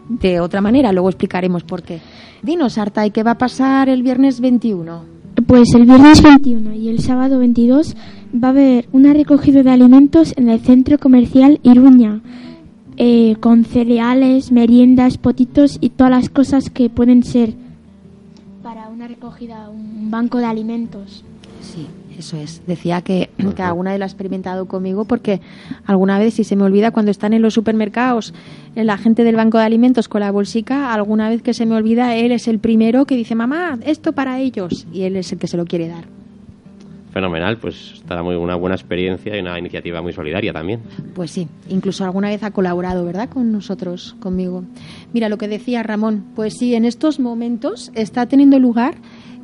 de 0.07 0.39
otra 0.39 0.61
manera, 0.61 0.93
luego 0.93 1.09
explicaremos 1.09 1.65
por 1.65 1.83
qué. 1.83 1.99
Dinos, 2.43 2.77
Arta, 2.77 3.05
¿y 3.05 3.11
qué 3.11 3.23
va 3.23 3.31
a 3.31 3.37
pasar 3.37 3.89
el 3.89 4.03
viernes 4.03 4.39
21? 4.39 5.03
Pues 5.45 5.75
el 5.75 5.83
viernes 5.83 6.23
21 6.23 6.73
y 6.75 6.87
el 6.87 6.99
sábado 6.99 7.39
22 7.39 7.95
va 8.43 8.49
a 8.49 8.51
haber 8.51 8.87
una 8.91 9.13
recogida 9.13 9.63
de 9.63 9.71
alimentos 9.71 10.33
en 10.37 10.49
el 10.49 10.59
centro 10.59 10.97
comercial 10.97 11.59
Iruña, 11.63 12.21
eh, 12.97 13.35
con 13.39 13.65
cereales, 13.65 14.51
meriendas, 14.51 15.17
potitos 15.17 15.77
y 15.81 15.89
todas 15.89 16.11
las 16.11 16.29
cosas 16.29 16.69
que 16.69 16.89
pueden 16.89 17.23
ser 17.23 17.53
para 18.63 18.89
una 18.89 19.07
recogida, 19.07 19.69
un 19.69 20.09
banco 20.09 20.39
de 20.39 20.45
alimentos. 20.45 21.23
Sí, 21.61 21.87
eso 22.17 22.37
es. 22.37 22.61
Decía 22.65 23.01
que, 23.01 23.29
que 23.55 23.61
alguna 23.61 23.91
vez 23.91 23.99
lo 23.99 24.05
ha 24.05 24.07
experimentado 24.07 24.65
conmigo 24.65 25.05
porque 25.05 25.39
alguna 25.85 26.17
vez, 26.19 26.33
si 26.33 26.43
se 26.43 26.55
me 26.55 26.63
olvida, 26.63 26.91
cuando 26.91 27.11
están 27.11 27.33
en 27.33 27.41
los 27.41 27.53
supermercados, 27.53 28.33
en 28.75 28.87
la 28.87 28.97
gente 28.97 29.23
del 29.23 29.35
banco 29.35 29.57
de 29.57 29.65
alimentos 29.65 30.07
con 30.07 30.21
la 30.21 30.31
bolsica, 30.31 30.93
alguna 30.93 31.29
vez 31.29 31.41
que 31.41 31.53
se 31.53 31.65
me 31.65 31.75
olvida, 31.75 32.15
él 32.15 32.31
es 32.31 32.47
el 32.47 32.59
primero 32.59 33.05
que 33.05 33.15
dice, 33.15 33.35
mamá, 33.35 33.77
esto 33.83 34.13
para 34.13 34.39
ellos. 34.39 34.87
Y 34.91 35.03
él 35.03 35.15
es 35.15 35.31
el 35.31 35.37
que 35.37 35.47
se 35.47 35.57
lo 35.57 35.65
quiere 35.65 35.87
dar. 35.87 36.05
Fenomenal, 37.15 37.55
pues 37.59 37.93
estará 37.93 38.21
muy 38.23 38.35
una 38.35 38.55
buena 38.55 38.75
experiencia 38.75 39.37
y 39.37 39.39
una 39.39 39.57
iniciativa 39.57 40.01
muy 40.01 40.11
solidaria 40.11 40.51
también. 40.51 40.81
Pues 41.13 41.31
sí, 41.31 41.47
incluso 41.69 42.03
alguna 42.03 42.27
vez 42.27 42.43
ha 42.43 42.51
colaborado, 42.51 43.05
¿verdad?, 43.05 43.29
con 43.29 43.53
nosotros, 43.53 44.17
conmigo. 44.19 44.65
Mira 45.13 45.29
lo 45.29 45.37
que 45.37 45.47
decía 45.47 45.81
Ramón, 45.81 46.25
pues 46.35 46.55
sí, 46.57 46.75
en 46.75 46.83
estos 46.83 47.21
momentos 47.21 47.89
está 47.95 48.25
teniendo 48.25 48.59
lugar 48.59 48.95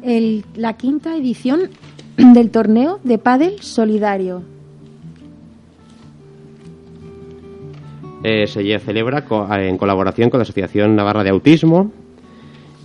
el- 0.04 0.44
la 0.54 0.74
quinta 0.76 1.16
edición 1.16 1.70
del 2.18 2.52
torneo 2.52 3.00
de 3.06 3.18
pádel 3.18 3.62
solidario. 3.62 4.44
Eh, 8.26 8.48
se 8.48 8.80
celebra 8.80 9.24
co- 9.24 9.48
eh, 9.56 9.70
en 9.70 9.78
colaboración 9.78 10.30
con 10.30 10.40
la 10.40 10.44
Asociación 10.44 10.94
Navarra 10.98 11.24
de 11.24 11.30
Autismo 11.30 11.90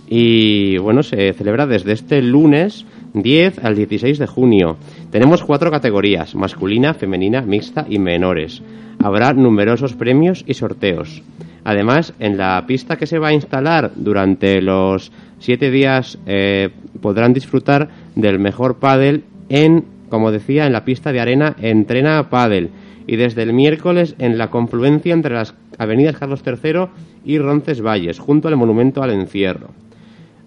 y 0.07 0.77
bueno, 0.77 1.03
se 1.03 1.33
celebra 1.33 1.67
desde 1.67 1.91
este 1.91 2.21
lunes 2.21 2.85
10 3.13 3.63
al 3.63 3.75
16 3.75 4.19
de 4.19 4.27
junio. 4.27 4.77
Tenemos 5.11 5.43
cuatro 5.43 5.71
categorías, 5.71 6.35
masculina, 6.35 6.93
femenina, 6.93 7.41
mixta 7.41 7.85
y 7.89 7.99
menores. 7.99 8.61
Habrá 9.03 9.33
numerosos 9.33 9.93
premios 9.93 10.43
y 10.47 10.53
sorteos. 10.53 11.21
Además, 11.63 12.13
en 12.19 12.37
la 12.37 12.63
pista 12.65 12.95
que 12.95 13.07
se 13.07 13.19
va 13.19 13.29
a 13.29 13.33
instalar 13.33 13.91
durante 13.95 14.61
los 14.61 15.11
siete 15.39 15.69
días 15.69 16.17
eh, 16.25 16.69
podrán 17.01 17.33
disfrutar 17.33 17.89
del 18.15 18.39
mejor 18.39 18.79
pádel 18.79 19.23
en, 19.49 19.85
como 20.09 20.31
decía, 20.31 20.65
en 20.65 20.73
la 20.73 20.85
pista 20.85 21.11
de 21.11 21.19
arena 21.19 21.55
Entrena 21.61 22.29
Pádel 22.29 22.69
y 23.05 23.15
desde 23.15 23.43
el 23.43 23.53
miércoles 23.53 24.15
en 24.19 24.37
la 24.37 24.49
confluencia 24.49 25.13
entre 25.13 25.33
las 25.33 25.55
avenidas 25.77 26.17
Carlos 26.17 26.43
III 26.45 26.87
y 27.25 27.39
Roncesvalles, 27.39 28.19
junto 28.19 28.47
al 28.47 28.57
Monumento 28.57 29.01
al 29.01 29.11
Encierro. 29.11 29.69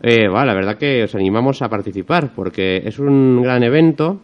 Eh, 0.03 0.29
va, 0.29 0.45
la 0.47 0.55
verdad 0.55 0.79
que 0.79 1.03
os 1.05 1.15
animamos 1.15 1.61
a 1.63 1.69
participar 1.69 2.33
porque 2.35 2.79
es 2.85 2.99
un 2.99 3.43
gran 3.43 3.63
evento 3.63 4.21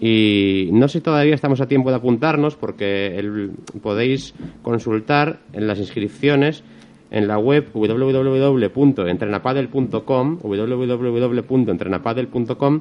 y 0.00 0.68
no 0.72 0.86
sé 0.86 0.98
si 0.98 1.04
todavía 1.04 1.34
estamos 1.34 1.60
a 1.60 1.66
tiempo 1.66 1.90
de 1.90 1.96
apuntarnos 1.96 2.54
porque 2.54 3.18
el- 3.18 3.50
podéis 3.82 4.32
consultar 4.62 5.40
en 5.52 5.66
las 5.66 5.80
inscripciones 5.80 6.62
en 7.10 7.26
la 7.26 7.38
web 7.38 7.66
www.entrenapadel.com 7.74 10.38
www.entrenapadel.com 10.42 12.80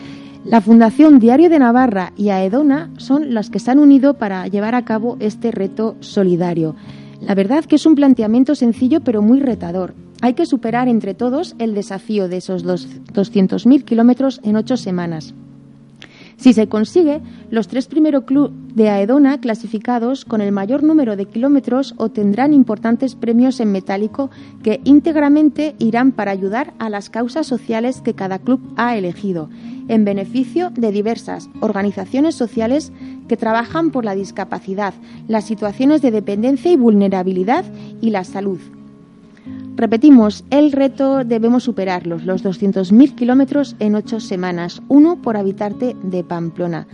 La 0.45 0.61
Fundación 0.61 1.19
Diario 1.21 1.49
de 1.49 1.59
Navarra 1.59 2.13
y 2.17 2.29
Aedona 2.29 2.91
son 2.99 3.33
las 3.33 3.49
que 3.51 3.59
se 3.59 3.71
han 3.71 3.79
unido 3.79 4.15
para 4.15 4.47
llevar 4.47 4.75
a 4.75 4.85
cabo 4.85 5.17
este 5.21 5.51
reto 5.51 5.97
solidario. 6.01 6.77
La 7.21 7.35
verdad 7.35 7.65
que 7.65 7.77
es 7.77 7.87
un 7.87 7.95
planteamiento 7.95 8.55
sencillo 8.55 9.01
pero 9.01 9.23
muy 9.23 9.41
retador. 9.41 9.95
Hay 10.21 10.35
que 10.35 10.47
superar 10.47 10.89
entre 10.89 11.15
todos 11.15 11.55
el 11.59 11.75
desafío 11.75 12.29
de 12.29 12.39
esos 12.39 12.63
dos- 12.63 12.89
200.000 13.15 13.85
kilómetros 13.85 14.41
en 14.45 14.57
ocho 14.57 14.77
semanas. 14.77 15.35
Si 16.37 16.53
se 16.53 16.69
consigue, 16.69 17.21
los 17.51 17.69
tres 17.69 17.87
primeros 17.87 18.25
clubes 18.25 18.53
de 18.75 18.91
Aedona 18.91 19.41
clasificados 19.41 20.25
con 20.25 20.41
el 20.41 20.51
mayor 20.51 20.83
número 20.83 21.17
de 21.17 21.27
kilómetros 21.27 21.95
obtendrán 21.97 22.53
importantes 22.53 23.15
premios 23.15 23.61
en 23.61 23.71
metálico 23.71 24.31
que 24.63 24.81
íntegramente 24.85 25.77
irán 25.79 26.13
para 26.13 26.33
ayudar 26.33 26.75
a 26.79 26.91
las 26.91 27.09
causas 27.09 27.47
sociales 27.47 28.01
que 28.01 28.15
cada 28.15 28.41
club 28.41 28.61
ha 28.77 28.97
elegido, 28.97 29.49
en 29.89 30.05
beneficio 30.05 30.71
de 30.71 30.91
diversas 30.91 31.49
organizaciones 31.61 32.35
sociales 32.35 32.93
que 33.29 33.37
trabajan 33.37 33.91
por 33.91 34.05
la 34.05 34.15
discapacidad, 34.15 34.95
las 35.29 35.45
situaciones 35.45 36.03
de 36.03 36.11
dependencia 36.11 36.73
y 36.73 36.77
vulnerabilidad 36.77 37.65
y 38.01 38.11
la 38.11 38.25
salud. 38.25 38.59
Repetimos, 39.77 40.45
el 40.51 40.71
reto 40.71 41.25
debemos 41.25 41.65
superarlos, 41.65 42.25
los 42.25 42.45
200.000 42.45 43.15
kilómetros 43.17 43.75
en 43.81 43.97
ocho 43.97 44.21
semanas, 44.21 44.81
uno 44.89 45.21
por 45.21 45.37
habitante 45.37 45.97
de 46.03 46.23
Pamplona. 46.23 46.87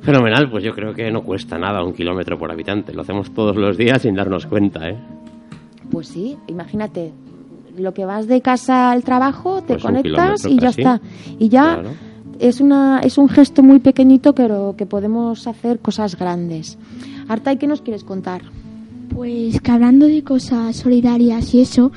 Fenomenal, 0.00 0.50
pues 0.50 0.64
yo 0.64 0.72
creo 0.72 0.94
que 0.94 1.12
no 1.12 1.22
cuesta 1.22 1.58
nada 1.58 1.84
un 1.84 1.92
kilómetro 1.92 2.36
por 2.36 2.50
habitante. 2.50 2.92
Lo 2.92 3.02
hacemos 3.02 3.32
todos 3.32 3.56
los 3.56 3.76
días 3.76 4.02
sin 4.02 4.16
darnos 4.16 4.46
cuenta, 4.46 4.88
¿eh? 4.88 4.96
Pues 5.90 6.08
sí, 6.08 6.36
imagínate, 6.48 7.12
lo 7.78 7.94
que 7.94 8.04
vas 8.04 8.26
de 8.26 8.40
casa 8.40 8.90
al 8.90 9.04
trabajo, 9.04 9.60
te 9.60 9.74
Pues 9.74 9.82
conectas 9.82 10.44
y 10.46 10.58
ya 10.58 10.70
está. 10.70 11.00
Y 11.38 11.48
ya 11.48 11.74
Claro. 11.74 11.90
Es, 12.48 12.60
una, 12.60 13.00
es 13.00 13.18
un 13.18 13.28
gesto 13.28 13.62
muy 13.62 13.78
pequeñito, 13.78 14.34
pero 14.34 14.74
que 14.76 14.86
podemos 14.86 15.46
hacer 15.46 15.78
cosas 15.78 16.16
grandes. 16.18 16.76
Arta, 17.28 17.52
¿y 17.52 17.56
qué 17.56 17.66
nos 17.66 17.80
quieres 17.82 18.04
contar? 18.04 18.42
Pues 19.14 19.60
que 19.60 19.70
hablando 19.70 20.06
de 20.06 20.22
cosas 20.24 20.76
solidarias 20.76 21.54
y 21.54 21.60
eso, 21.60 21.92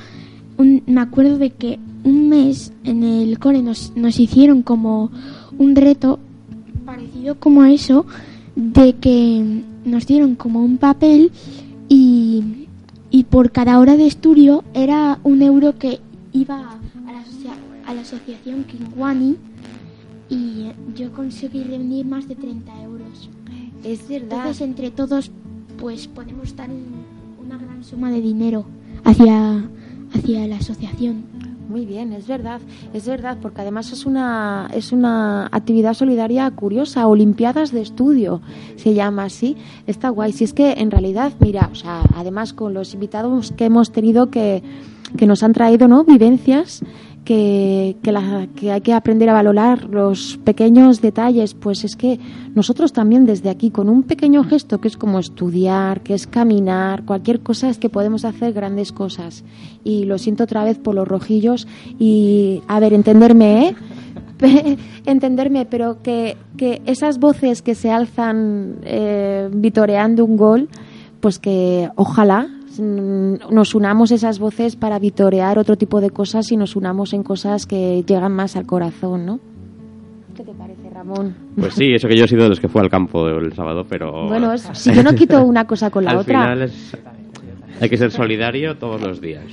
un- 0.58 0.82
me 0.86 1.00
acuerdo 1.00 1.38
de 1.38 1.50
que 1.50 1.78
un 2.04 2.28
mes 2.28 2.72
en 2.84 3.02
el 3.02 3.38
cole 3.38 3.62
nos, 3.62 3.92
nos 3.96 4.18
hicieron 4.20 4.62
como 4.62 5.10
un 5.58 5.74
reto 5.76 6.18
parecido 6.84 7.34
como 7.40 7.62
a 7.62 7.70
eso, 7.72 8.06
de 8.54 8.94
que 8.94 9.62
nos 9.84 10.06
dieron 10.06 10.34
como 10.36 10.62
un 10.64 10.78
papel 10.78 11.32
y, 11.88 12.66
y 13.10 13.24
por 13.24 13.50
cada 13.50 13.78
hora 13.78 13.96
de 13.96 14.06
estudio 14.06 14.62
era 14.74 15.18
un 15.24 15.42
euro 15.42 15.78
que 15.78 16.00
iba 16.32 16.58
a 16.58 16.62
la, 16.62 17.90
a 17.90 17.94
la 17.94 18.00
asociación 18.02 18.64
Kingwani 18.64 19.36
y 20.28 20.70
yo 20.96 21.12
conseguí 21.12 21.62
reunir 21.64 22.06
más 22.06 22.26
de 22.28 22.34
30 22.36 22.82
euros. 22.82 23.30
Es 23.84 24.08
verdad. 24.08 24.38
Entonces, 24.38 24.60
entre 24.62 24.90
todos, 24.90 25.30
pues 25.78 26.08
podemos 26.08 26.54
dar 26.56 26.70
un- 26.70 27.04
una 27.44 27.58
gran 27.58 27.84
suma 27.84 28.10
de 28.10 28.20
dinero 28.20 28.64
hacia, 29.04 29.68
hacia 30.12 30.46
la 30.48 30.56
asociación. 30.56 31.24
Muy 31.68 31.84
bien, 31.84 32.12
es 32.12 32.28
verdad, 32.28 32.60
es 32.94 33.06
verdad, 33.08 33.38
porque 33.42 33.60
además 33.60 33.92
es 33.92 34.06
una, 34.06 34.68
es 34.72 34.92
una 34.92 35.46
actividad 35.46 35.94
solidaria 35.94 36.48
curiosa, 36.52 37.08
Olimpiadas 37.08 37.72
de 37.72 37.82
Estudio, 37.82 38.40
se 38.76 38.94
llama 38.94 39.24
así, 39.24 39.56
está 39.88 40.10
guay. 40.10 40.32
Si 40.32 40.44
es 40.44 40.52
que 40.52 40.74
en 40.74 40.92
realidad, 40.92 41.32
mira, 41.40 41.68
o 41.72 41.74
sea, 41.74 42.02
además 42.14 42.52
con 42.52 42.72
los 42.72 42.94
invitados 42.94 43.50
que 43.50 43.64
hemos 43.64 43.90
tenido 43.90 44.30
que, 44.30 44.62
que 45.16 45.26
nos 45.26 45.42
han 45.42 45.52
traído, 45.52 45.88
¿no? 45.88 46.04
Vivencias 46.04 46.82
que, 47.26 47.96
que, 48.02 48.12
la- 48.12 48.46
que 48.56 48.70
hay 48.72 48.80
que 48.80 48.94
aprender 48.94 49.28
a 49.28 49.34
valorar 49.34 49.84
los 49.90 50.38
pequeños 50.44 51.02
detalles, 51.02 51.52
pues 51.52 51.84
es 51.84 51.96
que 51.96 52.18
nosotros 52.54 52.92
también 52.94 53.26
desde 53.26 53.50
aquí, 53.50 53.70
con 53.70 53.88
un 53.90 54.04
pequeño 54.04 54.44
gesto 54.44 54.80
que 54.80 54.88
es 54.88 54.96
como 54.96 55.18
estudiar, 55.18 56.00
que 56.02 56.14
es 56.14 56.26
caminar, 56.26 57.04
cualquier 57.04 57.40
cosa, 57.40 57.68
es 57.68 57.78
que 57.78 57.90
podemos 57.90 58.24
hacer 58.24 58.52
grandes 58.54 58.92
cosas. 58.92 59.44
Y 59.84 60.04
lo 60.04 60.16
siento 60.18 60.44
otra 60.44 60.64
vez 60.64 60.78
por 60.78 60.94
los 60.94 61.06
rojillos 61.06 61.66
y, 61.98 62.62
a 62.68 62.80
ver, 62.80 62.94
entenderme, 62.94 63.68
¿eh? 63.68 63.76
Entenderme, 65.06 65.66
pero 65.66 66.02
que, 66.02 66.36
que 66.56 66.80
esas 66.86 67.18
voces 67.18 67.60
que 67.62 67.74
se 67.74 67.90
alzan 67.90 68.76
eh, 68.84 69.48
vitoreando 69.52 70.24
un 70.24 70.36
gol, 70.36 70.68
pues 71.20 71.38
que 71.38 71.90
ojalá 71.96 72.48
nos 72.78 73.74
unamos 73.74 74.10
esas 74.12 74.38
voces 74.38 74.76
para 74.76 74.98
vitorear 74.98 75.58
otro 75.58 75.76
tipo 75.76 76.00
de 76.00 76.10
cosas 76.10 76.50
y 76.52 76.56
nos 76.56 76.76
unamos 76.76 77.12
en 77.12 77.22
cosas 77.22 77.66
que 77.66 78.02
llegan 78.06 78.32
más 78.32 78.56
al 78.56 78.66
corazón, 78.66 79.26
¿no? 79.26 79.40
¿Qué 80.36 80.42
te 80.44 80.52
parece, 80.52 80.90
Ramón? 80.92 81.34
Pues 81.58 81.74
sí, 81.74 81.92
eso 81.94 82.08
que 82.08 82.16
yo 82.16 82.24
he 82.24 82.28
sido 82.28 82.42
de 82.44 82.50
los 82.50 82.60
que 82.60 82.68
fue 82.68 82.82
al 82.82 82.90
campo 82.90 83.26
el 83.28 83.52
sábado, 83.54 83.86
pero... 83.88 84.26
Bueno, 84.28 84.56
si 84.58 84.92
yo 84.92 85.02
no 85.02 85.14
quito 85.14 85.42
una 85.44 85.66
cosa 85.66 85.90
con 85.90 86.04
la 86.04 86.10
Al 86.12 86.16
otra. 86.18 86.40
final 86.42 86.62
es- 86.62 86.96
hay 87.80 87.88
que 87.88 87.96
ser 87.96 88.10
solidario 88.10 88.76
todos 88.76 89.00
los 89.00 89.20
días. 89.20 89.44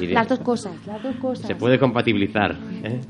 Y 0.00 0.06
de- 0.06 0.14
Las 0.14 0.28
dos 0.28 0.38
cosas, 0.40 0.72
las 0.86 1.02
dos 1.02 1.14
cosas. 1.16 1.46
Se 1.46 1.54
puede 1.54 1.78
compatibilizar. 1.78 2.56
¿eh? 2.84 3.00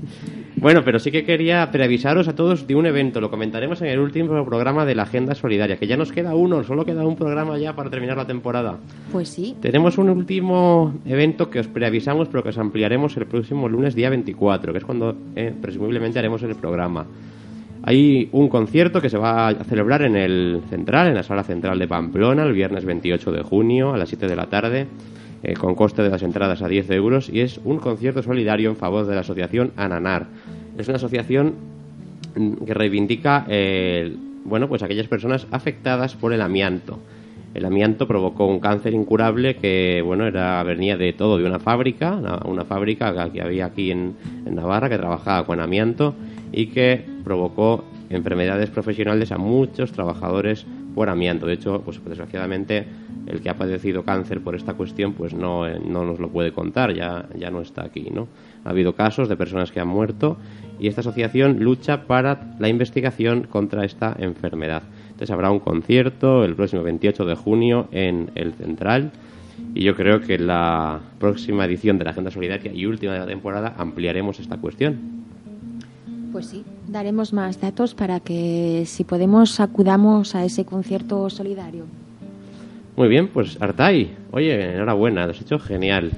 Bueno, 0.56 0.82
pero 0.84 0.98
sí 0.98 1.10
que 1.10 1.24
quería 1.24 1.70
preavisaros 1.70 2.28
a 2.28 2.34
todos 2.34 2.66
de 2.66 2.74
un 2.74 2.86
evento. 2.86 3.20
Lo 3.20 3.30
comentaremos 3.30 3.80
en 3.82 3.88
el 3.88 3.98
último 3.98 4.44
programa 4.44 4.84
de 4.84 4.94
la 4.94 5.02
Agenda 5.04 5.34
Solidaria, 5.34 5.76
que 5.76 5.86
ya 5.86 5.96
nos 5.96 6.12
queda 6.12 6.34
uno, 6.34 6.62
solo 6.62 6.84
queda 6.84 7.04
un 7.06 7.16
programa 7.16 7.58
ya 7.58 7.74
para 7.74 7.90
terminar 7.90 8.16
la 8.16 8.26
temporada. 8.26 8.76
Pues 9.10 9.28
sí. 9.28 9.56
Tenemos 9.60 9.98
un 9.98 10.10
último 10.10 10.94
evento 11.06 11.50
que 11.50 11.60
os 11.60 11.68
preavisamos, 11.68 12.28
pero 12.28 12.42
que 12.42 12.50
os 12.50 12.58
ampliaremos 12.58 13.16
el 13.16 13.26
próximo 13.26 13.68
lunes, 13.68 13.94
día 13.94 14.10
24, 14.10 14.72
que 14.72 14.78
es 14.78 14.84
cuando 14.84 15.16
eh, 15.34 15.52
presumiblemente 15.60 16.18
haremos 16.18 16.42
el 16.42 16.54
programa. 16.54 17.06
Hay 17.84 18.28
un 18.30 18.48
concierto 18.48 19.00
que 19.00 19.08
se 19.10 19.18
va 19.18 19.48
a 19.48 19.54
celebrar 19.64 20.02
en 20.02 20.14
el 20.14 20.62
Central, 20.70 21.08
en 21.08 21.14
la 21.14 21.24
Sala 21.24 21.42
Central 21.42 21.80
de 21.80 21.88
Pamplona, 21.88 22.44
el 22.44 22.52
viernes 22.52 22.84
28 22.84 23.32
de 23.32 23.42
junio 23.42 23.92
a 23.92 23.98
las 23.98 24.08
7 24.08 24.28
de 24.28 24.36
la 24.36 24.46
tarde, 24.46 24.86
eh, 25.42 25.54
con 25.54 25.74
coste 25.74 26.02
de 26.02 26.10
las 26.10 26.22
entradas 26.22 26.62
a 26.62 26.68
10 26.68 26.90
euros, 26.90 27.28
y 27.28 27.40
es 27.40 27.60
un 27.64 27.78
concierto 27.78 28.22
solidario 28.22 28.70
en 28.70 28.76
favor 28.76 29.06
de 29.06 29.14
la 29.14 29.20
asociación 29.20 29.72
Ananar. 29.76 30.26
Es 30.78 30.88
una 30.88 30.96
asociación 30.96 31.54
que 32.64 32.74
reivindica 32.74 33.44
eh, 33.48 34.16
bueno, 34.44 34.68
pues 34.68 34.82
aquellas 34.82 35.06
personas 35.06 35.46
afectadas 35.50 36.14
por 36.14 36.32
el 36.32 36.40
amianto. 36.40 36.98
El 37.54 37.66
amianto 37.66 38.08
provocó 38.08 38.46
un 38.46 38.60
cáncer 38.60 38.94
incurable 38.94 39.56
que 39.56 40.02
bueno 40.04 40.26
era 40.26 40.62
venía 40.62 40.96
de 40.96 41.12
todo 41.12 41.36
de 41.36 41.44
una 41.44 41.58
fábrica, 41.58 42.40
una, 42.46 42.64
fábrica 42.64 43.30
que 43.30 43.42
había 43.42 43.66
aquí 43.66 43.90
en 43.90 44.16
Navarra 44.46 44.88
que 44.88 44.96
trabajaba 44.96 45.44
con 45.44 45.60
amianto 45.60 46.14
y 46.50 46.66
que 46.66 47.04
provocó 47.24 47.84
enfermedades 48.08 48.70
profesionales 48.70 49.32
a 49.32 49.38
muchos 49.38 49.92
trabajadores 49.92 50.66
por 50.94 51.08
amianto. 51.08 51.46
De 51.46 51.54
hecho, 51.54 51.82
pues 51.82 52.00
desgraciadamente 52.04 52.86
el 53.26 53.40
que 53.40 53.50
ha 53.50 53.56
padecido 53.56 54.04
cáncer 54.04 54.40
por 54.40 54.54
esta 54.54 54.74
cuestión 54.74 55.14
pues 55.14 55.32
no, 55.34 55.66
eh, 55.66 55.80
no 55.84 56.04
nos 56.04 56.18
lo 56.18 56.28
puede 56.30 56.52
contar, 56.52 56.94
ya, 56.94 57.26
ya 57.38 57.50
no 57.50 57.60
está 57.60 57.84
aquí, 57.84 58.08
¿no? 58.12 58.28
Ha 58.64 58.70
habido 58.70 58.94
casos 58.94 59.28
de 59.28 59.36
personas 59.36 59.72
que 59.72 59.80
han 59.80 59.88
muerto 59.88 60.36
y 60.78 60.88
esta 60.88 61.00
asociación 61.00 61.60
lucha 61.60 62.04
para 62.06 62.54
la 62.58 62.68
investigación 62.68 63.44
contra 63.44 63.84
esta 63.84 64.16
enfermedad. 64.18 64.82
Entonces 65.04 65.30
habrá 65.30 65.50
un 65.50 65.60
concierto 65.60 66.44
el 66.44 66.54
próximo 66.54 66.82
28 66.82 67.24
de 67.24 67.34
junio 67.34 67.88
en 67.92 68.30
el 68.34 68.52
Central 68.54 69.12
y 69.74 69.82
yo 69.82 69.94
creo 69.94 70.20
que 70.20 70.34
en 70.34 70.46
la 70.46 71.00
próxima 71.18 71.64
edición 71.64 71.98
de 71.98 72.04
la 72.04 72.10
Agenda 72.10 72.30
Solidaria 72.30 72.72
y 72.72 72.86
última 72.86 73.12
de 73.12 73.20
la 73.20 73.26
temporada 73.26 73.74
ampliaremos 73.78 74.40
esta 74.40 74.56
cuestión. 74.58 75.22
Pues 76.32 76.46
sí, 76.46 76.64
daremos 76.88 77.32
más 77.34 77.60
datos 77.60 77.94
para 77.94 78.18
que 78.20 78.84
si 78.86 79.04
podemos 79.04 79.60
acudamos 79.60 80.34
a 80.34 80.44
ese 80.44 80.64
concierto 80.64 81.28
solidario. 81.28 81.84
Muy 82.96 83.08
bien, 83.08 83.28
pues 83.28 83.60
Artai, 83.60 84.10
oye, 84.30 84.74
enhorabuena, 84.74 85.26
lo 85.26 85.32
has 85.32 85.40
hecho 85.40 85.58
genial. 85.58 86.10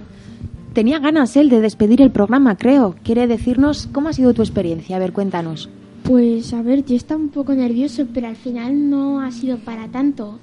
Tenía 0.73 0.99
ganas 0.99 1.37
él 1.37 1.49
de 1.51 1.61
despedir 1.61 2.01
el 2.03 2.11
programa, 2.11 2.57
creo. 2.57 2.95
Quiere 3.05 3.27
decirnos 3.27 3.89
cómo 3.93 4.09
ha 4.09 4.13
sido 4.13 4.35
tu 4.35 4.43
experiencia. 4.43 4.97
A 4.97 4.99
ver, 4.99 5.13
cuéntanos. 5.13 5.69
Pues 6.03 6.53
a 6.53 6.63
ver, 6.63 6.85
yo 6.85 6.97
estaba 6.97 7.21
un 7.21 7.29
poco 7.31 7.55
nervioso, 7.55 8.07
pero 8.13 8.27
al 8.29 8.37
final 8.37 8.91
no 8.91 9.21
ha 9.21 9.31
sido 9.31 9.59
para 9.59 9.89
tanto. 9.89 10.39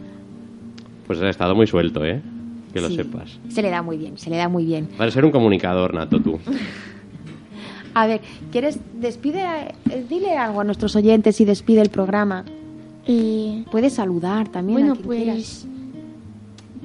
Pues 1.07 1.19
has 1.19 1.29
estado 1.29 1.53
muy 1.53 1.67
suelto, 1.67 2.05
¿eh? 2.05 2.21
Que 2.73 2.79
lo 2.81 2.87
Sí. 2.87 2.95
sepas. 2.95 3.39
Se 3.49 3.61
le 3.61 3.69
da 3.69 3.81
muy 3.81 3.97
bien, 3.97 4.17
se 4.17 4.29
le 4.29 4.37
da 4.37 4.47
muy 4.47 4.63
bien. 4.65 4.87
Vas 4.97 5.09
a 5.09 5.11
ser 5.11 5.25
un 5.25 5.31
comunicador 5.31 5.93
nato 5.93 6.19
tú. 6.21 6.39
A 7.93 8.07
ver, 8.07 8.21
¿quieres 8.51 8.79
despide, 8.99 9.41
eh, 9.89 10.05
dile 10.09 10.37
algo 10.37 10.61
a 10.61 10.63
nuestros 10.63 10.95
oyentes 10.95 11.39
y 11.41 11.45
despide 11.45 11.81
el 11.81 11.89
programa? 11.89 12.45
Eh, 13.05 13.65
Puedes 13.71 13.93
saludar 13.93 14.47
también. 14.49 14.79
bueno, 14.79 14.93
a 14.93 14.95
quien 14.95 15.05
pues, 15.05 15.23
quieras. 15.23 15.65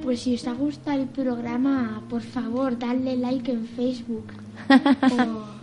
pues 0.03 0.19
si 0.21 0.35
os 0.35 0.47
ha 0.47 0.53
gustado 0.53 1.01
el 1.01 1.07
programa, 1.07 2.01
por 2.09 2.21
favor, 2.21 2.77
dadle 2.77 3.17
like 3.17 3.51
en 3.51 3.65
Facebook. 3.67 4.25
O- 5.03 5.57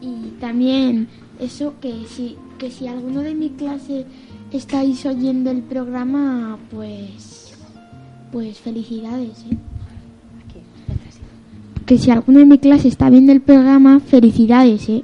y 0.00 0.30
también 0.40 1.08
eso 1.38 1.74
que 1.80 2.04
si 2.08 2.36
que 2.58 2.70
si 2.70 2.86
alguno 2.86 3.20
de 3.20 3.34
mi 3.34 3.50
clase 3.50 4.06
estáis 4.50 5.04
oyendo 5.04 5.50
el 5.50 5.60
programa, 5.62 6.58
pues 6.70 7.54
pues 8.32 8.58
felicidades, 8.60 9.44
¿eh? 9.50 9.56
Que 11.86 11.98
si 11.98 12.10
alguno 12.10 12.38
de 12.38 12.46
mi 12.46 12.58
clase 12.58 12.88
está 12.88 13.10
viendo 13.10 13.32
el 13.32 13.40
programa, 13.40 14.00
felicidades, 14.00 14.88
¿eh? 14.88 15.02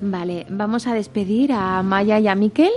Vale, 0.00 0.46
vamos 0.48 0.86
a 0.86 0.94
despedir 0.94 1.52
a 1.52 1.82
Maya 1.82 2.18
y 2.18 2.28
a 2.28 2.34
Miquel. 2.34 2.70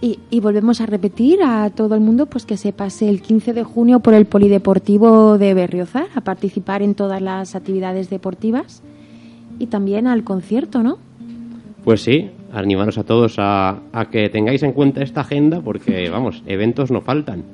Y, 0.00 0.18
y 0.28 0.40
volvemos 0.40 0.82
a 0.82 0.86
repetir 0.86 1.42
a 1.42 1.70
todo 1.70 1.94
el 1.94 2.02
mundo 2.02 2.26
pues 2.26 2.44
que 2.44 2.58
se 2.58 2.72
pase 2.72 3.08
el 3.08 3.22
15 3.22 3.54
de 3.54 3.64
junio 3.64 4.00
por 4.00 4.12
el 4.12 4.26
Polideportivo 4.26 5.38
de 5.38 5.54
Berriozar 5.54 6.08
a 6.14 6.20
participar 6.20 6.82
en 6.82 6.94
todas 6.94 7.22
las 7.22 7.54
actividades 7.54 8.10
deportivas 8.10 8.82
y 9.58 9.68
también 9.68 10.06
al 10.06 10.22
concierto, 10.22 10.82
¿no? 10.82 10.98
Pues 11.84 12.02
sí, 12.02 12.30
animaros 12.52 12.98
a 12.98 13.04
todos 13.04 13.36
a, 13.38 13.78
a 13.92 14.10
que 14.10 14.28
tengáis 14.28 14.62
en 14.62 14.72
cuenta 14.72 15.02
esta 15.02 15.22
agenda 15.22 15.60
porque, 15.60 16.10
vamos, 16.10 16.42
eventos 16.46 16.90
no 16.90 17.00
faltan. 17.00 17.44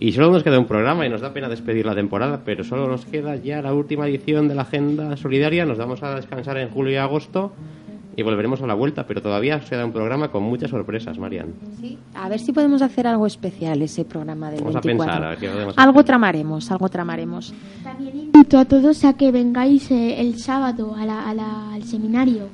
Y 0.00 0.12
solo 0.12 0.30
nos 0.30 0.44
queda 0.44 0.58
un 0.60 0.66
programa 0.66 1.04
y 1.06 1.08
nos 1.08 1.20
da 1.20 1.32
pena 1.32 1.48
despedir 1.48 1.84
la 1.84 1.94
temporada, 1.94 2.40
pero 2.44 2.62
solo 2.62 2.86
nos 2.86 3.04
queda 3.04 3.34
ya 3.36 3.60
la 3.62 3.74
última 3.74 4.06
edición 4.06 4.46
de 4.46 4.54
la 4.54 4.62
Agenda 4.62 5.16
Solidaria. 5.16 5.64
Nos 5.66 5.76
vamos 5.78 6.02
a 6.04 6.14
descansar 6.14 6.56
en 6.58 6.68
julio 6.68 6.92
y 6.92 6.96
agosto 6.96 7.52
y 8.14 8.22
volveremos 8.22 8.62
a 8.62 8.66
la 8.68 8.74
vuelta, 8.74 9.06
pero 9.06 9.20
todavía 9.22 9.56
os 9.56 9.68
queda 9.68 9.84
un 9.84 9.92
programa 9.92 10.28
con 10.30 10.44
muchas 10.44 10.70
sorpresas, 10.70 11.18
Marian. 11.18 11.52
Sí. 11.80 11.98
A 12.14 12.28
ver 12.28 12.38
si 12.38 12.52
podemos 12.52 12.80
hacer 12.82 13.08
algo 13.08 13.26
especial 13.26 13.82
ese 13.82 14.04
programa 14.04 14.50
del 14.52 14.60
Vamos 14.60 14.76
a 14.76 14.80
24. 14.80 15.04
pensar, 15.04 15.24
a 15.24 15.28
ver 15.30 15.38
qué 15.38 15.48
podemos 15.48 15.74
hacer. 15.76 15.88
algo 15.88 16.04
tramaremos, 16.04 16.70
algo 16.70 16.88
tramaremos. 16.88 17.52
También 17.82 18.16
invito 18.20 18.58
a 18.58 18.64
todos 18.66 19.04
a 19.04 19.14
que 19.14 19.32
vengáis 19.32 19.90
eh, 19.90 20.20
el 20.20 20.38
sábado 20.38 20.94
a 20.96 21.04
la- 21.06 21.28
a 21.28 21.34
la- 21.34 21.72
al 21.74 21.82
seminario. 21.82 22.44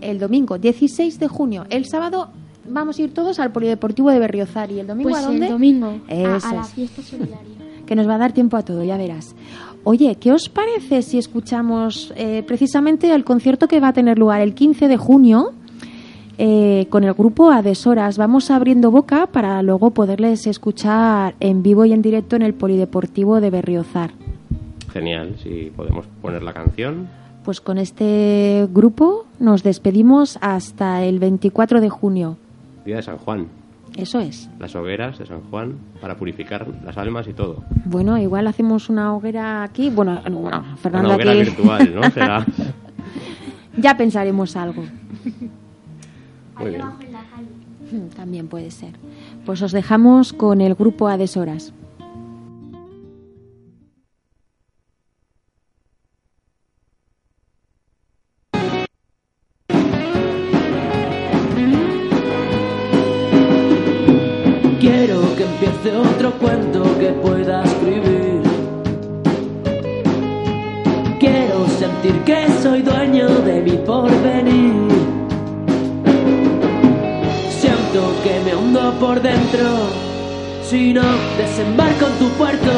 El 0.00 0.18
domingo, 0.18 0.58
16 0.58 1.18
de 1.20 1.28
junio. 1.28 1.66
El 1.70 1.86
sábado 1.86 2.30
vamos 2.68 2.98
a 2.98 3.02
ir 3.02 3.14
todos 3.14 3.38
al 3.38 3.52
Polideportivo 3.52 4.10
de 4.10 4.18
Berriozar. 4.18 4.70
¿Y 4.70 4.80
el 4.80 4.86
domingo 4.86 5.10
Pues 5.10 5.22
a 5.24 5.26
dónde? 5.28 5.46
el 5.46 5.52
domingo, 5.52 5.98
a, 6.08 6.12
Eso 6.12 6.48
a 6.48 6.54
la 6.54 6.60
es. 6.62 6.68
fiesta 6.68 7.02
solidaria. 7.02 7.38
que 7.86 7.94
nos 7.96 8.08
va 8.08 8.14
a 8.14 8.18
dar 8.18 8.32
tiempo 8.32 8.56
a 8.56 8.62
todo, 8.62 8.82
ya 8.82 8.96
verás. 8.96 9.34
Oye, 9.84 10.16
¿qué 10.16 10.32
os 10.32 10.48
parece 10.48 11.02
si 11.02 11.18
escuchamos 11.18 12.12
eh, 12.16 12.42
precisamente 12.46 13.12
el 13.14 13.24
concierto 13.24 13.68
que 13.68 13.80
va 13.80 13.88
a 13.88 13.92
tener 13.92 14.18
lugar 14.18 14.40
el 14.40 14.54
15 14.54 14.88
de 14.88 14.96
junio 14.96 15.52
eh, 16.38 16.86
con 16.88 17.04
el 17.04 17.12
grupo 17.12 17.50
Adesoras? 17.50 18.16
Vamos 18.16 18.50
abriendo 18.50 18.90
boca 18.90 19.26
para 19.26 19.60
luego 19.62 19.90
poderles 19.90 20.46
escuchar 20.46 21.34
en 21.40 21.62
vivo 21.62 21.84
y 21.84 21.92
en 21.92 22.00
directo 22.00 22.36
en 22.36 22.42
el 22.42 22.54
Polideportivo 22.54 23.42
de 23.42 23.50
Berriozar. 23.50 24.12
Genial, 24.90 25.36
si 25.42 25.70
podemos 25.76 26.06
poner 26.22 26.42
la 26.42 26.54
canción. 26.54 27.08
Pues 27.44 27.60
con 27.60 27.76
este 27.76 28.66
grupo 28.72 29.26
nos 29.38 29.62
despedimos 29.62 30.38
hasta 30.40 31.04
el 31.04 31.18
24 31.18 31.82
de 31.82 31.90
junio. 31.90 32.38
Día 32.84 32.96
de 32.96 33.02
San 33.02 33.18
Juan. 33.18 33.46
Eso 33.96 34.18
es. 34.20 34.48
Las 34.58 34.74
hogueras 34.74 35.18
de 35.18 35.26
San 35.26 35.40
Juan 35.50 35.76
para 36.00 36.16
purificar 36.16 36.66
las 36.84 36.96
almas 36.98 37.28
y 37.28 37.32
todo. 37.32 37.64
Bueno, 37.84 38.18
igual 38.18 38.46
hacemos 38.46 38.88
una 38.88 39.14
hoguera 39.14 39.62
aquí. 39.62 39.88
Bueno, 39.90 40.20
no, 40.28 40.38
bueno, 40.38 40.64
Fernando 40.78 41.08
Una 41.10 41.14
hoguera 41.16 41.30
aquí- 41.32 41.40
virtual, 41.40 41.94
¿no? 41.94 42.02
Será. 42.10 42.44
ya 43.76 43.96
pensaremos 43.96 44.56
algo. 44.56 44.82
Muy 46.58 46.70
bien. 46.70 46.82
También 48.16 48.48
puede 48.48 48.70
ser. 48.70 48.94
Pues 49.46 49.62
os 49.62 49.70
dejamos 49.70 50.32
con 50.32 50.60
el 50.60 50.74
grupo 50.74 51.06
Adesoras. 51.08 51.72
Empiece 65.84 65.96
otro 65.96 66.32
cuento 66.38 66.82
que 66.98 67.08
pueda 67.08 67.62
escribir. 67.62 68.42
Quiero 71.18 71.66
sentir 71.78 72.14
que 72.24 72.46
soy 72.62 72.82
dueño 72.82 73.28
de 73.28 73.60
mi 73.60 73.76
porvenir. 73.78 74.88
Siento 77.50 78.12
que 78.22 78.40
me 78.44 78.56
hundo 78.56 78.92
por 79.00 79.20
dentro 79.20 79.64
si 80.62 80.92
no 80.92 81.02
desembarco 81.36 82.06
en 82.06 82.18
tu 82.18 82.28
puerto. 82.36 82.72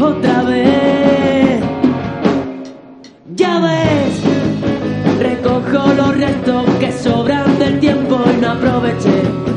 Otra 0.00 0.42
vez, 0.42 1.60
ya 3.36 3.60
ves, 3.60 5.20
recojo 5.20 5.94
los 5.94 6.16
restos 6.16 6.64
que 6.80 6.92
sobran 6.92 7.58
del 7.58 7.78
tiempo 7.80 8.18
y 8.34 8.40
no 8.40 8.50
aproveché. 8.52 9.49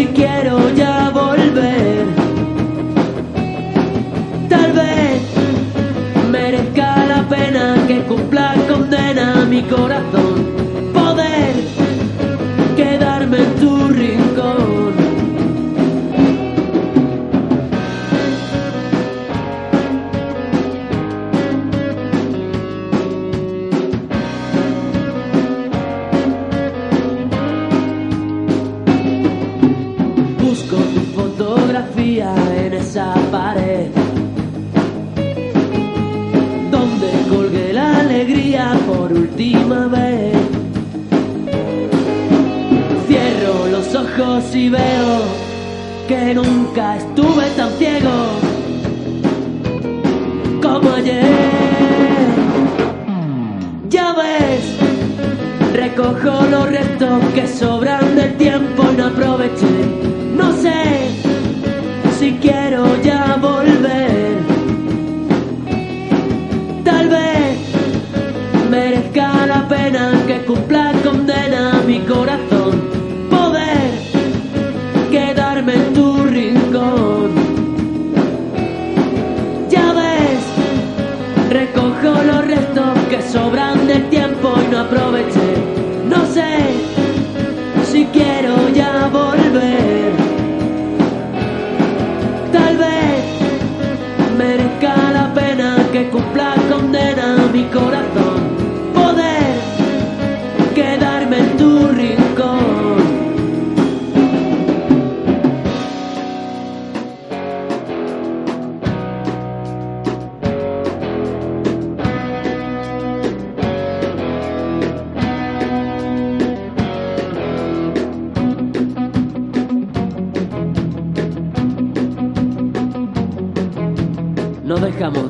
Si 0.00 0.06
quiero 0.14 0.70
ya 0.70 1.10
volver. 1.10 2.19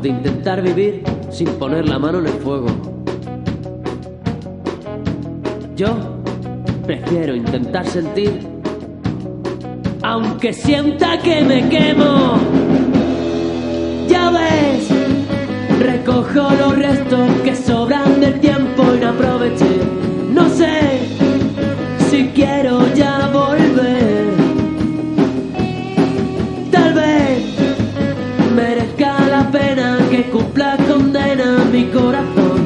De 0.03 0.09
intentar 0.09 0.63
vivir 0.63 1.03
sin 1.31 1.49
poner 1.59 1.89
la 1.89 1.99
mano 1.99 2.19
en 2.21 2.27
el 2.27 2.33
fuego. 2.33 2.67
Yo 5.77 5.89
prefiero 6.87 7.35
intentar 7.35 7.87
sentir, 7.87 8.41
aunque 10.03 10.53
sienta 10.53 11.19
que 11.19 11.43
me 11.43 11.69
quemo. 11.69 12.39
Ya 14.09 14.31
ves, 14.31 14.89
recojo 15.81 16.51
los 16.55 16.77
restos 16.77 17.31
que 17.45 17.55
sobran 17.55 18.21
del 18.21 18.41
tiempo 18.41 18.83
y 18.95 18.99
corazón. 31.91 32.59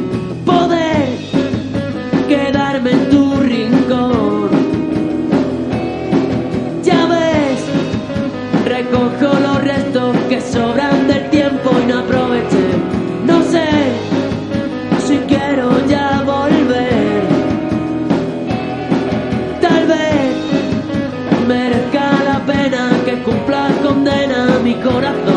Poder 0.44 1.08
quedarme 2.28 2.90
en 2.92 3.10
tu 3.10 3.36
rincón. 3.36 4.48
Ya 6.82 7.06
ves, 7.06 7.60
recojo 8.64 9.40
los 9.40 9.64
restos 9.64 10.16
que 10.28 10.40
sobran 10.40 11.06
del 11.06 11.30
tiempo 11.30 11.70
y 11.82 11.86
no 11.86 11.98
aproveché. 12.00 12.66
No 13.26 13.42
sé 13.42 13.68
si 15.06 15.16
quiero 15.28 15.86
ya 15.86 16.22
volver. 16.24 17.22
Tal 19.60 19.86
vez 19.86 20.34
merezca 21.48 22.10
la 22.24 22.38
pena 22.46 22.90
que 23.04 23.22
cumpla 23.22 23.68
condena 23.82 24.58
mi 24.62 24.74
corazón. 24.74 25.34